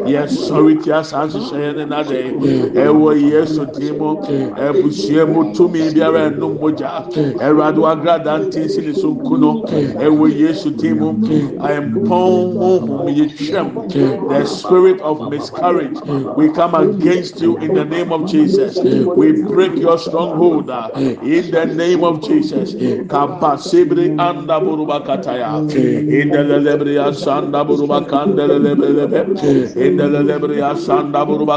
yɛ 0.07 0.28
sɔri 0.28 0.82
ti 0.84 0.91
asan 0.91 1.30
yɛn 1.68 1.76
nena 1.78 2.03
de 2.03 2.32
ɛwɔ 2.74 3.32
yesu 3.32 3.65
ti 3.74 3.91
mu 3.91 4.15
ɛbusua 4.57 5.28
mu 5.34 5.53
tumi 5.53 5.89
biara 5.93 6.30
ɛnum 6.32 6.59
mogya 6.59 7.07
ɛwurade 7.39 7.78
wagrada 7.80 8.39
nti 8.45 8.70
si 8.70 8.82
ne 8.82 8.93
so 8.93 9.13
nkuno 9.13 9.65
ɛwɔ 9.99 10.26
yesu 10.39 10.72
ti 10.78 10.93
mu 10.93 11.13
ɛmpɔn 11.59 12.57
ohun 12.57 13.07
yɛ 13.07 13.28
twɛm 13.38 14.30
the 14.30 14.45
spirit 14.45 14.99
of 15.01 15.30
miscarriage 15.30 15.97
we 16.36 16.49
come 16.51 16.76
against 16.76 17.39
you 17.41 17.57
in 17.57 17.74
the 17.74 17.86
name 17.86 18.11
of 18.11 18.30
jesus. 18.30 18.78
We 18.78 19.32
break 19.43 19.76
your 19.76 19.97
stronghold 19.97 20.70
uh, 20.70 20.89
in 20.95 21.51
the 21.51 21.65
name 21.65 22.03
of 22.03 22.22
jesus. 22.24 22.74
Kapasibri 22.74 24.09
anda 24.20 24.59
buruba 24.59 25.05
kataya. 25.05 25.70
In 25.74 26.30
the 26.32 26.38
lelebria 26.38 27.13
sanda 27.13 27.65
buruba 27.65 28.07
kanda 28.09 28.47
lelebelebe 28.47 29.76
in 29.78 29.97
the 29.97 30.03
lelebria 30.03 30.76
sanda 30.76 31.26
buruba 31.26 31.56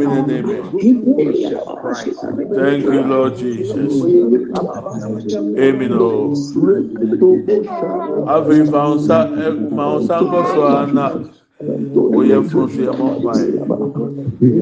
and 0.09 0.31
amen. 0.31 0.63
thank 2.55 2.83
you 2.85 3.03
lord 3.03 3.37
jesus 3.37 3.91
amen 5.59 5.93
oh. 5.93 6.33
o 6.33 8.25
afei 8.27 8.65
fa 8.65 8.81
nsa 8.95 9.19
ɛ- 9.31 9.47
eh, 9.47 9.53
ma 9.71 9.85
nsa 9.99 10.21
nkɔ 10.21 10.41
so 10.53 10.67
a 10.67 10.87
na 10.87 11.05
woyɛ 11.95 12.43
funu 12.49 12.69
so 12.69 12.81
yɛ 12.81 12.93
mɔ 12.97 13.07
mpae 13.21 13.47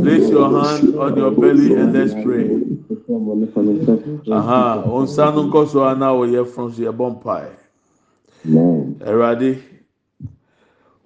place 0.02 0.30
your 0.32 0.50
hand 0.52 0.96
on 1.00 1.18
your 1.18 1.32
belly 1.32 1.74
and 1.76 1.94
let's 1.94 2.14
pray. 2.24 2.48
Aha 4.32 4.84
nsa 4.88 5.36
no 5.36 5.44
nkɔ 5.50 5.68
so 5.70 5.84
a 5.88 5.96
na 5.96 6.14
woyɛ 6.14 6.46
funu 6.48 6.72
so 6.74 6.82
yɛ 6.84 6.94
bɔ 6.96 7.22
mpae 7.22 7.50
awurade 9.06 9.60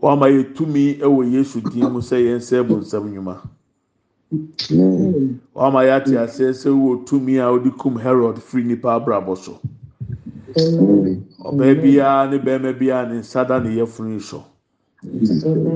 wama 0.02 0.28
yɛ 0.30 0.54
tumi 0.56 1.00
ɛwɔ 1.00 1.32
yesu 1.34 1.62
din 1.62 1.92
mu 1.92 2.00
sɛ 2.02 2.18
yɛn 2.22 2.42
ebu 2.60 2.76
nsɛm 2.82 3.04
nnwuma 3.10 3.42
wama 5.56 5.84
yɛ 5.88 5.92
ate 5.98 6.14
aseɛ 6.18 6.54
sɛ 6.54 6.70
wɔ 6.70 7.06
tumi 7.06 7.38
a 7.40 7.46
wɔde 7.52 7.72
kum 7.78 7.98
herod 7.98 8.38
firi 8.42 8.64
nipa 8.66 8.90
abrabɔ 9.00 9.36
so 9.38 9.60
ɔbaa 11.46 11.74
biara 11.82 12.30
ne 12.32 12.38
bɛrima 12.40 12.74
biara 12.80 13.10
ne 13.10 13.20
nsa 13.20 13.46
da 13.48 13.60
ne 13.60 13.70
yɛfunu 13.76 14.14
yi 14.14 14.20
so 14.20 14.44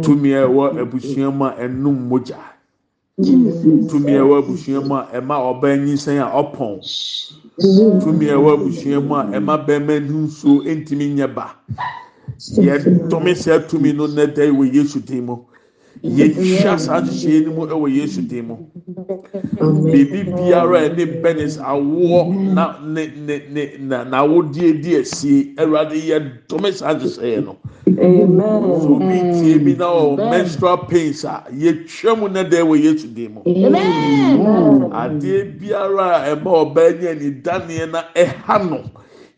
tumi 0.03 0.33
a 0.33 0.47
ɛwɔ 0.47 0.79
abusua 0.81 1.31
mu 1.31 1.45
a 1.45 1.51
ɛnum 1.59 2.07
mogya 2.09 2.39
tumi 3.89 4.13
a 4.15 4.21
ɛwɔ 4.21 4.37
abusua 4.43 4.81
mu 4.87 4.95
a 4.95 5.07
ɛma 5.13 5.35
ɔbaa 5.51 5.77
nyinsɛn 5.77 6.19
a 6.21 6.27
ɔpɔn 6.41 6.79
tumi 8.03 8.29
a 8.29 8.33
ɛwɔ 8.37 8.53
abusua 8.53 9.01
mu 9.01 9.15
a 9.15 9.23
ɛma 9.25 9.65
bɛrima 9.65 9.99
nsuo 9.99 10.63
ntumi 10.63 11.13
nyɛ 11.15 11.27
ba 11.35 11.55
yɛdome 12.57 13.35
saa 13.35 13.59
tumi 13.59 13.93
no 13.93 14.05
yi 14.07 14.51
wɔ 14.51 14.73
yesu 14.73 14.99
din 14.99 15.25
mu 15.25 15.37
yɛhyɛ 16.03 16.77
saa 16.79 17.01
nhyehyɛ 17.01 17.45
no 17.45 17.51
mu 17.53 17.63
wɔ 17.65 17.87
yesu 17.95 18.21
din 18.21 18.45
mu 18.47 18.55
biribi 19.91 20.23
biara 20.35 20.77
a 20.79 20.89
ɛne 20.89 21.21
bɛnis 21.21 21.57
awoɔ 21.59 22.53
na 22.53 22.77
ne 22.85 23.07
ne 23.25 23.41
ne 23.49 23.63
na 23.79 24.03
n'awodie 24.05 24.81
di 24.81 24.95
asie 24.95 25.53
awurade 25.57 25.95
yɛdome 25.97 26.73
saa 26.73 26.93
nhyehyɛ 26.93 27.43
no. 27.45 27.55
So 27.87 28.95
obi 28.95 29.19
tie 29.39 29.57
bi 29.57 29.73
na 29.77 29.85
ɔwɔ 29.85 30.29
menstrual 30.29 30.77
pains 30.87 31.23
a 31.25 31.43
yɛtwa 31.51 32.17
mu 32.19 32.27
da 32.29 32.41
yi 32.43 32.63
wɔ 32.63 32.75
yesu 32.83 33.07
din 33.07 33.33
mu 33.33 33.41
adeɛ 34.91 35.59
biara 35.59 36.23
a 36.23 36.35
ɛma 36.35 36.49
ɔbaa 36.63 36.91
nyɛ 36.99 37.19
ne 37.21 37.31
daneɛ 37.41 37.91
na 37.91 38.03
ɛha 38.15 38.69
no. 38.69 38.83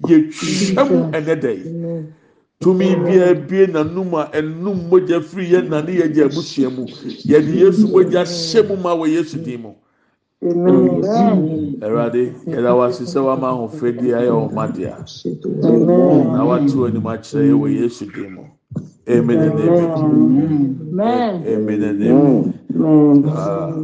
Yɛtwa 0.08 0.90
mu 0.90 0.96
nnɛ 1.12 1.42
da 1.42 1.50
yi 1.50 1.64
tumi 2.60 2.96
biaa 2.96 3.34
bie 3.34 3.68
nanom 3.68 4.14
a 4.16 4.24
ɛnom 4.38 4.78
mogya 4.90 5.22
firi 5.22 5.46
yɛ 5.52 5.60
nane 5.70 5.92
yɛgya 6.00 6.26
abusua 6.26 6.70
mu. 6.76 6.84
Yɛde 7.30 7.52
yesu 7.62 7.88
mogya 7.88 8.22
hyɛ 8.26 8.68
mu 8.68 8.76
ma 8.84 8.92
wɔ 9.00 9.06
yesu 9.16 9.38
din 9.44 9.62
mu. 9.62 9.72
Awurade 11.84 12.34
yɛda 12.48 12.72
wase 12.80 13.04
sɛ 13.08 13.20
woama 13.26 13.48
ahofrɛdiɛ 13.54 14.14
ayɛ 14.20 14.32
wɔ 14.32 14.52
madea 14.54 14.96
na 16.34 16.44
woateo 16.48 16.86
anim 16.88 17.04
akyerɛ 17.08 17.48
yɛ 17.50 17.56
wɔ 17.62 17.68
yesu 17.80 18.06
din 18.12 18.32
mu. 18.36 18.44
Amen 19.10 19.40
and 19.40 19.60
amen. 19.60 19.92
Amen. 20.94 21.44
And 21.48 22.04
amen. 22.04 22.54
Uh, 23.28 23.72